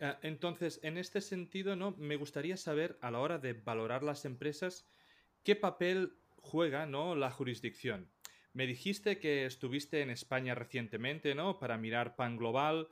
Eh, 0.00 0.16
entonces, 0.22 0.80
en 0.82 0.98
este 0.98 1.20
sentido, 1.20 1.76
¿no? 1.76 1.92
Me 1.92 2.16
gustaría 2.16 2.56
saber, 2.56 2.98
a 3.00 3.10
la 3.10 3.20
hora 3.20 3.38
de 3.38 3.52
valorar 3.52 4.02
las 4.02 4.24
empresas, 4.24 4.84
qué 5.44 5.54
papel 5.54 6.14
juega 6.42 6.86
¿no? 6.86 7.14
la 7.14 7.30
jurisdicción. 7.30 8.08
Me 8.52 8.66
dijiste 8.66 9.18
que 9.18 9.46
estuviste 9.46 10.02
en 10.02 10.10
España 10.10 10.54
recientemente, 10.54 11.34
¿no? 11.34 11.58
Para 11.58 11.78
mirar 11.78 12.16
Pan 12.16 12.36
Global. 12.36 12.88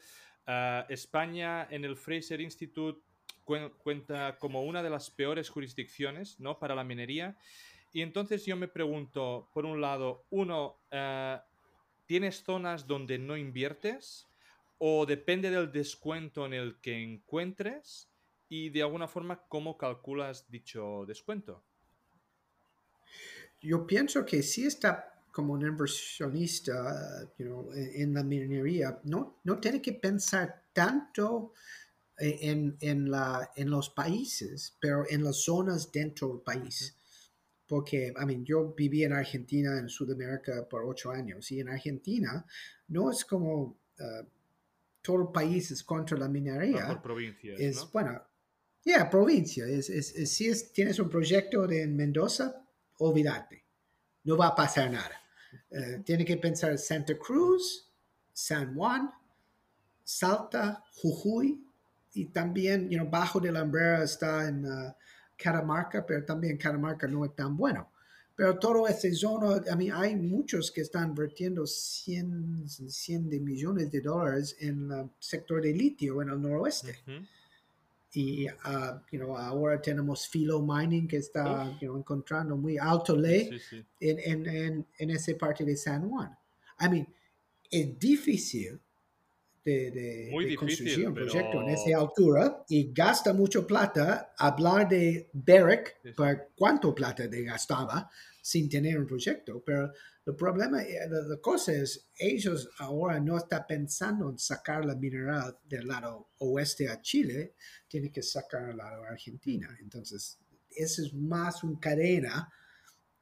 Eh, 0.46 0.84
España 0.88 1.66
en 1.70 1.84
el 1.84 1.96
Fraser 1.96 2.40
Institute 2.40 3.00
cuenta 3.44 4.38
como 4.38 4.62
una 4.62 4.82
de 4.82 4.90
las 4.90 5.11
peores 5.11 5.48
jurisdicciones, 5.48 6.38
¿no? 6.38 6.59
Para 6.59 6.74
la 6.74 6.84
minería. 6.84 7.36
Y 7.92 8.02
entonces 8.02 8.44
yo 8.44 8.56
me 8.56 8.68
pregunto, 8.68 9.48
por 9.54 9.64
un 9.64 9.80
lado, 9.80 10.26
uno, 10.30 10.76
eh, 10.90 11.38
¿tienes 12.06 12.42
zonas 12.44 12.86
donde 12.86 13.18
no 13.18 13.36
inviertes? 13.36 14.28
o 14.78 15.06
depende 15.06 15.50
del 15.50 15.70
descuento 15.70 16.46
en 16.46 16.54
el 16.54 16.80
que 16.80 17.02
encuentres 17.02 18.09
y 18.48 18.70
de 18.70 18.82
alguna 18.82 19.09
forma 19.09 19.42
cómo 19.48 19.76
calculas 19.76 20.48
dicho 20.50 21.04
descuento. 21.06 21.62
Yo 23.61 23.86
pienso 23.86 24.24
que 24.24 24.42
si 24.42 24.66
está 24.66 25.18
como 25.39 25.53
un 25.53 25.62
inversionista 25.62 27.30
en, 27.39 28.12
la 28.12 28.24
minería, 28.24 28.99
no, 29.05 29.39
no 29.45 29.61
tiene 29.61 29.80
que 29.80 29.93
pensar 29.93 30.64
tanto 30.72 31.53
en, 32.18 32.76
en, 32.80 33.09
la, 33.09 33.53
en 33.55 33.70
los 33.70 33.91
países, 33.91 34.76
pero 34.80 35.05
en 35.09 35.22
las 35.22 35.45
zonas 35.45 35.93
dentro 35.93 36.26
del 36.26 36.41
país. 36.41 36.93
Porque, 37.68 38.12
I 38.20 38.26
mean, 38.26 38.45
yo 38.45 38.74
viví 38.76 39.05
en 39.05 39.12
Argentina, 39.12 39.78
en 39.78 39.89
Sudamérica, 39.89 40.68
por 40.68 40.84
ocho 40.84 41.12
años, 41.12 41.53
y 41.53 41.61
en 41.61 41.68
Argentina 41.68 42.45
no 42.89 43.12
es 43.12 43.24
como... 43.24 43.78
Uh, 44.01 44.26
todo 45.01 45.32
países 45.32 45.84
contra 45.84 46.18
la 46.18 46.28
minería. 46.28 46.89
por 46.89 47.01
provincias. 47.01 47.61
Es, 47.61 47.89
bueno, 47.93 48.20
ya, 48.84 49.09
provincia. 49.09 49.64
Es, 49.66 49.89
es, 49.89 50.30
si 50.32 50.49
es, 50.49 50.72
tienes 50.72 50.99
un 50.99 51.09
proyecto 51.09 51.64
de 51.68 51.82
en 51.82 51.97
Mendoza, 51.97 52.66
olvídate. 52.99 53.64
No 54.24 54.36
va 54.36 54.49
a 54.49 54.55
pasar 54.57 54.91
nada. 54.91 55.28
Eh, 55.70 56.03
tiene 56.05 56.24
que 56.24 56.36
pensar 56.36 56.76
Santa 56.78 57.16
Cruz, 57.16 57.88
San 58.32 58.74
Juan, 58.74 59.11
Salta, 60.05 60.84
Jujuy, 60.94 61.64
y 62.14 62.26
también, 62.26 62.88
you 62.88 62.99
know, 62.99 63.09
bajo 63.09 63.38
de 63.38 63.53
la 63.53 63.62
umbrella 63.62 64.03
está 64.03 64.49
en 64.49 64.64
uh, 64.64 64.92
Catamarca, 65.36 66.05
pero 66.05 66.24
también 66.24 66.57
Catamarca 66.57 67.07
no 67.07 67.24
es 67.24 67.34
tan 67.34 67.57
bueno. 67.57 67.90
Pero 68.34 68.59
todo 68.59 68.86
ese 68.86 69.12
zona, 69.14 69.62
a 69.70 69.76
mí 69.76 69.90
hay 69.90 70.14
muchos 70.14 70.70
que 70.70 70.80
están 70.80 71.14
vertiendo 71.14 71.66
100, 71.66 72.68
100 72.68 73.28
de 73.28 73.40
millones 73.40 73.90
de 73.90 74.01
dólares 74.01 74.57
en 74.61 74.90
el 74.90 75.11
sector 75.18 75.61
de 75.61 75.72
litio 75.72 76.22
en 76.22 76.28
el 76.28 76.40
noroeste. 76.40 77.03
Y 78.19 78.49
uh, 78.49 78.99
you 79.12 79.21
know, 79.21 79.37
ahora 79.37 79.81
tenemos 79.81 80.27
Filo 80.27 80.61
Mining 80.61 81.07
que 81.07 81.19
está 81.19 81.71
you 81.81 81.87
know, 81.87 81.97
encontrando 81.97 82.57
muy 82.57 82.77
alto 82.77 83.14
ley 83.14 83.49
En, 84.01 84.19
en, 84.19 84.47
en, 84.49 84.87
en 84.99 85.11
esa 85.11 85.37
parte 85.39 85.64
de 85.64 85.77
San 85.77 86.11
Juan. 86.11 86.37
I 86.81 86.89
mean, 86.89 87.07
es 87.71 87.97
difícil 87.97 88.81
de, 89.64 90.57
construir 90.59 91.07
un 91.07 91.14
proyecto 91.14 91.62
en 91.62 91.69
esa 91.69 91.97
altura 91.97 92.64
y 92.69 92.93
gasta 92.93 93.33
mucho 93.33 93.64
plata. 93.64 94.35
Hablar 94.37 94.89
de 94.89 95.29
Berek, 95.33 96.14
por 96.16 96.49
cuánto 96.57 96.93
plata 96.93 97.29
de 97.29 97.45
gastaba 97.45 98.11
sin 98.43 98.69
tener 98.69 98.99
un 98.99 99.07
proyecto, 99.07 99.62
pero 99.64 99.93
el 100.29 100.37
problema, 100.37 100.83
eh, 100.83 101.09
la, 101.09 101.39
cosa 101.39 101.72
es, 101.72 102.11
ellos 102.14 102.68
ahora 102.81 103.18
no 103.18 103.39
están 103.39 103.64
pensando 103.66 104.29
en 104.29 104.39
sacar 104.39 104.85
la 104.85 104.95
mineral 104.95 105.59
del 105.64 105.89
lado 105.89 106.33
oeste 106.41 106.87
a 106.87 107.01
Chile, 107.01 107.55
tienen 107.89 108.12
que 108.12 108.22
sacar 108.22 108.64
al 108.64 108.76
lado 108.76 109.05
Argentina. 109.05 109.74
Entonces, 109.81 110.39
eso 110.70 111.03
es 111.03 111.14
más 111.14 111.64
una 111.64 111.81
cadena 111.81 112.53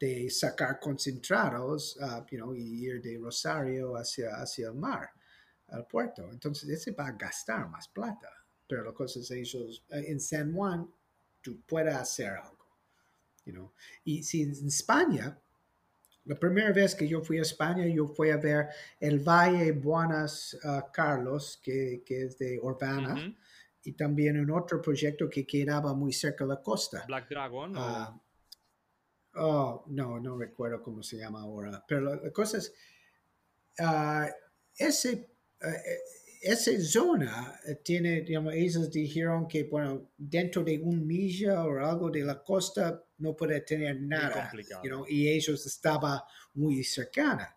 de 0.01 0.29
sacar 0.31 0.81
concentrados 0.81 1.97
uh, 2.01 2.27
you 2.29 2.55
y 2.57 2.87
ir 2.87 3.01
de 3.01 3.17
Rosario 3.19 3.95
hacia, 3.95 4.35
hacia 4.43 4.67
el 4.67 4.75
mar 4.75 5.09
al 5.69 5.87
puerto. 5.87 6.29
Entonces, 6.33 6.69
ese 6.69 6.91
va 6.91 7.07
a 7.07 7.13
gastar 7.13 7.69
más 7.69 7.87
plata. 7.87 8.31
Pero 8.67 8.83
la 8.83 8.93
cosa 8.93 9.21
es, 9.21 9.31
ellos, 9.31 9.85
eh, 9.91 10.07
en 10.09 10.19
San 10.19 10.53
Juan, 10.53 10.93
tú 11.41 11.63
puedes 11.69 11.95
hacer 11.95 12.31
algo. 12.31 12.67
You 13.45 13.53
know? 13.53 13.73
Y 14.03 14.25
si 14.25 14.43
en 14.43 14.67
España, 14.67 15.41
la 16.27 16.35
primera 16.35 16.73
vez 16.73 16.95
que 16.95 17.09
yo 17.09 17.23
fui 17.23 17.39
a 17.39 17.43
España, 17.43 17.87
yo 17.87 18.07
fui 18.09 18.31
a 18.31 18.37
ver 18.37 18.69
el 19.01 19.21
Valle 19.21 19.73
Buenas 19.73 20.59
uh, 20.65 20.91
Carlos, 20.93 21.61
que, 21.63 22.03
que, 22.05 22.25
es 22.25 22.39
de 22.39 22.59
Urbana, 22.61 23.35
y 23.83 23.93
también 23.93 24.39
un 24.39 24.51
otro 24.51 24.83
proyecto 24.83 25.29
que 25.29 25.47
quedaba 25.47 25.95
muy 25.95 26.13
cerca 26.13 26.45
de 26.45 26.51
la 26.55 26.63
costa. 26.63 27.05
Black 27.07 27.29
Dragon. 27.29 27.77
Uh, 27.77 28.21
oh, 29.37 29.85
no, 29.89 30.21
no 30.21 30.37
recuerdo 30.37 30.83
cómo 30.83 31.03
se 31.03 31.17
llama 31.17 31.43
ahora. 31.43 31.85
Pero 31.87 32.17
la, 32.17 32.31
cosa 32.33 32.59
es, 32.59 32.75
uh, 33.79 34.27
ese 34.77 35.31
eh, 35.63 35.99
esa 36.43 36.79
zona 36.81 37.59
eh, 37.67 37.77
tiene, 37.77 38.21
digamos, 38.21 38.55
ellos 38.55 38.91
dijeron 38.91 39.49
que, 39.49 39.65
bueno, 39.65 40.11
dentro 40.17 40.63
de 40.63 40.79
un 40.79 41.07
milla 41.07 41.65
o 41.65 41.79
algo 41.85 42.11
de 42.11 42.25
la 42.25 42.43
costa 42.43 43.03
no 43.19 43.35
puede 43.37 43.61
tener 43.61 44.01
nada, 44.01 44.51
y 45.09 45.29
ellos 45.29 45.67
estaban 45.67 46.21
muy 46.55 46.85
cercana. 46.85 47.57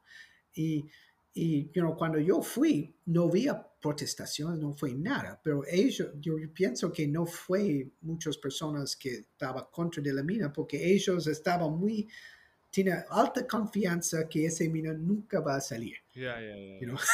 Y, 0.54 0.86
y 1.34 1.72
you 1.72 1.96
cuando 1.96 2.20
yo 2.20 2.42
fui, 2.42 2.96
no 3.06 3.24
había 3.26 3.62
protestaciones, 3.82 4.60
no 4.60 4.74
fue 4.74 4.94
nada, 4.94 5.40
pero 5.42 5.64
ellos, 5.66 6.10
yo 6.20 6.36
pienso 6.54 6.92
que 6.92 7.08
no 7.08 7.26
fue 7.26 7.92
muchas 8.02 8.38
personas 8.38 8.96
que 8.96 9.10
estaban 9.10 9.66
contra 9.72 10.04
de 10.04 10.14
la 10.14 10.24
mina, 10.24 10.52
porque 10.52 10.92
ellos 10.94 11.28
estaban 11.28 11.72
muy 11.78 12.08
tiene 12.72 13.04
alta 13.10 13.48
confianza 13.48 14.28
que 14.28 14.46
ese 14.46 14.70
mina 14.70 14.94
nunca 14.94 15.40
va 15.40 15.56
a 15.56 15.62
salir. 15.62 15.98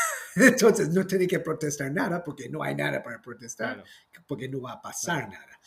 Entonces 0.35 0.89
no 0.89 1.07
tiene 1.07 1.27
que 1.27 1.39
protestar 1.39 1.91
nada 1.91 2.23
porque 2.23 2.49
no 2.49 2.61
hay 2.61 2.75
nada 2.75 3.01
para 3.01 3.21
protestar, 3.21 3.83
porque 4.27 4.49
no 4.49 4.61
va 4.61 4.73
a 4.73 4.81
pasar 4.81 5.29
nada. 5.29 5.59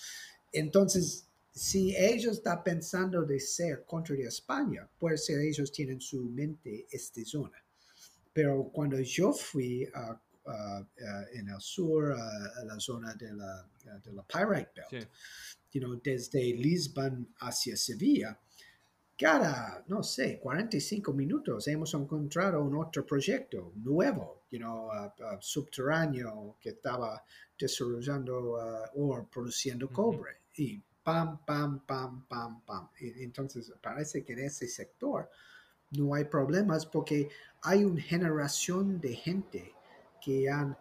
Entonces, 0.52 1.27
si 1.58 1.94
ellos 1.96 2.36
están 2.36 2.62
pensando 2.62 3.24
de 3.24 3.40
ser 3.40 3.84
contra 3.84 4.14
de 4.14 4.24
España, 4.24 4.88
puede 4.96 5.18
ser 5.18 5.40
ellos 5.40 5.72
tienen 5.72 6.00
su 6.00 6.22
mente 6.22 6.86
esta 6.90 7.20
zona. 7.24 7.58
Pero 8.32 8.70
cuando 8.72 9.00
yo 9.00 9.32
fui 9.32 9.82
en 9.82 11.48
el 11.48 11.60
sur, 11.60 12.12
a, 12.12 12.64
la 12.64 12.78
zona 12.78 13.14
de 13.14 13.32
la, 13.32 13.68
de 14.04 14.12
la 14.12 14.22
Pyrite 14.22 14.82
Belt, 14.92 16.02
desde 16.04 16.54
Lisbon 16.54 17.34
hacia 17.40 17.76
Sevilla, 17.76 18.38
cada, 19.18 19.84
no 19.88 20.04
sé, 20.04 20.38
45 20.38 21.12
minutos 21.12 21.66
hemos 21.66 21.92
encontrado 21.94 22.62
un 22.62 22.76
otro 22.76 23.04
proyecto 23.04 23.72
nuevo, 23.74 24.44
you 24.52 24.60
know, 24.60 24.86
uh, 24.86 25.06
uh, 25.06 25.40
subterráneo 25.40 26.56
que 26.60 26.68
estaba 26.70 27.24
desarrollando 27.58 28.52
uh, 28.52 28.88
o 28.94 29.28
produciendo 29.28 29.88
cobre. 29.88 30.42
Y 30.56 30.80
pam, 31.08 31.38
pam, 31.46 31.80
pam, 31.86 32.26
pam, 32.28 32.60
pam. 32.66 32.90
Entonces 33.00 33.72
parece 33.80 34.22
que 34.22 34.34
en 34.34 34.40
ese 34.40 34.68
sector 34.68 35.30
no 35.92 36.12
hay 36.12 36.24
problemas 36.24 36.84
porque 36.84 37.30
hay 37.62 37.82
una 37.82 38.02
generación 38.02 39.00
de 39.00 39.14
gente 39.14 39.72
que 40.22 40.50
han 40.50 40.76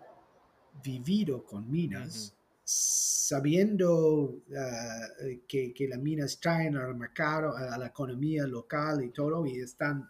vivido 0.84 1.46
con 1.46 1.72
minas, 1.72 2.34
sabiendo 2.66 4.44
ah, 4.54 5.08
que, 5.48 5.74
que, 5.74 5.88
las 5.88 6.00
minas 6.00 6.42
traen 6.42 6.76
al 6.76 6.96
mercado, 6.96 7.56
a 7.56 7.78
la 7.78 7.88
economía 7.88 8.46
local 8.46 9.02
y 9.06 9.12
todo, 9.12 9.46
y 9.46 9.62
están 9.62 10.10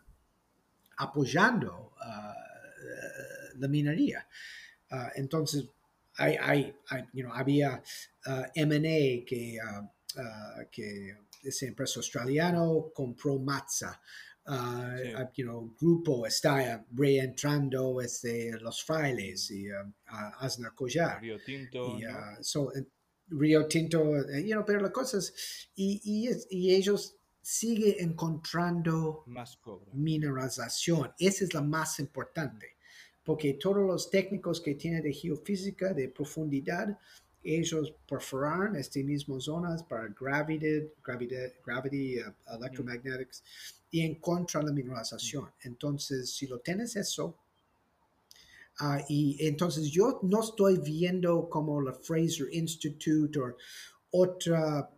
apoyando 0.98 1.94
ah, 2.02 2.34
la 3.58 3.68
minería. 3.68 4.28
Ah, 4.90 5.12
entonces, 5.14 5.70
hay, 6.16 6.36
hay, 6.38 6.76
había 7.32 7.84
M&A 8.56 9.24
que, 9.24 9.60
que 10.72 11.16
ese 11.44 11.68
empresa 11.68 12.00
australiano 12.00 12.92
compró 12.94 13.38
Matza 13.40 14.02
uh, 14.48 15.26
you 15.36 15.46
know, 15.46 15.74
grupo 15.80 16.26
está 16.26 16.86
reentrando 16.96 18.02
este, 18.02 18.52
los 18.60 18.84
frailes 18.84 19.52
y 19.52 19.70
uh, 19.70 19.94
Asna 20.40 20.72
Collar. 20.74 21.22
Río 21.22 21.38
Tinto. 21.44 21.98
Y, 22.00 22.06
uh, 22.06 22.42
so, 22.42 22.72
Río 23.30 23.68
Tinto, 23.68 24.16
eh, 24.30 24.44
you 24.44 24.54
know, 24.54 24.66
pero 24.66 24.80
las 24.80 24.92
cosas, 24.92 25.34
y, 25.76 26.00
y, 26.04 26.30
y 26.50 26.76
ellos 26.76 27.18
siguen 27.42 27.96
encontrando 28.00 29.24
más 29.28 29.60
mineralización. 29.94 31.14
Esa 31.20 31.44
es 31.44 31.54
la 31.54 31.62
más 31.62 32.00
importante, 32.00 32.78
porque 33.24 33.56
todos 33.56 33.86
los 33.86 34.10
técnicos 34.10 34.62
que 34.62 34.76
tienen 34.76 35.04
de 35.04 35.14
geofísica, 35.14 35.94
de 35.94 36.10
profundidad, 36.10 36.98
ellos 37.44 37.94
perforan 38.08 38.76
estas 38.76 39.04
mismas 39.04 39.46
zonas 39.46 39.84
para 39.84 40.08
gravity, 40.10 40.92
gravity, 41.04 41.36
gravity 41.66 42.20
uh, 42.20 42.56
electromagnetics 42.56 43.44
y 43.92 44.02
en 44.02 44.16
contra 44.16 44.60
de 44.62 44.68
la 44.68 44.74
mineralización. 44.74 45.50
Entonces, 45.62 46.32
si 46.34 46.48
lo 46.48 46.60
tienes 46.60 46.96
eso, 46.96 47.38
uh, 48.82 49.00
y 49.08 49.38
entonces 49.46 49.90
yo 49.90 50.20
no 50.24 50.42
estoy 50.42 50.80
viendo 50.80 51.50
como 51.50 51.82
la 51.82 51.94
Fraser 51.94 52.48
Institute 52.52 53.40
o 53.40 53.56
otra 54.12 54.90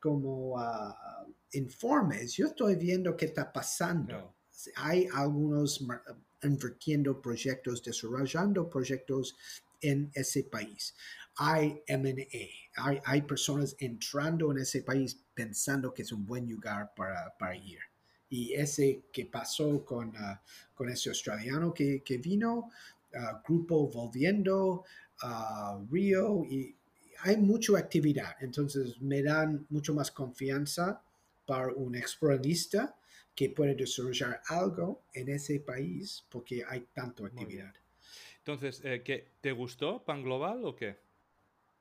como 0.00 0.56
uh, 0.56 1.32
informes, 1.52 2.34
yo 2.34 2.48
estoy 2.48 2.76
viendo 2.76 3.16
qué 3.16 3.26
está 3.26 3.50
pasando. 3.50 4.34
Hay 4.76 5.08
algunos 5.12 5.84
invirtiendo 6.42 7.20
proyectos, 7.22 7.82
desarrollando 7.82 8.68
proyectos 8.68 9.34
en 9.80 10.10
ese 10.14 10.44
país 10.44 10.94
hay 11.36 11.82
M&A, 11.86 12.82
hay, 12.82 13.00
hay, 13.04 13.22
personas 13.22 13.74
entrando 13.78 14.52
en 14.52 14.58
ese 14.58 14.82
país 14.82 15.20
pensando 15.34 15.92
que 15.92 16.02
es 16.02 16.12
un 16.12 16.24
buen 16.24 16.48
lugar 16.48 16.92
para, 16.94 17.34
para 17.38 17.56
ir. 17.56 17.78
Y 18.28 18.52
ese 18.52 19.04
que 19.12 19.26
pasó 19.26 19.84
con, 19.84 20.08
uh, 20.08 20.38
con 20.74 20.88
ese 20.88 21.08
australiano 21.08 21.72
que, 21.74 22.02
que 22.04 22.18
vino, 22.18 22.70
uh, 23.14 23.42
grupo 23.46 23.88
volviendo, 23.88 24.84
uh, 25.22 25.86
Río, 25.90 26.44
y 26.44 26.76
hay 27.20 27.36
mucha 27.36 27.76
actividad. 27.78 28.36
Entonces 28.40 29.00
me 29.00 29.22
dan 29.22 29.66
mucho 29.70 29.94
más 29.94 30.10
confianza 30.10 31.02
para 31.46 31.72
un 31.74 31.94
exploradista 31.94 32.96
que 33.34 33.50
puede 33.50 33.74
desarrollar 33.74 34.40
algo 34.46 35.02
en 35.12 35.28
ese 35.28 35.60
país 35.60 36.24
porque 36.28 36.62
hay 36.66 36.86
tanta 36.92 37.26
actividad. 37.26 37.74
Entonces, 38.38 38.80
eh, 38.84 39.02
¿qué, 39.02 39.32
¿te 39.40 39.52
gustó 39.52 40.04
Pan 40.04 40.22
Global 40.22 40.64
o 40.64 40.76
qué? 40.76 40.98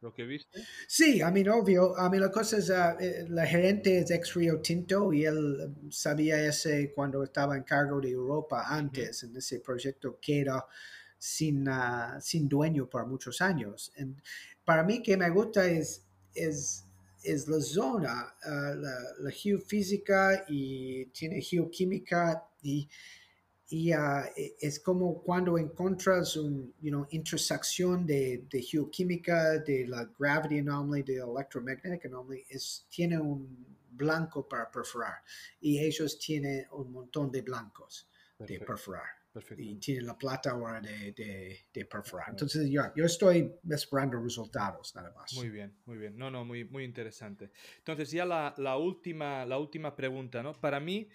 Lo 0.04 0.14
que 0.14 0.24
viste? 0.24 0.62
Sí, 0.88 1.22
a 1.22 1.32
mí 1.32 1.48
obvio. 1.48 1.98
A 1.98 2.10
mí 2.10 2.20
la 2.20 2.30
cosa 2.30 2.58
es, 2.58 2.70
uh, 2.70 3.30
la 3.30 3.48
gerente 3.48 4.00
es 4.00 4.12
ex 4.12 4.34
Rio 4.36 4.60
Tinto 4.60 5.12
y 5.14 5.26
él 5.26 5.74
sabía 5.90 6.46
ese 6.46 6.92
cuando 6.94 7.24
estaba 7.24 7.56
en 7.56 7.64
cargo 7.64 8.00
de 8.00 8.12
Europa 8.12 8.66
antes, 8.68 9.24
en 9.24 9.36
ese 9.38 9.62
proyecto 9.62 10.20
que 10.22 10.42
era 10.42 10.66
sin, 11.18 11.68
uh, 11.68 12.20
sin 12.20 12.48
dueño 12.48 12.90
por 12.90 13.08
muchos 13.08 13.42
años. 13.42 13.92
para 14.66 14.84
mí 14.84 15.02
que 15.02 15.18
me 15.18 15.30
gusta 15.30 15.66
es, 15.66 16.06
es, 16.36 16.86
es 17.24 17.48
la 17.48 17.62
zona, 17.62 18.36
la, 18.46 19.00
la, 19.20 19.32
geofísica 19.32 20.46
y 20.48 21.06
tiene 21.08 21.42
geoquímica 21.42 22.44
y 22.62 22.90
y 23.74 23.92
ah, 23.92 24.30
e, 24.38 24.56
es 24.60 24.80
como 24.80 25.24
cuando 25.24 25.58
encuentras 25.58 26.36
una 26.36 26.64
you 26.80 26.92
know, 26.92 27.08
intersección 27.10 28.06
de, 28.06 28.46
de, 28.48 28.62
geoquímica, 28.62 29.58
de 29.58 29.88
la 29.88 30.08
gravity 30.20 30.60
anomaly, 30.60 31.02
de 31.02 31.18
electromagnetic 31.18 32.06
anomaly, 32.06 32.46
es, 32.50 32.86
tiene 32.88 33.18
un 33.18 33.66
blanco 33.90 34.48
para 34.48 34.70
perforar 34.70 35.24
y 35.60 35.80
ellos 35.80 36.20
tienen 36.20 36.68
un 36.72 36.92
montón 36.92 37.32
de 37.32 37.42
blancos 37.42 38.08
de 38.38 38.60
perforar. 38.60 39.08
Y 39.58 39.78
tienen 39.78 40.06
la 40.06 40.16
plata 40.16 40.52
ahora 40.52 40.80
de, 40.80 41.12
de, 41.12 41.66
de 41.74 41.86
perforar. 41.86 42.30
Entonces 42.30 42.70
yo, 42.70 42.84
yo 42.96 43.06
estoy 43.06 43.52
esperando 43.72 44.22
resultados 44.22 44.94
nada 44.94 45.12
más. 45.16 45.34
Muy 45.34 45.50
bien, 45.50 45.76
muy 45.86 45.98
bien. 45.98 46.16
No, 46.16 46.30
no, 46.30 46.46
muy, 46.46 46.66
muy 46.66 46.84
interesante. 46.84 47.50
Entonces 47.80 48.12
ya 48.12 48.26
la, 48.26 48.54
la, 48.58 48.78
última, 48.78 49.44
la 49.48 49.58
última 49.58 49.96
pregunta, 49.96 50.44
¿no? 50.44 50.54
Para 50.54 50.80
mí, 50.80 51.10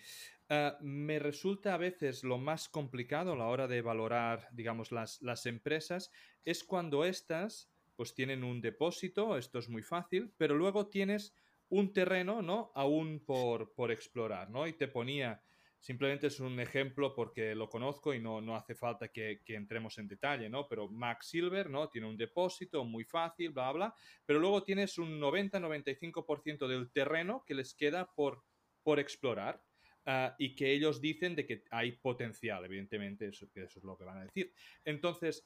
Ah, 0.50 0.78
me 0.80 1.18
resulta 1.18 1.74
a 1.74 1.76
veces 1.76 2.24
lo 2.24 2.38
más 2.38 2.70
complicado 2.70 3.32
a 3.32 3.36
la 3.36 3.48
hora 3.48 3.68
de 3.68 3.82
valorar, 3.82 4.48
digamos, 4.52 4.92
las, 4.92 5.46
empresas, 5.46 6.10
es 6.42 6.64
cuando 6.64 7.04
estas 7.04 7.70
pues 7.96 8.14
tienen 8.14 8.44
un 8.44 8.62
depósito, 8.62 9.36
esto 9.36 9.58
es 9.58 9.68
muy 9.68 9.82
fácil, 9.82 10.32
pero 10.38 10.54
luego 10.54 10.86
tienes 10.86 11.34
un 11.68 11.92
terreno, 11.92 12.40
¿no? 12.40 12.72
Aún 12.74 13.22
por, 13.26 13.74
por 13.74 13.90
explorar, 13.90 14.48
¿no? 14.48 14.66
Y 14.66 14.72
te 14.72 14.88
ponía, 14.88 15.42
simplemente 15.80 16.28
es 16.28 16.40
un 16.40 16.58
ejemplo 16.60 17.14
porque 17.14 17.54
lo 17.54 17.68
conozco 17.68 18.14
y 18.14 18.20
no, 18.20 18.40
no 18.40 18.56
hace 18.56 18.74
falta 18.74 19.08
que, 19.08 19.42
que, 19.44 19.54
entremos 19.56 19.98
en 19.98 20.08
detalle, 20.08 20.48
¿no? 20.48 20.66
Pero 20.66 20.88
Max 20.88 21.26
Silver, 21.26 21.68
¿no? 21.68 21.90
Tiene 21.90 22.08
un 22.08 22.16
depósito 22.16 22.84
muy 22.84 23.04
fácil, 23.04 23.50
bla, 23.50 23.70
bla, 23.72 23.94
pero 24.24 24.38
luego 24.38 24.62
tienes 24.62 24.96
un 24.96 25.20
90-95% 25.20 26.68
del 26.68 26.90
terreno 26.90 27.44
que 27.44 27.54
les 27.54 27.74
queda 27.74 28.14
por, 28.14 28.44
por 28.82 28.98
explorar. 28.98 29.62
Ah, 30.10 30.34
y 30.38 30.56
que 30.56 30.72
ellos 30.72 31.02
dicen 31.02 31.36
de 31.36 31.44
que 31.44 31.64
hay 31.70 31.92
potencial, 31.92 32.64
evidentemente, 32.64 33.28
eso, 33.28 33.46
eso 33.54 33.78
es 33.78 33.84
lo 33.84 33.98
que 33.98 34.04
van 34.04 34.16
a 34.16 34.24
decir. 34.24 34.54
Entonces, 34.82 35.44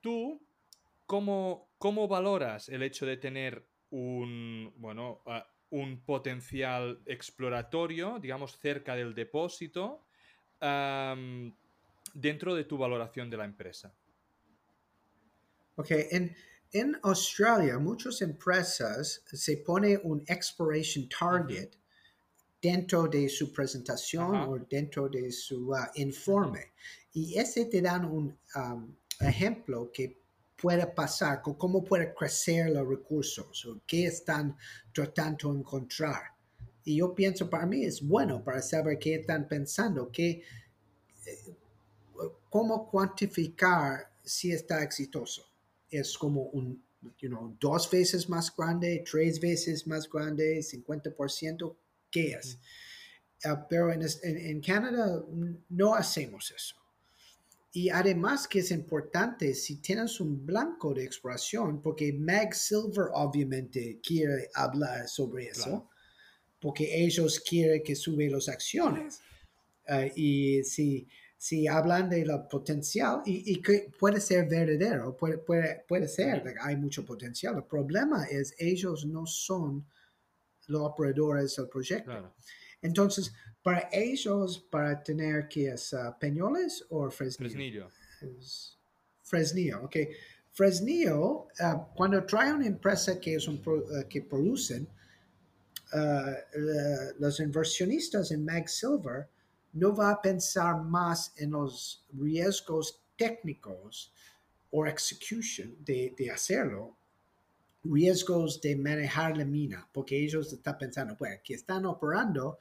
tú, 0.00 0.44
¿cómo, 1.06 1.70
cómo 1.78 2.08
valoras 2.08 2.68
el 2.70 2.82
hecho 2.82 3.06
de 3.06 3.18
tener 3.18 3.64
un, 3.90 4.74
bueno, 4.78 5.22
ah, 5.26 5.48
un 5.68 6.04
potencial 6.04 7.00
exploratorio, 7.06 8.18
digamos, 8.18 8.58
cerca 8.58 8.96
del 8.96 9.14
depósito, 9.14 10.04
dentro 12.12 12.56
de 12.56 12.64
tu 12.64 12.78
valoración 12.78 13.30
de 13.30 13.36
la 13.36 13.44
empresa? 13.44 13.94
Ok, 15.76 15.92
en, 15.92 16.34
en 16.72 16.98
Australia, 17.04 17.78
muchas 17.78 18.22
empresas 18.22 19.22
se 19.24 19.58
pone 19.58 19.98
un 20.02 20.24
exploration 20.26 21.08
target 21.08 21.79
dentro 22.60 23.06
de 23.08 23.28
su 23.28 23.52
presentación 23.52 24.34
o 24.36 24.58
dentro 24.58 25.08
de 25.08 25.30
su 25.32 25.70
uh, 25.70 25.76
informe. 25.94 26.72
Y 27.12 27.38
ese 27.38 27.64
te 27.66 27.80
dan 27.80 28.04
un 28.04 28.38
um, 28.54 28.94
ejemplo 29.20 29.90
que 29.92 30.20
puede 30.60 30.86
pasar, 30.86 31.40
cómo 31.42 31.82
puede 31.82 32.14
crecer 32.14 32.70
los 32.70 32.86
recursos 32.86 33.64
o 33.64 33.80
qué 33.86 34.06
están 34.06 34.56
tratando 34.92 35.52
de 35.52 35.60
encontrar. 35.60 36.22
Y 36.84 36.96
yo 36.96 37.14
pienso, 37.14 37.48
para 37.48 37.66
mí 37.66 37.84
es 37.84 38.06
bueno 38.06 38.42
para 38.44 38.60
saber 38.60 38.98
qué 38.98 39.16
están 39.16 39.48
pensando, 39.48 40.10
qué, 40.12 40.42
eh, 41.26 41.38
cómo 42.50 42.88
cuantificar 42.90 44.10
si 44.22 44.52
está 44.52 44.82
exitoso. 44.82 45.46
Es 45.90 46.16
como 46.16 46.42
un, 46.42 46.82
you 47.18 47.28
know, 47.28 47.56
dos 47.58 47.90
veces 47.90 48.28
más 48.28 48.54
grande, 48.54 49.02
tres 49.10 49.40
veces 49.40 49.86
más 49.86 50.08
grande, 50.08 50.58
50%, 50.58 51.74
Ah, 53.44 53.66
pero 53.68 53.92
en, 53.92 54.02
en, 54.22 54.60
Canadá 54.60 55.24
no 55.70 55.94
hacemos 55.94 56.50
eso. 56.50 56.76
Y 57.72 57.88
además 57.88 58.48
que 58.48 58.58
es 58.58 58.70
importante 58.70 59.54
si 59.54 59.76
tienes 59.76 60.20
un 60.20 60.44
blanco 60.44 60.92
de 60.92 61.04
exploración, 61.04 61.80
porque 61.80 62.12
Mag 62.12 62.54
Silver 62.54 63.06
obviamente 63.14 64.00
quiere 64.02 64.50
hablar 64.54 65.08
sobre 65.08 65.48
eso, 65.48 65.88
porque 66.60 67.02
ellos 67.04 67.40
quieren 67.40 67.82
que 67.82 67.94
sube 67.94 68.28
las 68.28 68.48
acciones. 68.48 69.20
Ah, 69.88 70.06
y 70.14 70.62
si, 70.64 71.08
si 71.38 71.66
hablan 71.66 72.10
de 72.10 72.26
la 72.26 72.46
potencial, 72.46 73.22
y, 73.24 73.52
y, 73.52 73.62
que 73.62 73.90
puede 73.98 74.20
ser 74.20 74.48
verdadero, 74.48 75.16
puede, 75.16 75.38
puede, 75.38 75.84
puede 75.88 76.08
ser, 76.08 76.42
hay 76.60 76.76
mucho 76.76 77.06
potencial. 77.06 77.56
El 77.56 77.64
problema 77.64 78.24
es 78.24 78.54
ellos 78.58 79.06
no 79.06 79.24
son 79.26 79.86
los 80.70 80.82
operadores 80.82 81.56
del 81.56 81.68
proyecto. 81.68 82.32
Entonces, 82.80 83.32
para 83.62 83.88
ellos, 83.92 84.58
para 84.58 85.02
tener 85.02 85.48
que 85.48 85.68
es 85.68 85.92
uh, 85.92 86.14
Peñoles 86.18 86.84
o 86.88 87.10
Fresnillo. 87.10 87.88
Fresnillo. 89.22 89.84
ok. 89.84 89.96
Fresnillo, 90.52 91.46
uh, 91.60 91.94
cuando 91.94 92.24
trae 92.24 92.52
una 92.52 92.66
empresa 92.66 93.20
que, 93.20 93.34
es 93.34 93.46
un 93.46 93.62
uh, 93.66 94.08
que 94.08 94.22
producen, 94.22 94.88
los 97.18 97.40
inversionistas 97.40 98.30
en 98.30 98.44
Mag 98.44 98.68
Silver 98.68 99.28
no 99.72 99.92
va 99.92 100.10
a 100.10 100.22
pensar 100.22 100.80
más 100.84 101.32
en 101.36 101.50
los 101.50 102.06
riesgos 102.12 103.02
técnicos 103.16 104.12
o 104.70 104.86
execution 104.86 105.76
de, 105.80 106.14
de 106.16 106.30
hacerlo, 106.30 106.96
riesgos 107.82 108.60
de 108.60 108.76
manejar 108.76 109.36
la 109.36 109.44
mina, 109.44 109.88
porque 109.92 110.22
ellos 110.22 110.52
están 110.52 110.78
pensando, 110.78 111.16
bueno, 111.16 111.36
que 111.42 111.54
están 111.54 111.86
operando 111.86 112.58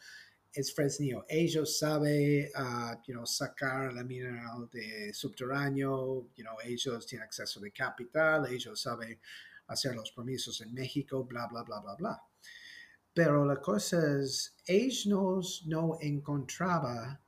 es 0.54 0.74
Fresnillo. 0.74 1.26
Ellos 1.28 1.78
saben, 1.78 2.50
uh, 2.56 2.96
you 3.06 3.14
know, 3.14 3.26
sacar 3.26 3.94
la 3.94 4.04
mina 4.04 4.44
de 4.72 5.14
subterráneo, 5.14 6.30
you 6.36 6.44
know, 6.44 6.58
ellos 6.64 7.06
tienen 7.06 7.26
acceso 7.26 7.60
de 7.60 7.72
capital, 7.72 8.46
ellos 8.48 8.82
saben 8.82 9.20
hacer 9.68 9.96
los 9.96 10.12
en 10.62 10.74
México, 10.74 11.24
bla, 11.24 11.48
bla, 11.48 11.64
bla, 11.64 11.80
bla, 11.80 11.96
bla. 11.96 12.24
Pero 13.14 13.46
la 13.46 13.58
cosa 13.58 14.20
es, 14.20 14.56
ellos 14.66 15.64
no 15.68 15.98
encontraba 16.02 17.20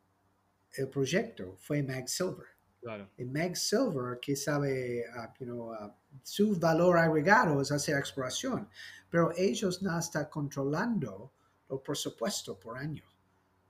el 0.74 0.90
proyecto, 0.90 1.58
fue 1.60 1.84
Mag 1.84 2.08
Silver. 2.08 2.48
Claro. 2.82 3.12
Y 3.18 3.26
Mag 3.26 3.56
Silver, 3.56 4.20
que 4.20 4.36
sabe, 4.36 5.06
uh, 5.16 5.28
you 5.40 5.46
know, 5.46 5.72
uh, 5.74 5.92
su 6.24 6.56
valor 6.58 6.98
agregado 6.98 7.62
es 7.62 7.72
hacer 7.72 7.98
exploración, 7.98 8.68
pero 9.10 9.32
ellos 9.36 9.82
no 9.82 9.98
están 9.98 10.26
controlando 10.26 11.32
el 11.70 11.80
presupuesto 11.80 12.60
por 12.60 12.78
año. 12.78 13.04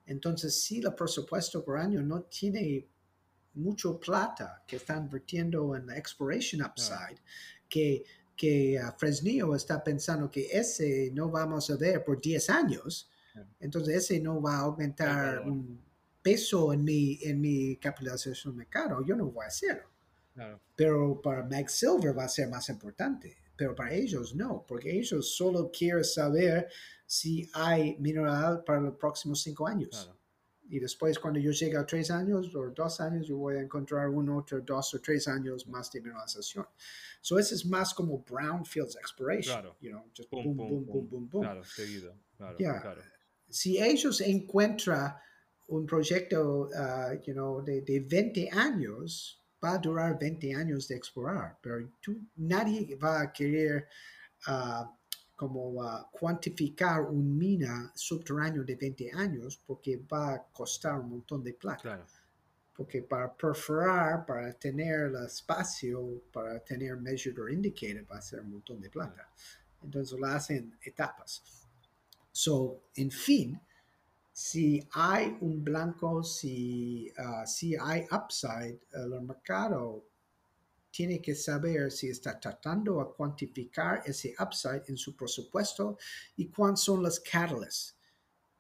Entonces, 0.05 0.61
si 0.61 0.79
el 0.79 0.93
presupuesto 0.93 1.63
por 1.63 1.77
año 1.77 2.01
no 2.01 2.23
tiene 2.23 2.87
mucho 3.53 3.99
plata 3.99 4.63
que 4.67 4.77
están 4.77 5.03
invirtiendo 5.03 5.75
en 5.75 5.87
la 5.87 5.97
exploration 5.97 6.61
upside, 6.63 7.19
que 7.69 8.03
que 8.41 8.79
uh, 8.83 8.91
Fresnillo 8.97 9.53
está 9.53 9.83
pensando 9.83 10.31
que 10.31 10.47
ese 10.51 11.11
no 11.13 11.29
vamos 11.29 11.69
a 11.69 11.75
ver 11.75 12.03
por 12.03 12.19
10 12.19 12.49
años, 12.49 13.07
entonces 13.59 13.97
ese 13.97 14.19
no 14.19 14.41
va 14.41 14.55
a 14.55 14.61
aumentar 14.61 15.41
un 15.41 15.79
peso 16.23 16.73
en 16.73 16.83
mi, 16.83 17.19
en 17.21 17.39
mi 17.39 17.77
capitalización 17.77 18.55
de 18.55 18.57
mercado, 18.57 19.05
yo 19.05 19.15
no 19.15 19.27
voy 19.27 19.45
a 19.45 19.47
hacerlo. 19.47 19.90
Pero 20.75 21.21
para 21.21 21.43
Max 21.43 21.73
Silver 21.73 22.17
va 22.17 22.25
a 22.25 22.29
ser 22.29 22.47
más 22.49 22.69
importante, 22.69 23.37
pero 23.55 23.75
para 23.75 23.93
ellos 23.93 24.33
no, 24.33 24.65
porque 24.67 24.97
ellos 24.97 25.35
solo 25.35 25.69
quieren 25.71 26.03
saber 26.03 26.67
si 27.05 27.49
hay 27.53 27.97
mineral 27.99 28.63
para 28.63 28.79
los 28.79 28.95
próximos 28.95 29.41
cinco 29.41 29.67
años. 29.67 30.11
Y 30.71 30.79
después, 30.79 31.19
cuando 31.19 31.37
yo 31.37 31.51
llegue 31.51 31.75
a 31.75 31.85
tres 31.85 32.09
años 32.11 32.55
o 32.55 32.69
dos 32.69 33.01
años, 33.01 33.27
yo 33.27 33.35
voy 33.35 33.57
a 33.57 33.61
encontrar 33.61 34.07
uno, 34.07 34.37
otro, 34.37 34.61
dos 34.61 34.93
o 34.93 35.01
tres 35.01 35.27
años 35.27 35.67
más 35.67 35.91
de 35.91 35.99
mineralización. 35.99 36.65
So, 37.19 37.37
eso 37.37 37.55
es 37.55 37.65
más 37.65 37.93
como 37.93 38.19
brownfields 38.19 38.95
exploration. 38.95 39.53
Claro. 39.53 39.75
You 39.81 39.89
know, 39.91 40.05
just 40.15 40.31
boom, 40.31 40.55
boom, 40.55 40.85
boom, 40.85 41.09
boom, 41.09 41.29
boom, 41.29 41.43
Claro, 41.43 41.63
seguido. 41.65 42.15
Claro, 42.37 42.55
claro. 42.55 43.01
Si 43.49 43.83
ellos 43.83 44.21
encuentran 44.21 45.13
un 45.67 45.85
proyecto, 45.85 46.69
uh, 46.69 47.19
you 47.21 47.33
know, 47.33 47.61
de, 47.61 47.81
de 47.81 47.99
20 47.99 48.49
años, 48.51 49.40
va 49.63 49.73
a 49.73 49.77
durar 49.77 50.17
20 50.17 50.55
años 50.55 50.87
de 50.87 50.95
explorar, 50.95 51.57
pero 51.61 51.89
tú, 52.01 52.19
nadie 52.37 52.95
va 52.95 53.21
a 53.21 53.31
querer 53.31 53.87
uh, 54.47 54.85
como 55.35 56.07
cuantificar 56.11 57.01
un 57.01 57.35
mina 57.35 57.91
subterráneo 57.95 58.63
de 58.63 58.75
20 58.75 59.11
años 59.13 59.59
porque 59.65 59.97
va 59.97 60.35
a 60.35 60.43
costar 60.43 60.99
un 60.99 61.09
montón 61.09 61.43
de 61.43 61.53
plata. 61.53 62.05
Porque 62.75 63.01
para 63.01 63.35
perforar, 63.35 64.23
para 64.23 64.53
tener 64.53 65.07
el 65.07 65.25
espacio, 65.25 66.21
para 66.31 66.59
tener 66.59 66.95
measured 66.95 67.39
or 67.39 67.51
indicated, 67.51 68.05
va 68.07 68.17
a 68.17 68.21
ser 68.21 68.41
un 68.41 68.51
montón 68.51 68.79
de 68.81 68.89
plata. 68.91 69.31
Entonces 69.81 70.19
lo 70.19 70.27
hacen 70.27 70.77
etapas. 70.83 71.43
So, 72.31 72.83
en 72.95 73.09
fin, 73.09 73.59
si 74.31 74.81
hay 74.93 75.37
un 75.41 75.63
blanco, 75.63 76.23
si, 76.23 77.11
uh, 77.17 77.45
si 77.45 77.75
hay 77.75 78.05
upside, 78.11 78.79
el 78.93 79.21
mercado 79.21 80.05
tiene 80.91 81.21
que 81.21 81.35
saber 81.35 81.91
si 81.91 82.09
está 82.09 82.39
tratando 82.39 82.99
a 82.99 83.13
cuantificar 83.15 84.03
ese 84.05 84.35
upside 84.39 84.83
en 84.87 84.97
su 84.97 85.15
presupuesto 85.15 85.97
y 86.35 86.49
cuáles 86.49 86.81
son 86.81 87.01
los 87.01 87.19
catalysts. 87.19 87.97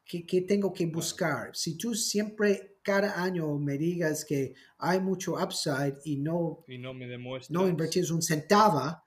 ¿Qué, 0.05 0.41
tengo 0.41 0.73
que 0.73 0.87
buscar? 0.87 1.55
Si 1.55 1.77
tú 1.77 1.95
siempre 1.95 2.79
cada 2.81 3.21
año 3.21 3.57
me 3.57 3.77
digas 3.77 4.25
que 4.25 4.53
hay 4.79 4.99
mucho 4.99 5.35
upside 5.35 5.99
y 6.03 6.17
no, 6.17 6.65
y 6.67 6.77
no 6.77 6.93
me 6.93 7.07
demuestras. 7.07 7.51
No 7.51 7.67
invertís 7.67 8.11
un 8.11 8.21
centavo 8.21 9.01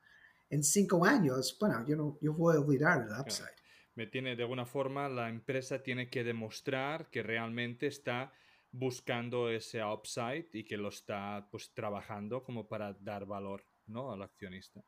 en 0.48 0.62
cinco 0.62 1.04
años, 1.04 1.56
bueno, 1.60 1.84
yo, 1.86 1.96
no, 1.96 2.18
yo 2.22 2.32
voy 2.32 2.56
a 2.56 2.60
olvidar 2.60 3.02
el 3.02 3.20
upside. 3.20 3.53
Me 3.94 4.06
tiene, 4.06 4.36
de 4.36 4.42
alguna 4.42 4.66
forma, 4.66 5.08
la 5.08 5.28
empresa 5.28 5.82
tiene 5.82 6.08
que 6.10 6.24
demostrar 6.24 7.10
que 7.10 7.22
realmente 7.22 7.86
está 7.86 8.32
buscando 8.72 9.48
ese 9.50 9.84
upside 9.84 10.48
y 10.52 10.64
que 10.64 10.76
lo 10.76 10.88
está 10.88 11.46
pues 11.50 11.70
trabajando 11.72 12.42
como 12.42 12.66
para 12.66 12.92
dar 12.94 13.24
valor 13.24 13.64
¿no? 13.86 14.12
al 14.12 14.22
accionista. 14.22 14.82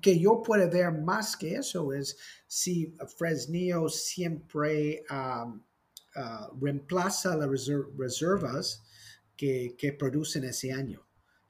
Que 0.00 0.18
yo 0.18 0.42
puedo 0.42 0.70
ver 0.70 0.92
más 0.92 1.36
que 1.36 1.56
eso 1.56 1.92
es 1.92 2.16
si 2.46 2.94
Fresnillo 3.16 3.88
siempre 3.88 5.04
uh, 5.10 5.60
reemplaza 6.60 7.36
las 7.36 7.48
reservas 7.96 8.84
que, 9.36 9.96
producen 9.98 10.44
ese 10.44 10.72
año. 10.72 11.03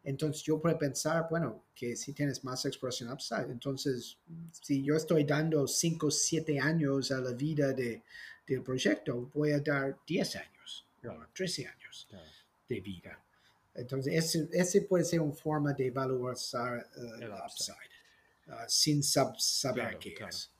Entonces 0.04 0.42
yo 0.42 0.60
puedo 0.60 0.78
pensar, 0.78 1.26
bueno, 1.30 1.64
que 1.74 1.96
si 1.96 2.12
tienes 2.12 2.44
más 2.44 2.64
exploración 2.66 3.10
upside, 3.10 3.50
entonces 3.50 4.18
si 4.52 4.84
yo 4.84 4.96
estoy 4.96 5.24
dando 5.24 5.66
5 5.66 6.06
o 6.06 6.10
7 6.10 6.60
años 6.60 7.10
a 7.10 7.20
la 7.20 7.32
vida 7.32 7.72
de, 7.72 8.02
del 8.46 8.62
proyecto, 8.62 9.30
voy 9.32 9.52
a 9.52 9.60
dar 9.60 9.98
10 10.06 10.36
años. 10.36 10.86
13 11.34 11.66
años 11.66 12.08
de 12.68 12.80
vida. 12.80 13.18
Entonces, 13.74 14.14
ese, 14.14 14.48
ese, 14.52 14.82
puede 14.82 15.04
ser 15.04 15.20
una 15.20 15.34
forma 15.34 15.72
de 15.72 15.86
evaluar 15.88 16.34
uh, 16.34 17.22
el 17.22 17.30
upside, 17.32 17.76
uh, 18.46 18.52
sin 18.68 19.02
saber 19.02 19.98
qué 19.98 20.14
es. 20.28 20.50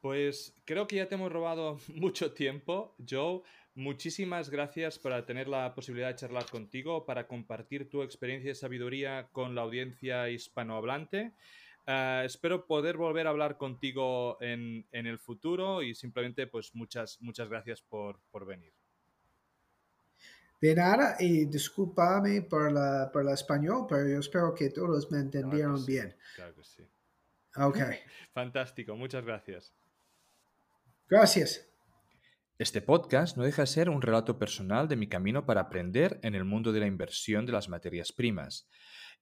Pues 0.00 0.52
creo 0.64 0.86
que 0.88 0.96
ya 0.96 1.08
te 1.08 1.14
hemos 1.14 1.32
robado 1.32 1.78
mucho 1.88 2.32
tiempo, 2.32 2.94
Joe. 3.08 3.42
Muchísimas 3.74 4.50
gracias 4.50 4.98
por 4.98 5.20
tener 5.24 5.48
la 5.48 5.74
posibilidad 5.74 6.08
de 6.08 6.16
charlar 6.16 6.44
contigo, 6.50 7.06
para 7.06 7.26
compartir 7.26 7.88
tu 7.88 8.02
experiencia 8.02 8.50
y 8.50 8.54
sabiduría 8.54 9.28
con 9.32 9.54
la 9.54 9.62
audiencia 9.62 10.28
hispanohablante. 10.28 11.32
Uh, 11.86 12.22
espero 12.24 12.66
poder 12.66 12.96
volver 12.96 13.26
a 13.26 13.30
hablar 13.30 13.56
contigo 13.56 14.36
en, 14.40 14.86
en, 14.92 15.06
el 15.06 15.18
futuro 15.18 15.82
y 15.82 15.96
simplemente 15.96 16.46
pues 16.46 16.74
muchas, 16.74 17.18
muchas 17.20 17.48
gracias 17.48 17.80
por, 17.82 18.20
por 18.30 18.46
venir. 18.46 18.72
De 20.60 20.76
nada, 20.76 21.16
y 21.18 21.46
discúlpame 21.46 22.42
por 22.42 22.70
la, 22.70 23.10
por 23.12 23.24
la 23.24 23.34
español, 23.34 23.86
pero 23.88 24.06
yo 24.06 24.20
espero 24.20 24.54
que 24.54 24.70
todos 24.70 25.10
me 25.10 25.18
entendieron 25.18 25.84
bien. 25.84 26.16
Claro 26.36 26.54
que 26.54 26.62
sí. 26.62 26.88
Ok. 27.56 27.78
Fantástico, 28.32 28.94
muchas 28.94 29.24
gracias. 29.24 29.74
Gracias. 31.08 31.71
Este 32.58 32.82
podcast 32.82 33.36
no 33.36 33.44
deja 33.44 33.62
de 33.62 33.66
ser 33.66 33.88
un 33.88 34.02
relato 34.02 34.38
personal 34.38 34.86
de 34.86 34.96
mi 34.96 35.08
camino 35.08 35.46
para 35.46 35.62
aprender 35.62 36.20
en 36.22 36.34
el 36.34 36.44
mundo 36.44 36.70
de 36.72 36.80
la 36.80 36.86
inversión 36.86 37.46
de 37.46 37.52
las 37.52 37.68
materias 37.68 38.12
primas. 38.12 38.68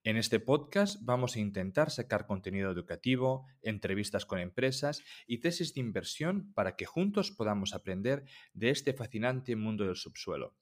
En 0.02 0.16
este 0.16 0.40
podcast 0.40 0.98
vamos 1.02 1.36
a 1.36 1.40
intentar 1.40 1.90
sacar 1.90 2.26
contenido 2.26 2.70
educativo, 2.70 3.46
entrevistas 3.62 4.26
con 4.26 4.40
empresas 4.40 5.02
y 5.26 5.38
tesis 5.38 5.74
de 5.74 5.80
inversión 5.80 6.52
para 6.54 6.74
que 6.74 6.86
juntos 6.86 7.30
podamos 7.30 7.72
aprender 7.72 8.24
de 8.52 8.70
este 8.70 8.94
fascinante 8.94 9.54
mundo 9.54 9.84
del 9.84 9.96
subsuelo. 9.96 10.56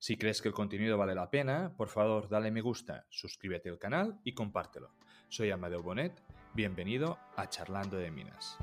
Si 0.00 0.16
crees 0.16 0.42
que 0.42 0.48
el 0.48 0.54
contenido 0.54 0.98
vale 0.98 1.14
la 1.14 1.30
pena, 1.30 1.74
por 1.76 1.88
favor 1.88 2.28
dale 2.28 2.50
me 2.50 2.60
gusta, 2.60 3.06
suscríbete 3.10 3.68
al 3.68 3.78
canal 3.78 4.20
y 4.24 4.34
compártelo. 4.34 4.94
Soy 5.28 5.50
Amadeo 5.50 5.82
Bonet, 5.82 6.20
bienvenido 6.54 7.18
a 7.36 7.48
Charlando 7.48 7.96
de 7.96 8.10
Minas. 8.10 8.58